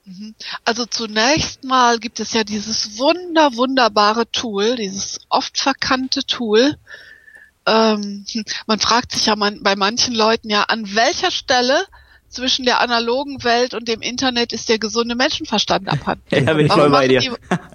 Mhm. 0.06 0.36
Also 0.64 0.86
zunächst 0.86 1.64
mal 1.64 2.00
gibt 2.00 2.20
es 2.20 2.34
ja 2.34 2.44
dieses 2.44 2.98
wunder, 2.98 3.56
wunderbare 3.56 4.30
Tool, 4.32 4.76
dieses 4.78 5.20
oft 5.30 5.58
verkannte 5.58 6.24
Tool. 6.26 6.76
Ähm, 7.68 8.26
man 8.66 8.80
fragt 8.80 9.12
sich 9.12 9.26
ja 9.26 9.36
man, 9.36 9.62
bei 9.62 9.76
manchen 9.76 10.16
Leuten 10.16 10.50
ja, 10.50 10.64
an 10.64 10.96
welcher 10.96 11.32
Stelle 11.32 11.86
zwischen 12.30 12.66
der 12.66 12.82
analogen 12.82 13.44
Welt 13.44 13.74
und 13.74 13.88
dem 13.88 14.02
Internet 14.02 14.52
ist 14.52 14.70
der 14.70 14.80
gesunde 14.80 15.16
Menschenverstand 15.16 15.88
abhanden. 15.90 16.24
Ja, 16.32 16.54
bin 16.54 16.66
ich 16.66 16.70
warum, 16.70 16.84
voll 16.84 16.92
bei 16.92 17.08
dir. 17.08 17.20
Die, 17.20 17.28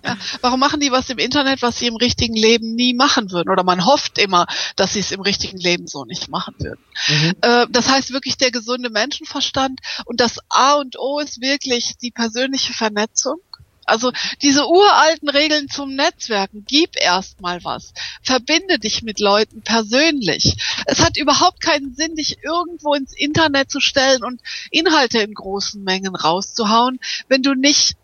ja, 0.05 0.17
warum 0.41 0.61
machen 0.61 0.81
die 0.81 0.93
was 0.93 1.09
im 1.11 1.19
Internet, 1.19 1.63
was 1.63 1.79
sie 1.79 1.87
im 1.87 1.97
richtigen 1.97 2.35
Leben 2.35 2.75
nie 2.75 2.95
machen 2.95 3.31
würden? 3.31 3.51
Oder 3.51 3.65
man 3.65 3.85
hofft 3.85 4.19
immer, 4.19 4.47
dass 4.77 4.93
sie 4.93 5.01
es 5.01 5.11
im 5.11 5.21
richtigen 5.21 5.59
Leben 5.59 5.87
so 5.87 6.05
nicht 6.05 6.29
machen 6.29 6.55
würden. 6.59 6.81
Mhm. 7.09 7.35
Äh, 7.41 7.67
das 7.71 7.91
heißt 7.91 8.13
wirklich 8.13 8.37
der 8.37 8.51
gesunde 8.51 8.91
Menschenverstand. 8.91 9.81
Und 10.05 10.21
das 10.21 10.39
A 10.49 10.75
und 10.75 10.99
O 10.99 11.19
ist 11.19 11.41
wirklich 11.41 11.97
die 12.01 12.11
persönliche 12.11 12.73
Vernetzung. 12.73 13.39
Also 13.85 14.13
diese 14.43 14.67
uralten 14.69 15.29
Regeln 15.29 15.69
zum 15.69 15.95
Netzwerken, 15.95 16.65
gib 16.67 16.97
erstmal 16.97 17.63
was. 17.65 17.93
Verbinde 18.23 18.79
dich 18.79 19.03
mit 19.03 19.21
Leuten 19.21 19.63
persönlich. 19.63 20.57
Es 20.87 21.01
hat 21.01 21.17
überhaupt 21.17 21.61
keinen 21.61 21.95
Sinn, 21.95 22.17
dich 22.17 22.39
irgendwo 22.43 22.95
ins 22.95 23.13
Internet 23.13 23.71
zu 23.71 23.81
stellen 23.81 24.23
und 24.23 24.41
Inhalte 24.71 25.21
in 25.21 25.35
großen 25.35 25.83
Mengen 25.83 26.15
rauszuhauen, 26.15 27.01
wenn 27.29 27.43
du 27.43 27.55
nicht 27.55 27.97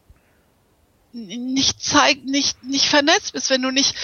nicht 1.13 1.83
zeig, 1.83 2.25
nicht, 2.25 2.63
nicht 2.63 2.85
vernetzt 2.85 3.33
bist, 3.33 3.51
wenn 3.51 3.63
du 3.63 3.71
nicht 3.71 3.95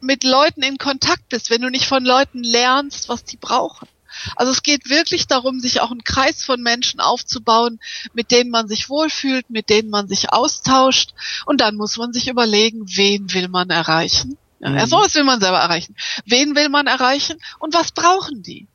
mit 0.00 0.22
Leuten 0.22 0.62
in 0.62 0.78
Kontakt 0.78 1.28
bist, 1.28 1.50
wenn 1.50 1.60
du 1.60 1.68
nicht 1.68 1.86
von 1.86 2.04
Leuten 2.04 2.44
lernst, 2.44 3.08
was 3.08 3.24
die 3.24 3.36
brauchen. 3.36 3.88
Also 4.36 4.52
es 4.52 4.62
geht 4.62 4.88
wirklich 4.88 5.26
darum, 5.26 5.60
sich 5.60 5.80
auch 5.80 5.90
einen 5.90 6.04
Kreis 6.04 6.44
von 6.44 6.62
Menschen 6.62 7.00
aufzubauen, 7.00 7.80
mit 8.12 8.30
denen 8.30 8.50
man 8.50 8.68
sich 8.68 8.88
wohlfühlt, 8.88 9.50
mit 9.50 9.70
denen 9.70 9.90
man 9.90 10.08
sich 10.08 10.32
austauscht. 10.32 11.14
Und 11.46 11.60
dann 11.60 11.76
muss 11.76 11.96
man 11.96 12.12
sich 12.12 12.28
überlegen, 12.28 12.84
wen 12.86 13.32
will 13.32 13.48
man 13.48 13.70
erreichen. 13.70 14.38
Ja, 14.60 14.70
mhm. 14.70 14.90
was 14.90 15.14
will 15.14 15.24
man 15.24 15.40
selber 15.40 15.58
erreichen. 15.58 15.94
Wen 16.24 16.56
will 16.56 16.68
man 16.70 16.86
erreichen 16.86 17.38
und 17.58 17.74
was 17.74 17.92
brauchen 17.92 18.42
die? 18.42 18.66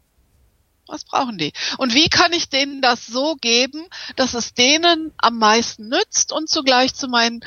Was 0.88 1.04
brauchen 1.04 1.38
die? 1.38 1.54
Und 1.78 1.93
wie 1.93 2.10
kann 2.10 2.34
ich 2.34 2.49
denen 2.49 2.82
das 2.82 3.08
so 3.08 3.36
geben, 3.36 3.86
dass 4.15 4.34
es 4.34 4.54
denen 4.54 5.13
am 5.17 5.38
meisten 5.38 5.88
nützt 5.88 6.32
und 6.32 6.49
zugleich 6.49 6.95
zu 6.95 7.08
meinen 7.08 7.41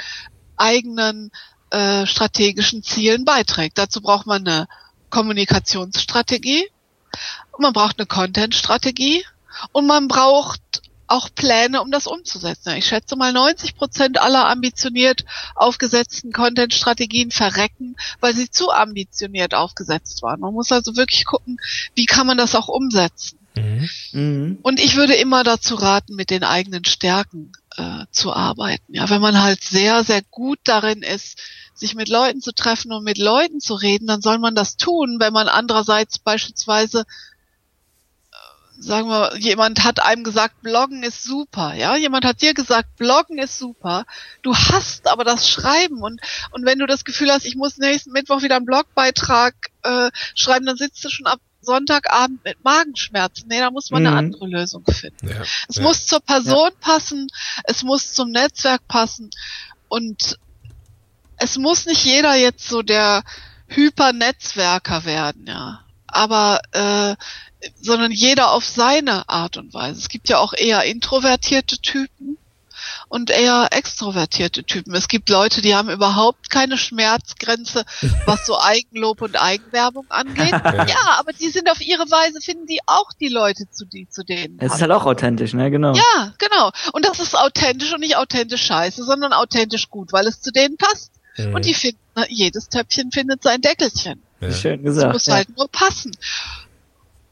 eigenen 0.56 1.32
äh, 1.70 2.06
strategischen 2.06 2.82
Zielen 2.82 3.24
beiträgt? 3.24 3.78
Dazu 3.78 4.00
braucht 4.00 4.26
man 4.26 4.46
eine 4.46 4.68
Kommunikationsstrategie, 5.10 6.68
man 7.58 7.72
braucht 7.72 7.98
eine 7.98 8.06
Content-Strategie 8.06 9.24
und 9.72 9.86
man 9.86 10.08
braucht 10.08 10.60
auch 11.12 11.28
Pläne, 11.34 11.82
um 11.82 11.90
das 11.90 12.06
umzusetzen. 12.06 12.74
Ich 12.76 12.86
schätze 12.86 13.16
mal 13.16 13.32
90 13.32 13.76
Prozent 13.76 14.18
aller 14.20 14.48
ambitioniert 14.48 15.26
aufgesetzten 15.54 16.32
Content-Strategien 16.32 17.30
verrecken, 17.30 17.96
weil 18.20 18.34
sie 18.34 18.50
zu 18.50 18.70
ambitioniert 18.70 19.54
aufgesetzt 19.54 20.22
waren. 20.22 20.40
Man 20.40 20.54
muss 20.54 20.72
also 20.72 20.96
wirklich 20.96 21.26
gucken, 21.26 21.58
wie 21.94 22.06
kann 22.06 22.26
man 22.26 22.38
das 22.38 22.54
auch 22.54 22.68
umsetzen. 22.68 23.38
Mhm. 23.54 23.90
mhm. 24.12 24.58
Und 24.62 24.80
ich 24.80 24.96
würde 24.96 25.14
immer 25.14 25.44
dazu 25.44 25.74
raten, 25.74 26.14
mit 26.14 26.30
den 26.30 26.44
eigenen 26.44 26.86
Stärken 26.86 27.52
äh, 27.76 28.06
zu 28.10 28.32
arbeiten. 28.32 28.94
Ja, 28.94 29.10
wenn 29.10 29.20
man 29.20 29.42
halt 29.42 29.62
sehr, 29.62 30.04
sehr 30.04 30.22
gut 30.22 30.60
darin 30.64 31.02
ist, 31.02 31.38
sich 31.74 31.94
mit 31.94 32.08
Leuten 32.08 32.40
zu 32.40 32.52
treffen 32.52 32.92
und 32.92 33.04
mit 33.04 33.18
Leuten 33.18 33.60
zu 33.60 33.74
reden, 33.74 34.06
dann 34.06 34.22
soll 34.22 34.38
man 34.38 34.54
das 34.54 34.76
tun, 34.76 35.16
wenn 35.18 35.32
man 35.32 35.48
andererseits 35.48 36.18
beispielsweise 36.18 37.04
sagen 38.82 39.08
wir, 39.08 39.36
jemand 39.38 39.84
hat 39.84 40.00
einem 40.00 40.24
gesagt, 40.24 40.62
Bloggen 40.62 41.02
ist 41.02 41.22
super, 41.22 41.74
ja, 41.74 41.96
jemand 41.96 42.24
hat 42.24 42.42
dir 42.42 42.54
gesagt, 42.54 42.96
Bloggen 42.96 43.38
ist 43.38 43.58
super. 43.58 44.04
Du 44.42 44.54
hast 44.54 45.08
aber 45.08 45.24
das 45.24 45.48
Schreiben 45.48 46.02
und 46.02 46.20
und 46.50 46.66
wenn 46.66 46.78
du 46.78 46.86
das 46.86 47.04
Gefühl 47.04 47.30
hast, 47.30 47.44
ich 47.44 47.56
muss 47.56 47.78
nächsten 47.78 48.12
Mittwoch 48.12 48.42
wieder 48.42 48.56
einen 48.56 48.66
Blogbeitrag 48.66 49.54
äh, 49.82 50.10
schreiben, 50.34 50.66
dann 50.66 50.76
sitzt 50.76 51.04
du 51.04 51.08
schon 51.08 51.26
ab 51.26 51.40
Sonntagabend 51.62 52.44
mit 52.44 52.62
Magenschmerzen. 52.64 53.46
Nee, 53.48 53.60
da 53.60 53.70
muss 53.70 53.90
man 53.90 54.02
mhm. 54.02 54.08
eine 54.08 54.16
andere 54.16 54.46
Lösung 54.46 54.84
finden. 54.84 55.28
Ja, 55.28 55.42
es 55.68 55.76
ja. 55.76 55.82
muss 55.82 56.06
zur 56.06 56.20
Person 56.20 56.70
ja. 56.72 56.76
passen, 56.80 57.28
es 57.64 57.82
muss 57.84 58.12
zum 58.14 58.30
Netzwerk 58.30 58.86
passen 58.88 59.30
und 59.88 60.38
es 61.36 61.56
muss 61.56 61.86
nicht 61.86 62.04
jeder 62.04 62.34
jetzt 62.34 62.68
so 62.68 62.82
der 62.82 63.22
Hypernetzwerker 63.68 65.04
werden, 65.04 65.46
ja. 65.46 65.81
Aber 66.12 66.60
äh, 66.72 67.16
sondern 67.80 68.10
jeder 68.10 68.52
auf 68.52 68.64
seine 68.64 69.28
Art 69.28 69.56
und 69.56 69.72
Weise. 69.74 69.98
Es 69.98 70.08
gibt 70.08 70.28
ja 70.28 70.38
auch 70.38 70.52
eher 70.52 70.84
introvertierte 70.84 71.78
Typen 71.78 72.38
und 73.08 73.30
eher 73.30 73.68
extrovertierte 73.70 74.64
Typen. 74.64 74.94
Es 74.94 75.06
gibt 75.06 75.28
Leute, 75.28 75.60
die 75.60 75.74
haben 75.74 75.90
überhaupt 75.90 76.50
keine 76.50 76.78
Schmerzgrenze, 76.78 77.84
was 78.26 78.46
so 78.46 78.58
Eigenlob 78.58 79.22
und 79.22 79.40
Eigenwerbung 79.40 80.06
angeht. 80.08 80.52
Ja. 80.92 81.18
aber 81.18 81.32
die 81.32 81.48
sind 81.48 81.70
auf 81.70 81.80
ihre 81.80 82.10
Weise, 82.10 82.40
finden 82.40 82.66
die 82.66 82.80
auch 82.86 83.12
die 83.12 83.28
Leute, 83.28 83.70
zu, 83.70 83.84
die, 83.84 84.08
zu 84.08 84.24
denen. 84.24 84.58
Es 84.58 84.74
ist 84.74 84.80
halt 84.80 84.90
auch 84.90 85.06
authentisch, 85.06 85.52
ne, 85.52 85.70
genau. 85.70 85.94
Ja, 85.94 86.34
genau. 86.38 86.70
Und 86.92 87.04
das 87.04 87.20
ist 87.20 87.36
authentisch 87.36 87.92
und 87.92 88.00
nicht 88.00 88.16
authentisch 88.16 88.64
scheiße, 88.66 89.04
sondern 89.04 89.32
authentisch 89.32 89.90
gut, 89.90 90.12
weil 90.12 90.26
es 90.26 90.40
zu 90.40 90.50
denen 90.50 90.76
passt. 90.76 91.12
Mhm. 91.36 91.54
Und 91.54 91.64
die 91.64 91.74
finden, 91.74 91.98
jedes 92.28 92.68
Töpfchen 92.68 93.12
findet 93.12 93.42
sein 93.42 93.60
Deckelchen. 93.60 94.22
Ja. 94.42 94.52
Schön 94.52 94.82
gesagt. 94.82 95.08
Es 95.08 95.12
muss 95.12 95.26
ja. 95.26 95.34
halt 95.36 95.56
nur 95.56 95.68
passen. 95.68 96.12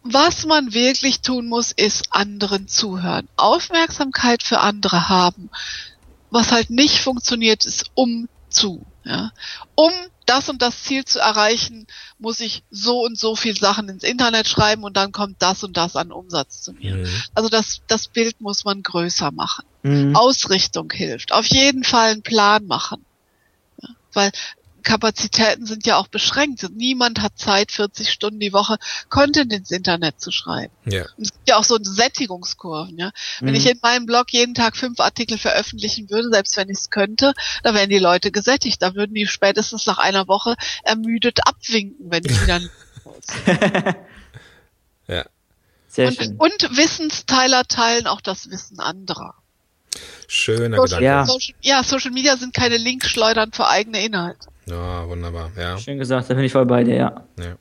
Was 0.02 0.46
man 0.46 0.72
wirklich 0.72 1.20
tun 1.20 1.46
muss, 1.46 1.72
ist 1.72 2.12
anderen 2.12 2.68
zuhören. 2.68 3.28
Aufmerksamkeit 3.36 4.42
für 4.42 4.60
andere 4.60 5.08
haben. 5.08 5.50
Was 6.30 6.52
halt 6.52 6.70
nicht 6.70 6.98
funktioniert, 6.98 7.66
ist 7.66 7.90
um 7.94 8.28
zu. 8.48 8.86
Ja. 9.04 9.32
Um 9.74 9.90
das 10.26 10.48
und 10.48 10.62
das 10.62 10.84
Ziel 10.84 11.04
zu 11.04 11.18
erreichen, 11.18 11.86
muss 12.18 12.40
ich 12.40 12.62
so 12.70 13.04
und 13.04 13.18
so 13.18 13.34
viel 13.34 13.56
Sachen 13.56 13.88
ins 13.88 14.04
Internet 14.04 14.46
schreiben 14.46 14.84
und 14.84 14.96
dann 14.96 15.10
kommt 15.10 15.36
das 15.40 15.64
und 15.64 15.76
das 15.76 15.96
an 15.96 16.12
Umsatz 16.12 16.62
zu 16.62 16.72
mir. 16.72 16.96
Mhm. 16.96 17.08
Also 17.34 17.48
das, 17.48 17.80
das 17.88 18.08
Bild 18.08 18.40
muss 18.40 18.64
man 18.64 18.82
größer 18.82 19.32
machen. 19.32 19.64
Mhm. 19.82 20.14
Ausrichtung 20.14 20.90
hilft. 20.92 21.32
Auf 21.32 21.46
jeden 21.46 21.82
Fall 21.82 22.12
einen 22.12 22.22
Plan 22.22 22.66
machen. 22.66 23.04
Ja. 23.82 23.88
Weil 24.12 24.30
Kapazitäten 24.82 25.66
sind 25.66 25.86
ja 25.86 25.96
auch 25.96 26.08
beschränkt. 26.08 26.66
Niemand 26.74 27.20
hat 27.20 27.38
Zeit, 27.38 27.72
40 27.72 28.10
Stunden 28.10 28.40
die 28.40 28.52
Woche 28.52 28.76
Content 29.08 29.52
ins 29.52 29.70
Internet 29.70 30.20
zu 30.20 30.30
schreiben. 30.30 30.72
Ja. 30.84 31.02
Und 31.16 31.24
es 31.24 31.32
gibt 31.32 31.48
ja 31.48 31.56
auch 31.56 31.64
so 31.64 31.78
Sättigungskurven. 31.80 32.98
Ja? 32.98 33.10
Wenn 33.40 33.50
mhm. 33.50 33.56
ich 33.56 33.68
in 33.68 33.78
meinem 33.82 34.06
Blog 34.06 34.26
jeden 34.30 34.54
Tag 34.54 34.76
fünf 34.76 35.00
Artikel 35.00 35.38
veröffentlichen 35.38 36.10
würde, 36.10 36.30
selbst 36.30 36.56
wenn 36.56 36.68
ich 36.68 36.78
es 36.78 36.90
könnte, 36.90 37.34
da 37.62 37.74
wären 37.74 37.90
die 37.90 37.98
Leute 37.98 38.30
gesättigt. 38.30 38.82
Da 38.82 38.94
würden 38.94 39.14
die 39.14 39.26
spätestens 39.26 39.86
nach 39.86 39.98
einer 39.98 40.28
Woche 40.28 40.56
ermüdet 40.82 41.46
abwinken, 41.46 42.10
wenn 42.10 42.24
ich 42.24 42.42
wieder 42.42 42.60
Ja. 45.10 45.24
Sehr 45.88 46.08
und, 46.08 46.16
schön. 46.16 46.36
und 46.36 46.76
Wissensteiler 46.76 47.64
teilen 47.64 48.06
auch 48.06 48.20
das 48.20 48.48
Wissen 48.50 48.78
anderer. 48.78 49.34
Schöner 50.28 50.76
Social, 50.76 51.00
Gedanke. 51.00 51.04
Ja. 51.04 51.26
Social, 51.26 51.54
ja, 51.60 51.82
Social 51.82 52.10
Media 52.12 52.36
sind 52.36 52.54
keine 52.54 52.76
Linkschleudern 52.76 53.50
für 53.52 53.66
eigene 53.66 54.04
Inhalte. 54.04 54.48
Ja, 54.70 55.08
wunderbar, 55.08 55.50
ja. 55.56 55.76
Schön 55.78 55.98
gesagt, 55.98 56.30
da 56.30 56.34
bin 56.34 56.44
ich 56.44 56.52
voll 56.52 56.66
bei 56.66 56.84
dir, 56.84 56.94
ja. 56.94 57.24
ja. 57.38 57.56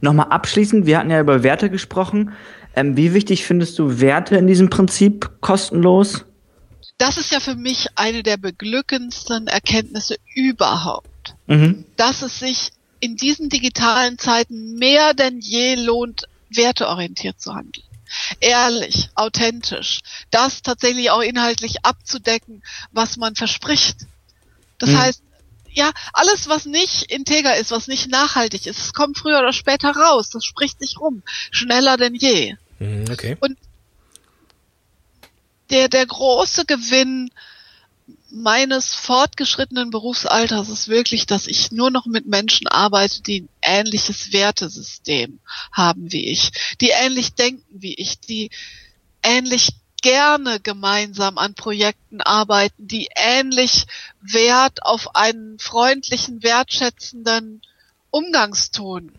Nochmal 0.00 0.28
abschließend, 0.30 0.86
wir 0.86 0.98
hatten 0.98 1.10
ja 1.10 1.20
über 1.20 1.42
Werte 1.42 1.70
gesprochen. 1.70 2.32
Ähm, 2.74 2.96
wie 2.96 3.12
wichtig 3.12 3.44
findest 3.44 3.78
du 3.78 4.00
Werte 4.00 4.36
in 4.36 4.46
diesem 4.46 4.70
Prinzip 4.70 5.30
kostenlos? 5.40 6.24
Das 6.98 7.18
ist 7.18 7.32
ja 7.32 7.40
für 7.40 7.56
mich 7.56 7.88
eine 7.96 8.22
der 8.22 8.36
beglückendsten 8.36 9.48
Erkenntnisse 9.48 10.16
überhaupt. 10.34 11.34
Mhm. 11.46 11.84
Dass 11.96 12.22
es 12.22 12.38
sich 12.38 12.70
in 13.00 13.16
diesen 13.16 13.48
digitalen 13.48 14.18
Zeiten 14.18 14.76
mehr 14.76 15.12
denn 15.12 15.40
je 15.40 15.74
lohnt, 15.74 16.28
werteorientiert 16.50 17.40
zu 17.40 17.54
handeln. 17.54 17.84
Ehrlich, 18.40 19.08
authentisch, 19.14 20.00
das 20.30 20.62
tatsächlich 20.62 21.10
auch 21.10 21.22
inhaltlich 21.22 21.84
abzudecken, 21.84 22.62
was 22.92 23.16
man 23.16 23.34
verspricht. 23.34 23.96
Das 24.78 24.90
mhm. 24.90 24.98
heißt, 24.98 25.22
ja, 25.72 25.90
alles, 26.12 26.48
was 26.48 26.66
nicht 26.66 27.10
integer 27.10 27.56
ist, 27.56 27.70
was 27.70 27.88
nicht 27.88 28.10
nachhaltig 28.10 28.66
ist, 28.66 28.78
es 28.78 28.92
kommt 28.92 29.18
früher 29.18 29.38
oder 29.38 29.52
später 29.52 29.90
raus. 29.90 30.30
Das 30.30 30.44
spricht 30.44 30.78
sich 30.80 30.98
rum. 30.98 31.22
Schneller 31.50 31.96
denn 31.96 32.14
je. 32.14 32.56
Mhm, 32.78 33.04
okay. 33.10 33.36
Und 33.40 33.58
der, 35.70 35.88
der 35.88 36.06
große 36.06 36.64
Gewinn 36.66 37.30
meines 38.30 38.94
fortgeschrittenen 38.94 39.90
Berufsalters 39.90 40.68
ist 40.68 40.88
wirklich, 40.88 41.26
dass 41.26 41.46
ich 41.46 41.70
nur 41.70 41.90
noch 41.90 42.06
mit 42.06 42.26
Menschen 42.26 42.66
arbeite, 42.66 43.22
die 43.22 43.42
ein 43.42 43.48
ähnliches 43.62 44.32
Wertesystem 44.32 45.38
haben 45.70 46.12
wie 46.12 46.26
ich, 46.26 46.50
die 46.80 46.90
ähnlich 46.90 47.34
denken 47.34 47.64
wie 47.70 47.94
ich, 47.94 48.20
die 48.20 48.50
ähnlich 49.22 49.70
gerne 50.02 50.60
gemeinsam 50.60 51.38
an 51.38 51.54
Projekten 51.54 52.20
arbeiten, 52.20 52.86
die 52.86 53.08
ähnlich 53.14 53.86
Wert 54.20 54.82
auf 54.82 55.14
einen 55.14 55.58
freundlichen, 55.58 56.42
wertschätzenden 56.42 57.62
Umgangston. 58.10 59.12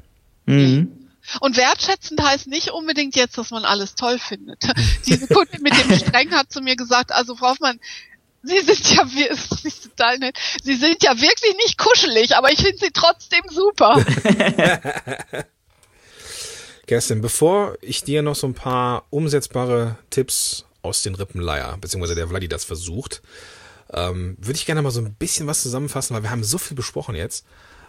Mhm. 0.46 1.10
Und 1.40 1.58
wertschätzend 1.58 2.22
heißt 2.22 2.48
nicht 2.48 2.72
unbedingt 2.72 3.16
jetzt, 3.16 3.38
dass 3.38 3.50
man 3.50 3.66
alles 3.66 3.96
toll 3.96 4.20
findet. 4.20 4.62
Diese 5.08 5.28
Kundin 5.28 5.62
mit 5.62 5.74
dem 5.74 5.98
Streng 5.98 6.32
hat 6.32 6.52
zu 6.52 6.62
mir 6.62 6.76
gesagt, 6.76 7.12
also 7.12 7.36
Frau 7.36 7.52
Hoffmann, 7.52 7.80
Sie 8.44 8.60
sind 8.60 8.96
ja, 8.96 9.06
das 9.30 9.64
ist 9.64 9.84
total 9.84 10.20
nett. 10.20 10.38
Sie 10.62 10.76
sind 10.76 11.02
ja 11.02 11.20
wirklich 11.20 11.56
nicht 11.64 11.78
kuschelig, 11.78 12.36
aber 12.36 12.52
ich 12.52 12.60
finde 12.60 12.78
sie 12.78 12.92
trotzdem 12.94 13.42
super. 13.50 14.06
Kerstin, 16.88 17.22
bevor 17.22 17.78
ich 17.82 18.04
dir 18.04 18.22
noch 18.22 18.36
so 18.36 18.46
ein 18.48 18.54
paar 18.54 19.06
umsetzbare 19.10 19.98
Tipps 20.10 20.66
aus 20.84 21.02
den 21.02 21.16
Rippen 21.16 21.42
leier, 21.42 21.78
beziehungsweise 21.82 22.16
der 22.16 22.28
Vladi 22.28 22.48
das 22.48 22.64
versucht, 22.64 23.24
ähm, 23.92 24.38
würde 24.40 24.58
ich 24.58 24.66
gerne 24.66 24.82
mal 24.82 24.92
so 24.92 25.02
ein 25.02 25.16
bisschen 25.16 25.48
was 25.48 25.62
zusammenfassen, 25.62 26.16
weil 26.16 26.24
wir 26.24 26.30
haben 26.30 26.44
so 26.44 26.58
viel 26.58 26.76
besprochen 26.76 27.16
jetzt. 27.16 27.46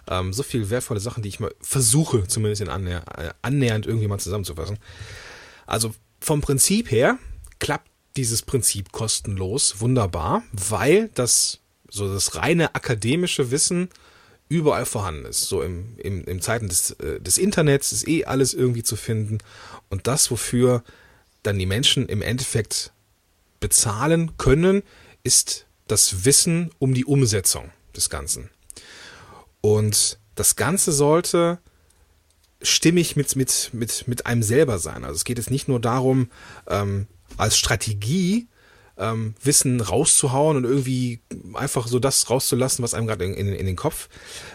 Ähm, 0.06 0.32
so 0.32 0.42
viel 0.42 0.70
wertvolle 0.70 1.00
Sachen, 1.00 1.22
die 1.22 1.28
ich 1.28 1.40
mal 1.40 1.54
versuche, 1.60 2.26
zumindest 2.26 2.62
in 2.62 2.68
annäher, 2.68 3.04
äh, 3.16 3.30
annähernd 3.42 3.86
irgendwie 3.86 4.08
mal 4.08 4.18
zusammenzufassen. 4.18 4.78
Also 5.66 5.94
vom 6.20 6.40
Prinzip 6.40 6.90
her 6.90 7.18
klappt 7.58 7.90
dieses 8.16 8.42
Prinzip 8.42 8.92
kostenlos 8.92 9.80
wunderbar, 9.80 10.42
weil 10.52 11.08
das 11.14 11.60
so 11.88 12.12
das 12.12 12.34
reine 12.36 12.74
akademische 12.74 13.50
Wissen 13.50 13.88
überall 14.48 14.84
vorhanden 14.84 15.24
ist. 15.24 15.48
So 15.48 15.62
im, 15.62 15.96
im, 15.98 16.24
im 16.24 16.40
Zeiten 16.40 16.68
des, 16.68 16.92
äh, 16.92 17.20
des 17.20 17.38
Internets 17.38 17.92
ist 17.92 18.06
eh 18.06 18.24
alles 18.24 18.52
irgendwie 18.52 18.82
zu 18.82 18.96
finden. 18.96 19.38
Und 19.88 20.06
das, 20.06 20.30
wofür 20.30 20.84
dann 21.44 21.58
die 21.58 21.66
Menschen 21.66 22.08
im 22.08 22.22
Endeffekt 22.22 22.92
bezahlen 23.60 24.36
können, 24.36 24.82
ist 25.22 25.66
das 25.86 26.24
Wissen 26.24 26.70
um 26.78 26.94
die 26.94 27.04
Umsetzung 27.04 27.70
des 27.96 28.10
Ganzen. 28.10 28.50
Und 29.60 30.18
das 30.34 30.56
Ganze 30.56 30.92
sollte 30.92 31.58
stimmig 32.62 33.16
mit, 33.16 33.36
mit, 33.36 33.70
mit, 33.72 34.08
mit 34.08 34.26
einem 34.26 34.42
selber 34.42 34.78
sein. 34.78 35.04
Also 35.04 35.16
es 35.16 35.24
geht 35.24 35.38
jetzt 35.38 35.50
nicht 35.50 35.68
nur 35.68 35.80
darum, 35.80 36.30
ähm, 36.66 37.06
als 37.36 37.58
Strategie 37.58 38.48
ähm, 38.96 39.34
Wissen 39.42 39.80
rauszuhauen 39.80 40.56
und 40.56 40.64
irgendwie 40.64 41.20
einfach 41.54 41.86
so 41.88 41.98
das 41.98 42.30
rauszulassen, 42.30 42.82
was 42.82 42.94
einem 42.94 43.06
gerade 43.06 43.24
in, 43.24 43.34
in, 43.34 43.48
in, 43.48 43.66
den 43.66 43.76
Kopf 43.76 44.08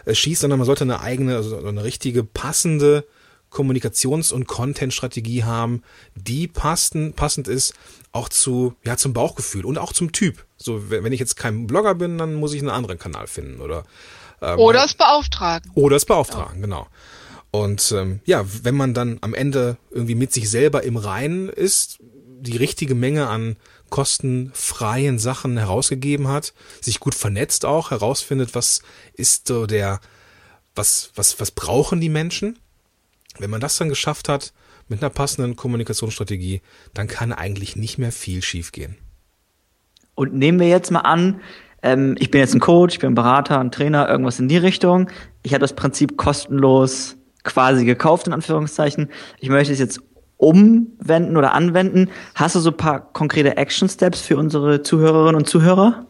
äh, 0.06 0.16
schießt, 0.16 0.42
sondern 0.42 0.60
man 0.60 0.66
sollte 0.66 0.84
eine 0.84 1.02
eigene, 1.02 1.36
also 1.36 1.58
eine 1.66 1.84
richtige, 1.84 2.24
passende 2.24 3.06
Kommunikations- 3.52 4.32
und 4.32 4.48
Content-Strategie 4.48 5.44
haben, 5.44 5.84
die 6.16 6.48
passend, 6.48 7.16
passend 7.16 7.48
ist 7.48 7.74
auch 8.12 8.30
zu, 8.30 8.76
ja, 8.86 8.98
zum 8.98 9.14
Bauchgefühl 9.14 9.66
und 9.66 9.78
auch 9.78 9.94
zum 9.94 10.12
Typ. 10.12 10.46
So, 10.58 10.90
wenn 10.90 11.12
ich 11.12 11.20
jetzt 11.20 11.36
kein 11.36 11.68
Blogger 11.68 11.96
bin, 11.96 12.18
dann 12.18 12.36
muss 12.36 12.54
ich 12.54 12.62
einen 12.62 12.70
anderen 12.70 13.00
Kanal 13.00 13.28
finden 13.28 13.62
oder 13.62 13.86
ähm, 14.42 14.60
oder 14.60 14.86
es 14.86 14.94
beauftragen. 14.94 15.72
Oder 15.76 15.96
es 15.96 16.06
beauftragen, 16.06 16.56
ja. 16.56 16.62
genau. 16.62 16.88
Und 17.52 17.92
ähm, 17.92 18.22
ja, 18.26 18.46
wenn 18.64 18.76
man 18.76 18.94
dann 18.94 19.18
am 19.22 19.34
Ende 19.34 19.78
irgendwie 19.90 20.16
mit 20.16 20.32
sich 20.34 20.50
selber 20.50 20.84
im 20.84 20.98
Reinen 20.98 21.50
ist, 21.50 21.98
die 22.42 22.58
richtige 22.58 22.96
Menge 22.96 23.28
an 23.28 23.58
kostenfreien 23.90 25.18
Sachen 25.18 25.58
herausgegeben 25.58 26.28
hat, 26.28 26.54
sich 26.80 27.00
gut 27.00 27.16
vernetzt 27.16 27.66
auch, 27.66 27.92
herausfindet, 27.92 28.54
was 28.54 28.82
ist 29.14 29.48
so 29.48 29.66
der, 29.66 30.00
was, 30.76 31.12
was, 31.16 31.40
was 31.40 31.52
brauchen 31.52 32.00
die 32.00 32.10
Menschen. 32.10 32.60
Wenn 33.40 33.50
man 33.50 33.62
das 33.62 33.78
dann 33.78 33.90
geschafft 33.90 34.30
hat, 34.30 34.54
mit 34.88 35.02
einer 35.02 35.10
passenden 35.10 35.56
Kommunikationsstrategie, 35.56 36.62
dann 36.94 37.08
kann 37.08 37.32
eigentlich 37.32 37.76
nicht 37.76 37.98
mehr 37.98 38.12
viel 38.12 38.42
schiefgehen. 38.42 38.98
Und 40.16 40.34
nehmen 40.34 40.60
wir 40.60 40.68
jetzt 40.68 40.92
mal 40.92 41.02
an, 41.02 41.42
ähm, 41.82 42.16
ich 42.20 42.32
bin 42.32 42.42
jetzt 42.42 42.54
ein 42.54 42.60
Coach, 42.60 42.96
ich 42.96 43.00
bin 43.00 43.12
ein 43.12 43.16
Berater, 43.16 43.60
ein 43.60 43.72
Trainer, 43.72 44.10
irgendwas 44.10 44.40
in 44.40 44.50
die 44.50 44.58
Richtung. 44.58 45.10
Ich 45.44 45.54
habe 45.54 45.62
das 45.62 45.74
Prinzip 45.74 46.18
kostenlos 46.18 47.16
quasi 47.44 47.86
gekauft, 47.86 48.28
in 48.28 48.34
Anführungszeichen. 48.34 49.10
Ich 49.40 49.50
möchte 49.50 49.72
es 49.72 49.80
jetzt 49.80 50.02
umwenden 50.38 51.38
oder 51.38 51.54
anwenden. 51.54 52.10
Hast 52.36 52.56
du 52.56 52.60
so 52.60 52.72
ein 52.72 52.78
paar 52.78 53.14
konkrete 53.14 53.58
Action 53.58 53.88
Steps 53.90 54.22
für 54.22 54.38
unsere 54.38 54.82
Zuhörerinnen 54.82 55.36
und 55.36 55.48
Zuhörer? 55.48 56.06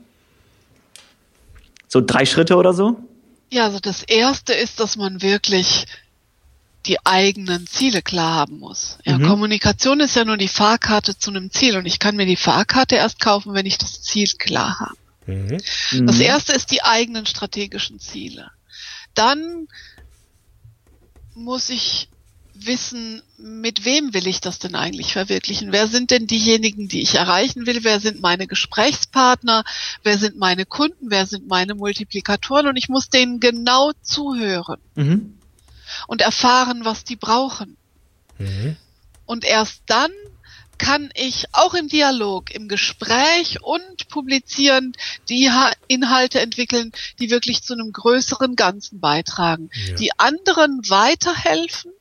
So 1.87 2.01
drei 2.01 2.25
Schritte 2.25 2.55
oder 2.55 2.73
so? 2.73 2.97
Ja, 3.51 3.65
also 3.65 3.79
das 3.79 4.03
erste 4.03 4.53
ist, 4.53 4.79
dass 4.79 4.95
man 4.95 5.21
wirklich 5.21 5.85
die 6.85 7.05
eigenen 7.05 7.67
Ziele 7.67 8.01
klar 8.01 8.35
haben 8.35 8.59
muss. 8.59 8.97
Ja, 9.05 9.17
mhm. 9.17 9.27
Kommunikation 9.27 9.99
ist 9.99 10.15
ja 10.15 10.25
nur 10.25 10.37
die 10.37 10.47
Fahrkarte 10.47 11.17
zu 11.17 11.29
einem 11.29 11.51
Ziel 11.51 11.77
und 11.77 11.85
ich 11.85 11.99
kann 11.99 12.15
mir 12.15 12.25
die 12.25 12.37
Fahrkarte 12.37 12.95
erst 12.95 13.19
kaufen, 13.19 13.53
wenn 13.53 13.65
ich 13.65 13.77
das 13.77 14.01
Ziel 14.01 14.29
klar 14.37 14.79
habe. 14.79 14.95
Mhm. 15.25 15.57
Das 16.05 16.15
mhm. 16.15 16.21
erste 16.21 16.53
ist 16.53 16.71
die 16.71 16.83
eigenen 16.83 17.25
strategischen 17.25 17.99
Ziele. 17.99 18.51
Dann 19.13 19.67
muss 21.35 21.69
ich 21.69 22.09
wissen, 22.53 23.21
mit 23.37 23.85
wem 23.85 24.13
will 24.13 24.27
ich 24.27 24.41
das 24.41 24.59
denn 24.59 24.75
eigentlich 24.75 25.13
verwirklichen? 25.13 25.71
Wer 25.71 25.87
sind 25.87 26.11
denn 26.11 26.27
diejenigen, 26.27 26.87
die 26.87 27.01
ich 27.01 27.15
erreichen 27.15 27.65
will? 27.65 27.83
Wer 27.83 27.99
sind 27.99 28.21
meine 28.21 28.47
Gesprächspartner? 28.47 29.63
Wer 30.03 30.17
sind 30.17 30.37
meine 30.37 30.65
Kunden? 30.65 31.09
Wer 31.09 31.25
sind 31.25 31.47
meine 31.47 31.75
Multiplikatoren? 31.75 32.67
Und 32.67 32.75
ich 32.75 32.89
muss 32.89 33.09
denen 33.09 33.39
genau 33.39 33.91
zuhören 34.01 34.79
Mhm. 34.95 35.38
Und 36.07 36.21
erfahren, 36.21 36.85
was 36.85 37.03
die 37.03 37.15
brauchen. 37.15 37.77
Mhm. 38.37 38.77
Und 39.25 39.45
erst 39.45 39.81
dann 39.87 40.11
kann 40.77 41.09
ich 41.13 41.45
auch 41.51 41.73
im 41.73 41.89
Dialog, 41.89 42.51
im 42.51 42.69
Gespräch 42.69 43.61
und 43.61 44.07
publizieren 44.07 44.93
die 45.27 45.49
Ha- 45.51 45.73
Inhalte 45.87 46.39
entwickeln, 46.39 46.93
die 47.19 47.29
wirklich 47.29 47.63
zu 47.63 47.73
einem 47.73 47.91
größeren 47.91 48.55
Ganzen 48.55 48.99
beitragen, 49.01 49.69
Ja. 49.87 49.95
die 49.95 50.11
anderen 50.17 50.79
weiterhelfen, 50.89 51.91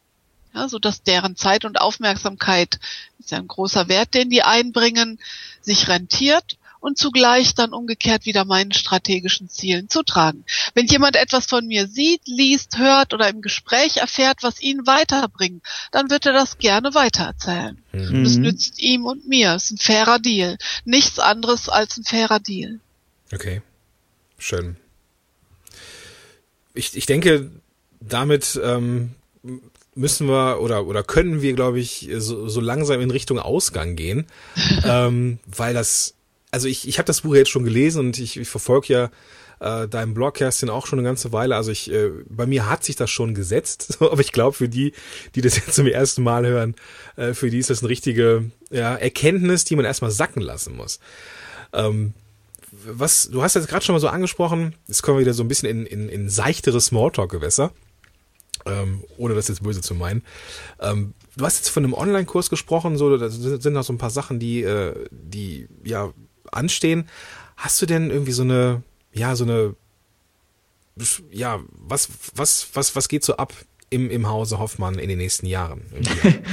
ja, 0.55 0.69
so 0.69 0.79
dass 0.79 1.03
deren 1.03 1.35
Zeit 1.37 1.65
und 1.65 1.81
Aufmerksamkeit 1.81 2.79
ist 3.19 3.33
ja 3.33 3.39
ein 3.39 3.49
großer 3.49 3.89
Wert, 3.89 4.15
den 4.15 4.31
die 4.31 4.43
einbringen, 4.43 5.19
sich 5.61 5.89
rentiert 5.89 6.57
und 6.81 6.99
zugleich 6.99 7.55
dann 7.55 7.73
umgekehrt 7.73 8.27
wieder 8.27 8.45
meinen 8.45 8.73
strategischen 8.73 9.49
Zielen 9.49 9.89
zutragen. 9.89 10.45
Wenn 10.75 10.87
jemand 10.87 11.17
etwas 11.17 11.47
von 11.47 11.67
mir 11.67 11.87
sieht, 11.87 12.23
liest, 12.27 12.79
hört 12.79 13.15
oder 13.15 13.29
im 13.29 13.43
Gespräch 13.43 13.99
erfährt, 13.99 14.43
was 14.43 14.61
ihn 14.61 14.87
weiterbringt, 14.87 15.63
dann 15.93 16.11
wird 16.11 16.27
er 16.27 16.33
das 16.33 16.59
gerne 16.59 16.95
weitererzählen. 16.95 17.83
Mhm. 17.93 18.23
Mhm. 18.23 18.43
nützt 18.43 18.79
ihm 18.79 19.07
und 19.07 19.29
mir. 19.29 19.55
Es 19.55 19.65
ist 19.65 19.71
ein 19.73 19.79
fairer 19.79 20.19
Deal. 20.19 20.57
Nichts 20.85 21.19
anderes 21.19 21.69
als 21.69 21.97
ein 21.97 22.05
fairer 22.05 22.41
Deal. 22.41 22.81
Okay, 23.33 23.63
schön. 24.39 24.77
Ich, 26.75 26.97
ich 26.97 27.07
denke, 27.07 27.51
damit 28.01 28.59
ähm, 28.63 29.15
müssen 29.95 30.29
wir 30.29 30.61
oder 30.61 30.87
oder 30.87 31.03
können 31.03 31.43
wir, 31.43 31.53
glaube 31.55 31.81
ich, 31.81 32.09
so, 32.19 32.49
so 32.49 32.61
langsam 32.61 33.01
in 33.01 33.11
Richtung 33.11 33.39
Ausgang 33.39 33.97
gehen, 33.97 34.27
ähm, 34.85 35.41
weil 35.47 35.75
das, 35.75 36.15
also 36.51 36.69
ich, 36.69 36.89
ich 36.89 36.99
habe 36.99 37.07
das 37.07 37.23
Buch 37.23 37.35
jetzt 37.35 37.51
schon 37.51 37.65
gelesen 37.65 38.01
und 38.01 38.19
ich, 38.19 38.39
ich 38.39 38.49
verfolge 38.49 38.93
ja 38.93 39.11
äh, 39.61 39.89
deinen 39.89 40.15
Blog, 40.15 40.35
Kerstin, 40.35 40.71
auch 40.71 40.87
schon 40.87 40.99
eine 40.99 41.09
ganze 41.09 41.33
Weile. 41.33 41.57
Also 41.57 41.71
ich, 41.71 41.91
äh, 41.91 42.11
bei 42.29 42.47
mir 42.47 42.69
hat 42.69 42.85
sich 42.85 42.97
das 42.97 43.11
schon 43.11 43.35
gesetzt, 43.35 43.99
aber 44.01 44.21
ich 44.21 44.33
glaube, 44.33 44.57
für 44.57 44.69
die, 44.69 44.93
die 45.35 45.41
das 45.41 45.57
jetzt 45.57 45.75
zum 45.75 45.87
ersten 45.87 46.23
Mal 46.23 46.47
hören, 46.47 46.75
äh, 47.17 47.35
für 47.35 47.51
die 47.51 47.59
ist 47.59 47.71
das 47.71 47.81
eine 47.81 47.89
richtige 47.89 48.51
ja, 48.71 48.95
Erkenntnis, 48.95 49.65
die 49.65 49.77
man 49.77 49.85
erstmal 49.85 50.11
sacken 50.11 50.43
lassen 50.43 50.77
muss. 50.77 51.01
Ähm, 51.73 52.15
was, 52.71 53.31
du 53.31 53.43
hast 53.43 53.55
jetzt 53.55 53.69
gerade 53.69 53.85
schon 53.85 53.95
mal 53.95 54.01
so 54.01 54.09
angesprochen, 54.09 54.75
jetzt 54.87 55.03
kommen 55.03 55.19
wir 55.19 55.23
wieder 55.23 55.35
so 55.35 55.43
ein 55.43 55.49
bisschen 55.49 55.69
in, 55.69 55.87
in, 55.87 56.09
in 56.09 56.29
seichtere 56.29 56.81
Smalltalk-Gewässer, 56.81 57.73
ähm, 58.67 59.05
ohne 59.17 59.35
das 59.35 59.49
jetzt 59.49 59.63
böse 59.63 59.81
zu 59.81 59.95
meinen. 59.95 60.23
Ähm, 60.79 61.15
du 61.37 61.45
hast 61.45 61.59
jetzt 61.59 61.71
von 61.71 61.85
einem 61.85 61.95
Online-Kurs 61.95 62.51
gesprochen, 62.51 62.99
so, 62.99 63.17
da 63.17 63.31
sind 63.31 63.63
sind 63.63 63.73
noch 63.73 63.85
so 63.85 63.93
ein 63.93 63.99
paar 63.99 64.11
Sachen, 64.11 64.39
die, 64.39 64.63
äh, 64.63 64.95
die 65.11 65.67
ja 65.83 66.13
anstehen. 66.53 67.09
Hast 67.57 67.81
du 67.83 67.87
denn 67.87 68.11
irgendwie 68.11 68.33
so 68.33 68.43
eine, 68.43 68.83
ja, 69.13 69.37
so 69.37 69.45
eine, 69.45 69.75
ja, 71.31 71.61
was, 71.71 72.09
was, 72.35 72.69
was, 72.75 72.97
was 72.97 73.09
geht 73.09 73.25
so 73.25 73.37
ab 73.37 73.53
im, 73.91 74.11
im 74.11 74.29
Hause 74.29 74.59
Hoffmann 74.59 74.99
in 74.99 75.09
den 75.09 75.19
nächsten 75.19 75.47
Jahren? 75.47 75.83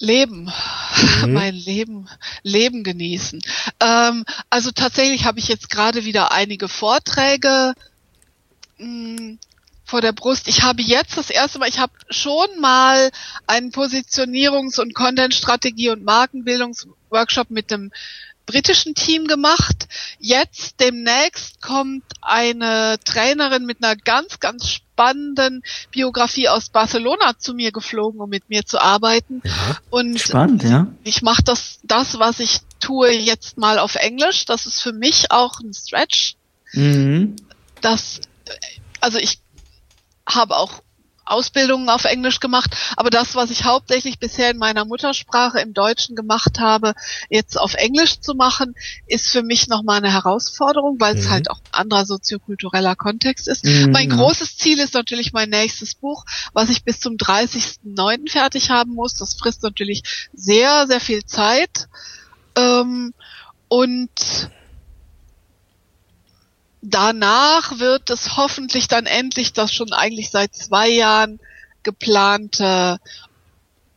Leben, 0.00 0.50
mein 1.26 1.54
Leben, 1.54 2.08
Leben 2.42 2.82
genießen. 2.84 3.40
Ähm, 3.80 4.24
also 4.48 4.70
tatsächlich 4.72 5.26
habe 5.26 5.38
ich 5.38 5.48
jetzt 5.48 5.68
gerade 5.70 6.06
wieder 6.06 6.32
einige 6.32 6.68
Vorträge 6.68 7.74
mh, 8.78 9.36
vor 9.84 10.00
der 10.00 10.12
Brust. 10.12 10.48
Ich 10.48 10.62
habe 10.62 10.80
jetzt 10.80 11.18
das 11.18 11.28
erste 11.28 11.58
Mal, 11.58 11.68
ich 11.68 11.78
habe 11.78 11.92
schon 12.08 12.48
mal 12.60 13.10
einen 13.46 13.72
Positionierungs- 13.72 14.80
und 14.80 14.94
Content-Strategie- 14.94 15.90
und 15.90 16.02
Markenbildungsworkshop 17.10 17.50
mit 17.50 17.70
dem 17.70 17.90
britischen 18.46 18.94
Team 18.94 19.26
gemacht. 19.26 19.86
Jetzt 20.18 20.80
demnächst 20.80 21.62
kommt 21.62 22.02
eine 22.20 22.98
Trainerin 23.04 23.64
mit 23.64 23.82
einer 23.82 23.94
ganz, 23.96 24.40
ganz 24.40 24.68
spannenden 24.68 25.62
Biografie 25.92 26.48
aus 26.48 26.68
Barcelona 26.68 27.38
zu 27.38 27.54
mir 27.54 27.70
geflogen, 27.70 28.20
um 28.20 28.28
mit 28.28 28.48
mir 28.48 28.66
zu 28.66 28.80
arbeiten. 28.80 29.42
Und 29.90 30.18
Spannend, 30.18 30.64
ja. 30.64 30.88
ich 31.04 31.22
mache 31.22 31.42
das, 31.44 31.78
das, 31.84 32.18
was 32.18 32.40
ich 32.40 32.60
tue, 32.80 33.12
jetzt 33.12 33.56
mal 33.56 33.78
auf 33.78 33.94
Englisch. 33.94 34.46
Das 34.46 34.66
ist 34.66 34.82
für 34.82 34.92
mich 34.92 35.30
auch 35.30 35.60
ein 35.60 35.72
Stretch. 35.72 36.34
Mhm. 36.72 37.36
Das, 37.80 38.20
also 39.00 39.18
ich 39.18 39.38
habe 40.26 40.56
auch 40.56 40.82
Ausbildungen 41.30 41.88
auf 41.88 42.04
Englisch 42.04 42.40
gemacht, 42.40 42.76
aber 42.96 43.10
das, 43.10 43.34
was 43.34 43.50
ich 43.50 43.64
hauptsächlich 43.64 44.18
bisher 44.18 44.50
in 44.50 44.58
meiner 44.58 44.84
Muttersprache 44.84 45.60
im 45.60 45.72
Deutschen 45.72 46.16
gemacht 46.16 46.58
habe, 46.58 46.94
jetzt 47.28 47.58
auf 47.58 47.74
Englisch 47.74 48.20
zu 48.20 48.34
machen, 48.34 48.74
ist 49.06 49.30
für 49.30 49.42
mich 49.42 49.68
nochmal 49.68 49.98
eine 49.98 50.12
Herausforderung, 50.12 50.96
weil 50.98 51.16
es 51.16 51.26
Mhm. 51.26 51.30
halt 51.30 51.50
auch 51.50 51.58
ein 51.72 51.80
anderer 51.82 52.04
soziokultureller 52.04 52.96
Kontext 52.96 53.48
ist. 53.48 53.64
Mhm, 53.64 53.90
Mein 53.92 54.10
großes 54.10 54.56
Ziel 54.56 54.78
ist 54.78 54.94
natürlich 54.94 55.32
mein 55.32 55.50
nächstes 55.50 55.94
Buch, 55.94 56.24
was 56.52 56.70
ich 56.70 56.84
bis 56.84 57.00
zum 57.00 57.16
30.09. 57.16 58.28
fertig 58.30 58.70
haben 58.70 58.94
muss. 58.94 59.14
Das 59.14 59.34
frisst 59.34 59.62
natürlich 59.62 60.28
sehr, 60.32 60.86
sehr 60.86 61.00
viel 61.00 61.24
Zeit. 61.24 61.88
Ähm, 62.56 63.14
und 63.68 64.10
danach 66.82 67.78
wird 67.78 68.10
es 68.10 68.36
hoffentlich 68.36 68.88
dann 68.88 69.06
endlich 69.06 69.52
das 69.52 69.72
schon 69.72 69.92
eigentlich 69.92 70.30
seit 70.30 70.54
zwei 70.54 70.88
Jahren 70.88 71.40
geplante 71.82 72.98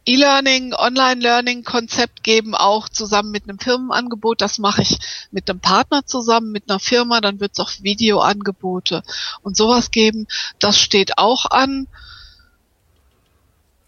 E-Learning, 0.06 0.74
Online-Learning-Konzept 0.74 2.24
geben, 2.24 2.56
auch 2.56 2.90
zusammen 2.90 3.32
mit 3.32 3.44
einem 3.48 3.58
Firmenangebot. 3.58 4.42
Das 4.42 4.58
mache 4.58 4.82
ich 4.82 4.98
mit 5.32 5.50
einem 5.50 5.62
Partner 5.62 6.06
zusammen, 6.06 6.52
mit 6.52 6.70
einer 6.70 6.80
Firma. 6.80 7.22
Dann 7.22 7.40
wird 7.40 7.54
es 7.54 7.60
auch 7.60 7.72
Videoangebote 7.82 9.02
und 9.44 9.56
sowas 9.56 9.92
geben. 9.92 10.28
Das 10.60 10.78
steht 10.78 11.18
auch 11.18 11.46
an. 11.46 11.88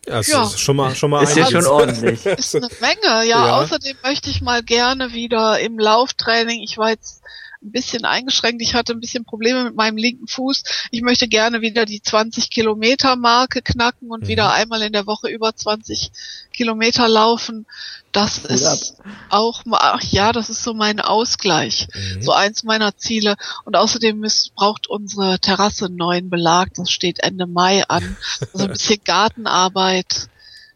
Ja, 0.08 0.18
das 0.18 0.28
Ja. 0.28 0.44
ist 0.44 0.60
schon 0.60 0.78
mal, 0.78 0.96
schon 0.96 1.10
mal 1.10 1.24
Ist 1.24 1.36
ja 1.36 1.48
schon 1.50 1.66
ordentlich. 1.66 2.26
Ist 2.26 2.56
eine 2.56 2.70
Menge. 2.80 3.28
Ja, 3.28 3.48
Ja. 3.48 3.58
außerdem 3.58 3.98
möchte 4.04 4.30
ich 4.30 4.42
mal 4.42 4.64
gerne 4.64 5.12
wieder 5.12 5.60
im 5.60 5.78
Lauftraining. 5.78 6.62
Ich 6.62 6.78
war 6.78 6.92
jetzt 6.92 7.24
ein 7.66 7.72
bisschen 7.72 8.06
eingeschränkt. 8.06 8.62
Ich 8.62 8.76
hatte 8.76 8.94
ein 8.94 9.00
bisschen 9.00 9.26
Probleme 9.26 9.64
mit 9.64 9.76
meinem 9.76 9.98
linken 9.98 10.28
Fuß. 10.28 10.64
Ich 10.92 11.02
möchte 11.02 11.28
gerne 11.28 11.62
wieder 11.62 11.86
die 11.86 12.02
20 12.02 12.50
Kilometer 12.50 13.16
Marke 13.16 13.62
knacken 13.62 14.12
und 14.12 14.24
Mhm. 14.24 14.28
wieder 14.28 14.54
einmal 14.54 14.82
in 14.84 14.94
der 14.94 15.08
Woche 15.08 15.28
über 15.30 15.56
20 15.56 16.12
Kilometer 16.54 17.08
laufen. 17.08 17.66
Das 18.12 18.44
Hut 18.44 18.52
ist 18.52 18.96
auch 19.30 19.66
mal, 19.66 19.80
ach 19.82 20.02
ja, 20.04 20.32
das 20.32 20.50
ist 20.50 20.64
so 20.64 20.74
mein 20.74 21.02
Ausgleich. 21.02 21.88
Mhm. 21.94 22.22
So 22.22 22.32
eins 22.32 22.64
meiner 22.64 22.96
Ziele. 22.98 23.36
Und 23.66 23.76
außerdem 23.76 24.18
müsst, 24.20 24.56
braucht 24.56 24.88
unsere 24.88 25.40
Terrasse 25.40 25.86
einen 25.88 25.96
neuen 25.98 26.30
Belag. 26.30 26.74
Das 26.76 26.92
steht 26.92 27.20
Ende 27.24 27.46
Mai 27.48 27.84
an. 27.88 28.16
Also 28.54 28.66
ein 28.66 28.72
bisschen 28.72 29.02
Gartenarbeit 29.04 30.30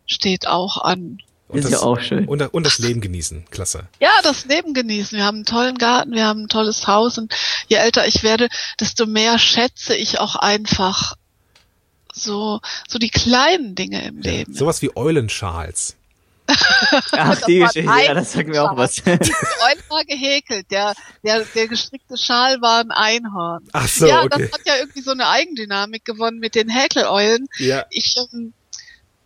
steht 0.06 0.48
auch 0.48 0.78
an. 0.84 1.20
Und 1.50 1.58
Ist 1.58 1.66
das, 1.66 1.72
ja 1.72 1.80
auch 1.80 2.00
schön. 2.00 2.28
Und, 2.28 2.42
und 2.42 2.64
das 2.64 2.78
Leben 2.78 3.02
genießen. 3.02 3.46
Klasse. 3.50 3.88
Ja, 4.00 4.12
das 4.22 4.46
Leben 4.46 4.76
genießen. 4.76 5.18
Wir 5.18 5.26
haben 5.26 5.38
einen 5.38 5.46
tollen 5.46 5.80
Garten, 5.80 6.14
wir 6.14 6.26
haben 6.26 6.44
ein 6.44 6.48
tolles 6.48 6.86
Haus 6.86 7.18
und 7.18 7.36
je 7.68 7.78
älter 7.78 8.06
ich 8.06 8.22
werde, 8.22 8.50
desto 8.80 9.08
mehr 9.08 9.40
schätze 9.40 9.96
ich 9.96 10.20
auch 10.20 10.36
einfach 10.36 11.16
so, 12.14 12.62
so 12.88 13.00
die 13.00 13.10
kleinen 13.10 13.74
Dinge 13.74 14.06
im 14.06 14.20
Leben. 14.20 14.54
Sowas 14.54 14.84
wie 14.84 14.96
Eulenschals. 14.96 15.96
Ach, 17.12 17.42
die 17.48 17.60
Geschichte, 17.60 17.82
ja, 17.82 18.14
das 18.14 18.34
sagt 18.34 18.50
mir 18.50 18.64
auch 18.64 18.76
was. 18.76 18.96
Die 18.96 19.02
Eulen 19.10 19.84
war 19.90 20.04
gehäkelt. 20.06 20.70
Der, 20.72 20.94
der, 21.24 21.46
der 21.46 21.68
gestrickte 21.68 22.18
Schal 22.18 22.62
war 22.62 22.80
ein 22.80 22.92
Einhorn. 22.92 23.68
Ach 23.72 23.88
so, 23.88 24.08
ja, 24.08 24.24
okay. 24.24 24.44
das 24.44 24.52
hat 24.52 24.66
ja 24.66 24.78
irgendwie 24.78 25.02
so 25.02 25.12
eine 25.12 25.28
Eigendynamik 25.28 26.06
gewonnen 26.06 26.40
mit 26.40 26.56
den 26.56 26.70
Häkeleulen. 26.70 27.48
Ja. 27.58 27.86
Ich 27.90 28.16
ähm, 28.34 28.54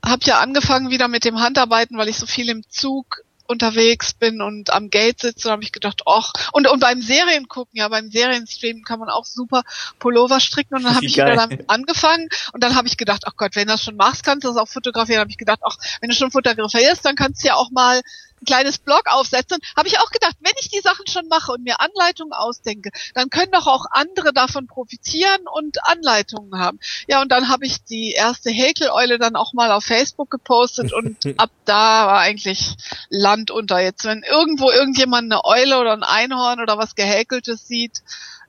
habe 0.05 0.23
ja 0.25 0.39
angefangen 0.39 0.89
wieder 0.89 1.07
mit 1.07 1.25
dem 1.25 1.39
Handarbeiten, 1.39 1.97
weil 1.97 2.09
ich 2.09 2.17
so 2.17 2.25
viel 2.25 2.49
im 2.49 2.67
Zug 2.69 3.23
unterwegs 3.45 4.13
bin 4.13 4.41
und 4.41 4.71
am 4.71 4.89
Gate 4.89 5.19
sitze, 5.19 5.51
habe 5.51 5.63
ich 5.63 5.71
gedacht, 5.71 6.01
och, 6.05 6.31
und, 6.53 6.67
und 6.67 6.79
beim 6.79 7.01
Serien 7.01 7.47
gucken, 7.47 7.77
ja, 7.77 7.87
beim 7.87 8.09
Serienstreamen 8.09 8.83
kann 8.83 8.99
man 8.99 9.09
auch 9.09 9.25
super 9.25 9.63
Pullover 9.99 10.39
stricken. 10.39 10.75
Und 10.75 10.83
dann 10.83 10.95
habe 10.95 11.05
ich 11.05 11.15
wieder 11.15 11.35
damit 11.35 11.69
angefangen. 11.69 12.29
Und 12.53 12.63
dann 12.63 12.75
habe 12.75 12.87
ich 12.87 12.97
gedacht, 12.97 13.23
ach 13.25 13.33
Gott, 13.35 13.55
wenn 13.55 13.67
du 13.67 13.73
das 13.73 13.83
schon 13.83 13.95
machst, 13.95 14.23
kannst 14.23 14.43
du 14.43 14.47
das 14.49 14.57
auch 14.57 14.67
fotografieren. 14.67 15.19
habe 15.19 15.31
ich 15.31 15.37
gedacht, 15.37 15.59
ach, 15.63 15.75
wenn 16.01 16.09
du 16.09 16.15
schon 16.15 16.31
fotografierst, 16.31 17.05
dann 17.05 17.15
kannst 17.15 17.43
du 17.43 17.47
ja 17.47 17.55
auch 17.55 17.71
mal 17.71 18.01
kleines 18.45 18.77
Blog 18.77 19.03
aufsetzen. 19.05 19.59
Habe 19.75 19.87
ich 19.87 19.99
auch 19.99 20.09
gedacht, 20.09 20.35
wenn 20.39 20.53
ich 20.59 20.69
die 20.69 20.81
Sachen 20.81 21.07
schon 21.07 21.27
mache 21.27 21.51
und 21.51 21.63
mir 21.63 21.79
Anleitungen 21.79 22.33
ausdenke, 22.33 22.91
dann 23.13 23.29
können 23.29 23.51
doch 23.51 23.67
auch 23.67 23.85
andere 23.91 24.33
davon 24.33 24.67
profitieren 24.67 25.47
und 25.51 25.83
Anleitungen 25.85 26.59
haben. 26.59 26.79
Ja, 27.07 27.21
und 27.21 27.31
dann 27.31 27.49
habe 27.49 27.65
ich 27.65 27.83
die 27.83 28.11
erste 28.11 28.49
Häkeleule 28.49 29.19
dann 29.19 29.35
auch 29.35 29.53
mal 29.53 29.71
auf 29.71 29.85
Facebook 29.85 30.29
gepostet 30.29 30.93
und 30.93 31.17
ab 31.37 31.51
da 31.65 32.07
war 32.07 32.19
eigentlich 32.19 32.75
Land 33.09 33.51
unter. 33.51 33.79
Jetzt, 33.79 34.05
wenn 34.05 34.23
irgendwo 34.23 34.69
irgendjemand 34.71 35.31
eine 35.31 35.45
Eule 35.45 35.79
oder 35.79 35.93
ein 35.93 36.03
Einhorn 36.03 36.59
oder 36.59 36.77
was 36.77 36.95
Gehäkeltes 36.95 37.67
sieht, 37.67 38.01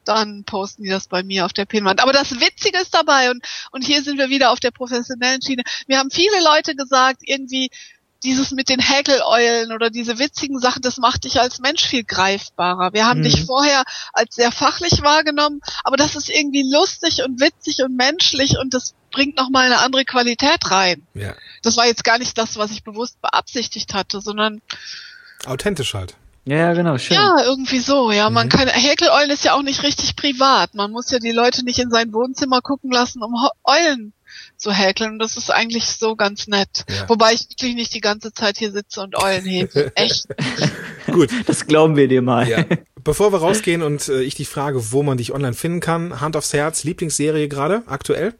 dann 0.04 0.44
posten 0.44 0.82
die 0.82 0.90
das 0.90 1.08
bei 1.08 1.22
mir 1.22 1.44
auf 1.44 1.52
der 1.52 1.64
Pinwand. 1.64 2.02
Aber 2.02 2.12
das 2.12 2.40
Witzige 2.40 2.78
ist 2.78 2.94
dabei 2.94 3.30
und, 3.30 3.44
und 3.70 3.84
hier 3.84 4.02
sind 4.02 4.18
wir 4.18 4.28
wieder 4.28 4.50
auf 4.50 4.60
der 4.60 4.70
professionellen 4.70 5.42
Schiene. 5.42 5.62
Mir 5.86 5.98
haben 5.98 6.10
viele 6.10 6.42
Leute 6.42 6.74
gesagt, 6.74 7.20
irgendwie, 7.24 7.70
dieses 8.24 8.50
mit 8.50 8.68
den 8.68 8.80
Häkeleulen 8.80 9.72
oder 9.72 9.90
diese 9.90 10.18
witzigen 10.18 10.58
Sachen, 10.58 10.82
das 10.82 10.98
macht 10.98 11.24
dich 11.24 11.40
als 11.40 11.60
Mensch 11.60 11.84
viel 11.84 12.04
greifbarer. 12.04 12.92
Wir 12.92 13.06
haben 13.06 13.20
mhm. 13.20 13.24
dich 13.24 13.44
vorher 13.44 13.84
als 14.12 14.34
sehr 14.34 14.50
fachlich 14.50 15.02
wahrgenommen, 15.02 15.60
aber 15.84 15.96
das 15.96 16.16
ist 16.16 16.28
irgendwie 16.28 16.68
lustig 16.68 17.22
und 17.24 17.40
witzig 17.40 17.82
und 17.84 17.96
menschlich 17.96 18.58
und 18.58 18.74
das 18.74 18.94
bringt 19.12 19.36
nochmal 19.36 19.66
eine 19.66 19.78
andere 19.78 20.04
Qualität 20.04 20.70
rein. 20.70 21.06
Ja. 21.14 21.34
Das 21.62 21.76
war 21.76 21.86
jetzt 21.86 22.04
gar 22.04 22.18
nicht 22.18 22.36
das, 22.36 22.56
was 22.56 22.70
ich 22.72 22.82
bewusst 22.82 23.20
beabsichtigt 23.22 23.94
hatte, 23.94 24.20
sondern 24.20 24.60
authentisch 25.46 25.94
halt. 25.94 26.14
Ja, 26.46 26.74
genau, 26.74 26.98
schön. 26.98 27.16
Ja, 27.16 27.42
irgendwie 27.42 27.78
so, 27.78 28.12
ja. 28.12 28.28
Man 28.28 28.48
mhm. 28.48 28.50
kann, 28.50 28.68
Häkeleulen 28.68 29.30
ist 29.30 29.44
ja 29.44 29.54
auch 29.54 29.62
nicht 29.62 29.82
richtig 29.82 30.14
privat. 30.14 30.74
Man 30.74 30.90
muss 30.90 31.10
ja 31.10 31.18
die 31.18 31.32
Leute 31.32 31.64
nicht 31.64 31.78
in 31.78 31.90
sein 31.90 32.12
Wohnzimmer 32.12 32.60
gucken 32.60 32.90
lassen, 32.90 33.22
um 33.22 33.34
Eulen 33.64 34.12
zu 34.56 34.72
häkeln. 34.72 35.12
Und 35.12 35.18
das 35.18 35.36
ist 35.36 35.50
eigentlich 35.50 35.86
so 35.86 36.16
ganz 36.16 36.46
nett. 36.46 36.84
Ja. 36.88 37.08
Wobei 37.08 37.32
ich 37.32 37.48
wirklich 37.50 37.74
nicht 37.74 37.94
die 37.94 38.00
ganze 38.00 38.32
Zeit 38.32 38.58
hier 38.58 38.72
sitze 38.72 39.00
und 39.00 39.16
Eulen 39.16 39.44
hebe. 39.44 39.92
Echt. 39.96 40.26
Gut. 41.10 41.30
Das 41.46 41.66
glauben 41.66 41.96
wir 41.96 42.08
dir 42.08 42.22
mal. 42.22 42.48
Ja. 42.48 42.64
Bevor 43.02 43.32
wir 43.32 43.38
rausgehen 43.38 43.82
und 43.82 44.08
äh, 44.08 44.22
ich 44.22 44.34
dich 44.34 44.48
frage, 44.48 44.92
wo 44.92 45.02
man 45.02 45.18
dich 45.18 45.32
online 45.32 45.52
finden 45.52 45.80
kann, 45.80 46.20
Hand 46.20 46.36
aufs 46.36 46.52
Herz, 46.52 46.84
Lieblingsserie 46.84 47.48
gerade, 47.48 47.82
aktuell? 47.86 48.34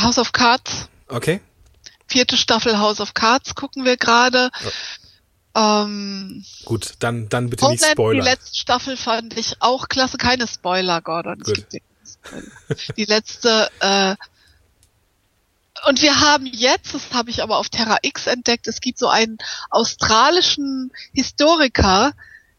House 0.00 0.18
of 0.18 0.32
Cards. 0.32 0.88
Okay. 1.08 1.40
Vierte 2.06 2.36
Staffel 2.36 2.78
House 2.78 3.00
of 3.00 3.14
Cards 3.14 3.54
gucken 3.54 3.84
wir 3.84 3.96
gerade. 3.96 4.50
Oh. 4.64 4.70
Ähm, 5.56 6.44
Gut, 6.64 6.94
dann, 6.98 7.28
dann 7.28 7.50
bitte 7.50 7.64
Homeland, 7.64 7.82
nicht 7.82 7.92
Spoiler. 7.92 8.22
Die 8.22 8.28
letzte 8.28 8.56
Staffel 8.56 8.96
fand 8.96 9.38
ich 9.38 9.56
auch 9.60 9.88
klasse. 9.88 10.18
Keine 10.18 10.46
Spoiler, 10.48 11.00
Gordon. 11.00 11.38
Gut. 11.40 11.66
Die 12.96 13.04
letzte, 13.04 13.70
äh, 13.80 14.16
und 15.88 16.00
wir 16.00 16.20
haben 16.20 16.46
jetzt, 16.46 16.94
das 16.94 17.12
habe 17.12 17.30
ich 17.30 17.42
aber 17.42 17.58
auf 17.58 17.68
Terra 17.68 17.98
X 18.02 18.26
entdeckt, 18.26 18.66
es 18.68 18.80
gibt 18.80 18.98
so 18.98 19.08
einen 19.08 19.38
australischen 19.70 20.90
Historiker, 21.12 22.12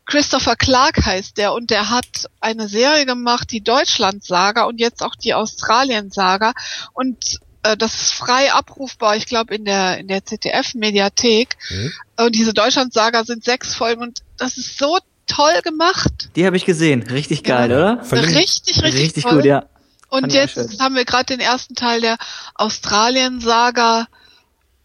Christopher 0.06 0.56
Clark 0.56 1.04
heißt 1.04 1.38
der, 1.38 1.54
und 1.54 1.72
der 1.72 1.90
hat 1.90 2.30
eine 2.40 2.68
Serie 2.68 3.06
gemacht, 3.06 3.52
die 3.52 3.64
Deutschland-Saga 3.64 4.66
und 4.66 4.80
jetzt 4.80 5.02
auch 5.02 5.16
die 5.16 5.34
Australien-Saga. 5.34 6.54
Und 6.94 7.40
äh, 7.64 7.76
das 7.76 8.02
ist 8.02 8.14
frei 8.14 8.54
abrufbar, 8.54 9.16
ich 9.16 9.26
glaube, 9.26 9.56
in 9.56 9.66
der, 9.66 9.98
in 9.98 10.08
der 10.08 10.24
ZDF-Mediathek. 10.24 11.58
Mhm. 11.70 11.94
Und 12.18 12.36
diese 12.36 12.54
Deutschland-Saga 12.54 13.24
sind 13.24 13.44
sechs 13.44 13.74
Folgen 13.74 14.04
und 14.04 14.20
das 14.38 14.58
ist 14.58 14.78
so 14.78 15.00
toll 15.28 15.62
gemacht. 15.64 16.30
Die 16.36 16.46
habe 16.46 16.58
ich 16.58 16.66
gesehen. 16.66 17.04
Richtig 17.04 17.44
geil, 17.44 17.72
ja. 17.72 17.78
oder? 17.78 18.04
Verlinkt. 18.04 18.36
Richtig, 18.38 18.84
richtig, 18.84 19.02
richtig 19.02 19.24
toll. 19.24 19.36
gut, 19.36 19.46
ja. 19.46 19.66
Und 20.10 20.32
jetzt 20.34 20.80
haben 20.80 20.96
wir 20.96 21.04
gerade 21.06 21.26
den 21.26 21.40
ersten 21.40 21.76
Teil 21.76 22.02
der 22.02 22.18
Australien-Saga 22.54 24.08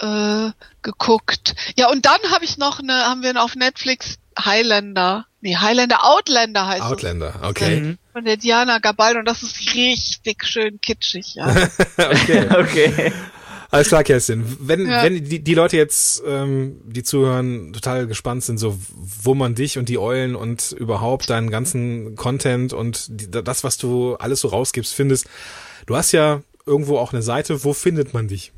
äh, 0.00 0.50
geguckt. 0.82 1.54
Ja, 1.76 1.88
und 1.90 2.06
dann 2.06 2.18
habe 2.32 2.44
ich 2.44 2.58
noch 2.58 2.80
eine, 2.80 2.92
haben 2.92 3.22
wir 3.22 3.40
auf 3.42 3.54
Netflix 3.54 4.16
Highlander. 4.38 5.26
Nee, 5.40 5.56
Highlander 5.56 6.04
Outlander 6.04 6.66
heißt 6.66 6.82
Outlander, 6.82 7.34
es. 7.42 7.48
okay. 7.48 7.80
Mhm. 7.80 7.98
Von 8.12 8.24
der 8.24 8.36
Diana 8.36 8.78
Gabal 8.78 9.16
und 9.16 9.24
das 9.24 9.42
ist 9.42 9.74
richtig 9.74 10.44
schön 10.44 10.80
kitschig, 10.80 11.34
ja. 11.34 11.46
okay. 11.96 12.48
okay. 12.58 13.12
Alles 13.70 13.88
klar, 13.88 14.02
Kerstin. 14.02 14.44
Wenn, 14.60 14.88
ja. 14.88 15.04
wenn 15.04 15.24
die, 15.24 15.44
die 15.44 15.54
Leute 15.54 15.76
jetzt, 15.76 16.22
ähm, 16.26 16.80
die 16.84 17.04
zuhören, 17.04 17.72
total 17.72 18.08
gespannt 18.08 18.42
sind, 18.42 18.58
so 18.58 18.76
wo 19.22 19.34
man 19.34 19.54
dich 19.54 19.78
und 19.78 19.88
die 19.88 19.98
Eulen 19.98 20.34
und 20.34 20.72
überhaupt 20.72 21.30
deinen 21.30 21.50
ganzen 21.50 22.16
Content 22.16 22.72
und 22.72 23.06
die, 23.08 23.30
das, 23.30 23.62
was 23.62 23.78
du 23.78 24.16
alles 24.16 24.40
so 24.40 24.48
rausgibst, 24.48 24.92
findest. 24.92 25.26
Du 25.86 25.96
hast 25.96 26.10
ja 26.10 26.42
irgendwo 26.66 26.98
auch 26.98 27.12
eine 27.12 27.22
Seite, 27.22 27.62
wo 27.62 27.72
findet 27.72 28.12
man 28.12 28.26
dich? 28.26 28.52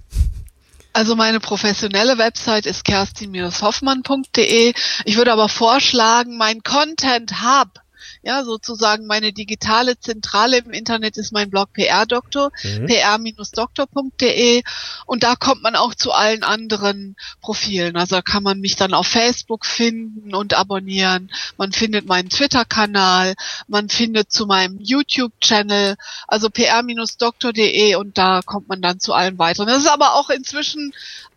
Also 0.94 1.14
meine 1.14 1.40
professionelle 1.40 2.18
Website 2.18 2.66
ist 2.66 2.84
kerstin-hoffmann.de. 2.84 4.72
Ich 5.04 5.16
würde 5.16 5.32
aber 5.32 5.48
vorschlagen, 5.48 6.36
mein 6.36 6.62
Content 6.62 7.42
Hub 7.42 7.80
ja, 8.22 8.44
sozusagen 8.44 9.06
meine 9.06 9.32
digitale 9.32 9.98
Zentrale 9.98 10.58
im 10.58 10.70
Internet 10.70 11.16
ist 11.16 11.32
mein 11.32 11.50
Blog 11.50 11.72
PR 11.72 12.06
Doktor, 12.06 12.50
mhm. 12.62 12.86
pr-doktor.de 12.86 14.62
und 15.06 15.22
da 15.24 15.34
kommt 15.34 15.62
man 15.62 15.74
auch 15.74 15.94
zu 15.94 16.12
allen 16.12 16.44
anderen 16.44 17.16
Profilen. 17.40 17.96
Also 17.96 18.22
kann 18.22 18.42
man 18.42 18.60
mich 18.60 18.76
dann 18.76 18.94
auf 18.94 19.08
Facebook 19.08 19.66
finden 19.66 20.34
und 20.34 20.54
abonnieren. 20.54 21.30
Man 21.56 21.72
findet 21.72 22.06
meinen 22.06 22.30
Twitter-Kanal, 22.30 23.34
man 23.66 23.88
findet 23.88 24.32
zu 24.32 24.46
meinem 24.46 24.78
YouTube-Channel, 24.80 25.96
also 26.28 26.48
pr-doktor.de 26.48 27.96
und 27.96 28.18
da 28.18 28.40
kommt 28.44 28.68
man 28.68 28.80
dann 28.80 29.00
zu 29.00 29.12
allen 29.12 29.38
weiteren. 29.38 29.66
Das 29.66 29.78
ist 29.78 29.90
aber 29.90 30.14
auch 30.14 30.30
inzwischen 30.30 30.92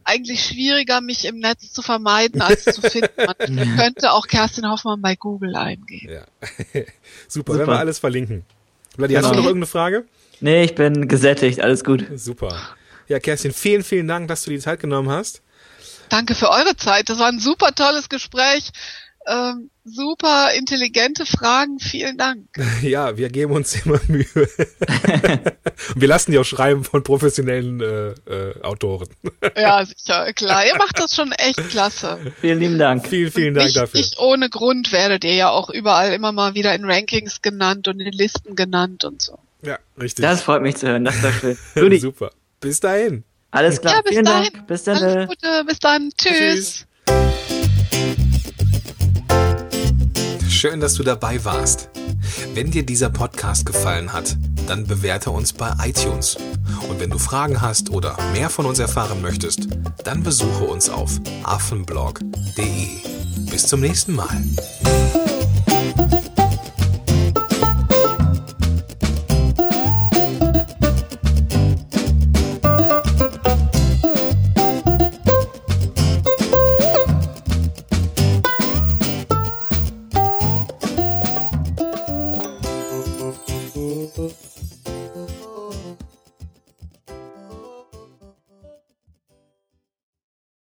eigentlich 0.05 0.43
schwieriger, 0.45 1.01
mich 1.01 1.25
im 1.25 1.39
Netz 1.39 1.73
zu 1.73 1.81
vermeiden, 1.81 2.41
als 2.41 2.63
zu 2.63 2.81
finden. 2.81 3.09
Man 3.17 3.75
könnte 3.77 4.11
auch 4.11 4.27
Kerstin 4.27 4.69
Hoffmann 4.69 5.01
bei 5.01 5.15
Google 5.15 5.55
eingeben. 5.55 6.13
Ja. 6.13 6.21
Super, 7.27 7.53
Super, 7.53 7.57
werden 7.57 7.69
wir 7.69 7.79
alles 7.79 7.99
verlinken. 7.99 8.45
Vladi, 8.95 9.13
genau. 9.13 9.25
hast 9.25 9.33
du 9.33 9.37
noch 9.39 9.45
irgendeine 9.45 9.67
Frage? 9.67 10.05
Nee, 10.39 10.63
ich 10.63 10.75
bin 10.75 11.07
gesättigt, 11.07 11.59
alles 11.61 11.83
gut. 11.83 12.05
Super. 12.15 12.57
Ja, 13.07 13.19
Kerstin, 13.19 13.51
vielen, 13.51 13.83
vielen 13.83 14.07
Dank, 14.07 14.27
dass 14.27 14.43
du 14.43 14.51
die 14.51 14.59
Zeit 14.59 14.79
genommen 14.79 15.09
hast. 15.09 15.41
Danke 16.09 16.35
für 16.35 16.49
eure 16.49 16.75
Zeit. 16.75 17.09
Das 17.09 17.19
war 17.19 17.27
ein 17.27 17.39
super 17.39 17.73
tolles 17.73 18.09
Gespräch. 18.09 18.71
Ähm, 19.27 19.71
super 19.83 20.49
intelligente 20.55 21.25
Fragen. 21.25 21.79
Vielen 21.79 22.17
Dank. 22.17 22.47
Ja, 22.81 23.17
wir 23.17 23.29
geben 23.29 23.53
uns 23.53 23.85
immer 23.85 23.99
Mühe. 24.07 24.25
wir 25.95 26.07
lassen 26.07 26.31
die 26.31 26.37
auch 26.37 26.45
schreiben 26.45 26.83
von 26.83 27.03
professionellen 27.03 27.81
äh, 27.81 28.09
äh, 28.31 28.61
Autoren. 28.61 29.07
ja, 29.57 29.83
sicher, 29.83 30.33
klar. 30.33 30.65
Ihr 30.65 30.75
macht 30.77 30.99
das 30.99 31.15
schon 31.15 31.31
echt 31.31 31.69
klasse. 31.69 32.19
Vielen 32.41 32.59
lieben 32.59 32.77
Dank. 32.77 33.07
Vielen, 33.07 33.31
vielen 33.31 33.53
Dank 33.55 33.67
nicht, 33.67 33.77
dafür. 33.77 33.99
Nicht 33.99 34.19
ohne 34.19 34.49
Grund 34.49 34.91
werdet 34.91 35.23
ihr 35.23 35.33
ja 35.33 35.49
auch 35.49 35.69
überall 35.69 36.13
immer 36.13 36.31
mal 36.31 36.53
wieder 36.53 36.75
in 36.75 36.85
Rankings 36.85 37.41
genannt 37.41 37.87
und 37.87 37.99
in 37.99 38.11
Listen 38.11 38.55
genannt 38.55 39.03
und 39.03 39.21
so. 39.21 39.39
Ja, 39.63 39.79
richtig. 39.99 40.23
Das 40.23 40.43
freut 40.43 40.61
mich 40.61 40.75
zu 40.75 40.87
hören. 40.87 41.05
Das 41.05 41.15
ist 41.15 41.23
doch 41.23 41.33
schön. 41.33 41.99
Super. 41.99 42.31
Bis 42.59 42.79
dahin. 42.79 43.23
Alles 43.51 43.81
klar. 43.81 43.95
Ja, 43.95 44.01
bis 44.01 44.11
Vielen 44.11 44.25
dahin. 44.25 44.53
Dank. 44.53 44.67
Bis 44.67 44.83
dann. 44.83 44.97
Alles 44.97 45.27
Gute. 45.27 45.63
Bis 45.65 45.79
dann. 45.79 46.11
Tschüss. 46.17 46.85
Tschüss. 47.07 48.17
Schön, 50.55 50.79
dass 50.79 50.93
du 50.93 51.03
dabei 51.03 51.43
warst. 51.43 51.89
Wenn 52.53 52.71
dir 52.71 52.85
dieser 52.85 53.09
Podcast 53.09 53.65
gefallen 53.65 54.13
hat, 54.13 54.37
dann 54.67 54.87
bewerte 54.87 55.29
uns 55.29 55.51
bei 55.51 55.73
iTunes. 55.83 56.37
Und 56.89 57.01
wenn 57.01 57.09
du 57.09 57.19
Fragen 57.19 57.61
hast 57.61 57.89
oder 57.89 58.15
mehr 58.31 58.49
von 58.49 58.65
uns 58.65 58.79
erfahren 58.79 59.21
möchtest, 59.21 59.67
dann 60.05 60.23
besuche 60.23 60.63
uns 60.63 60.89
auf 60.89 61.19
affenblog.de. 61.43 62.87
Bis 63.51 63.67
zum 63.67 63.81
nächsten 63.81 64.15
Mal. 64.15 64.41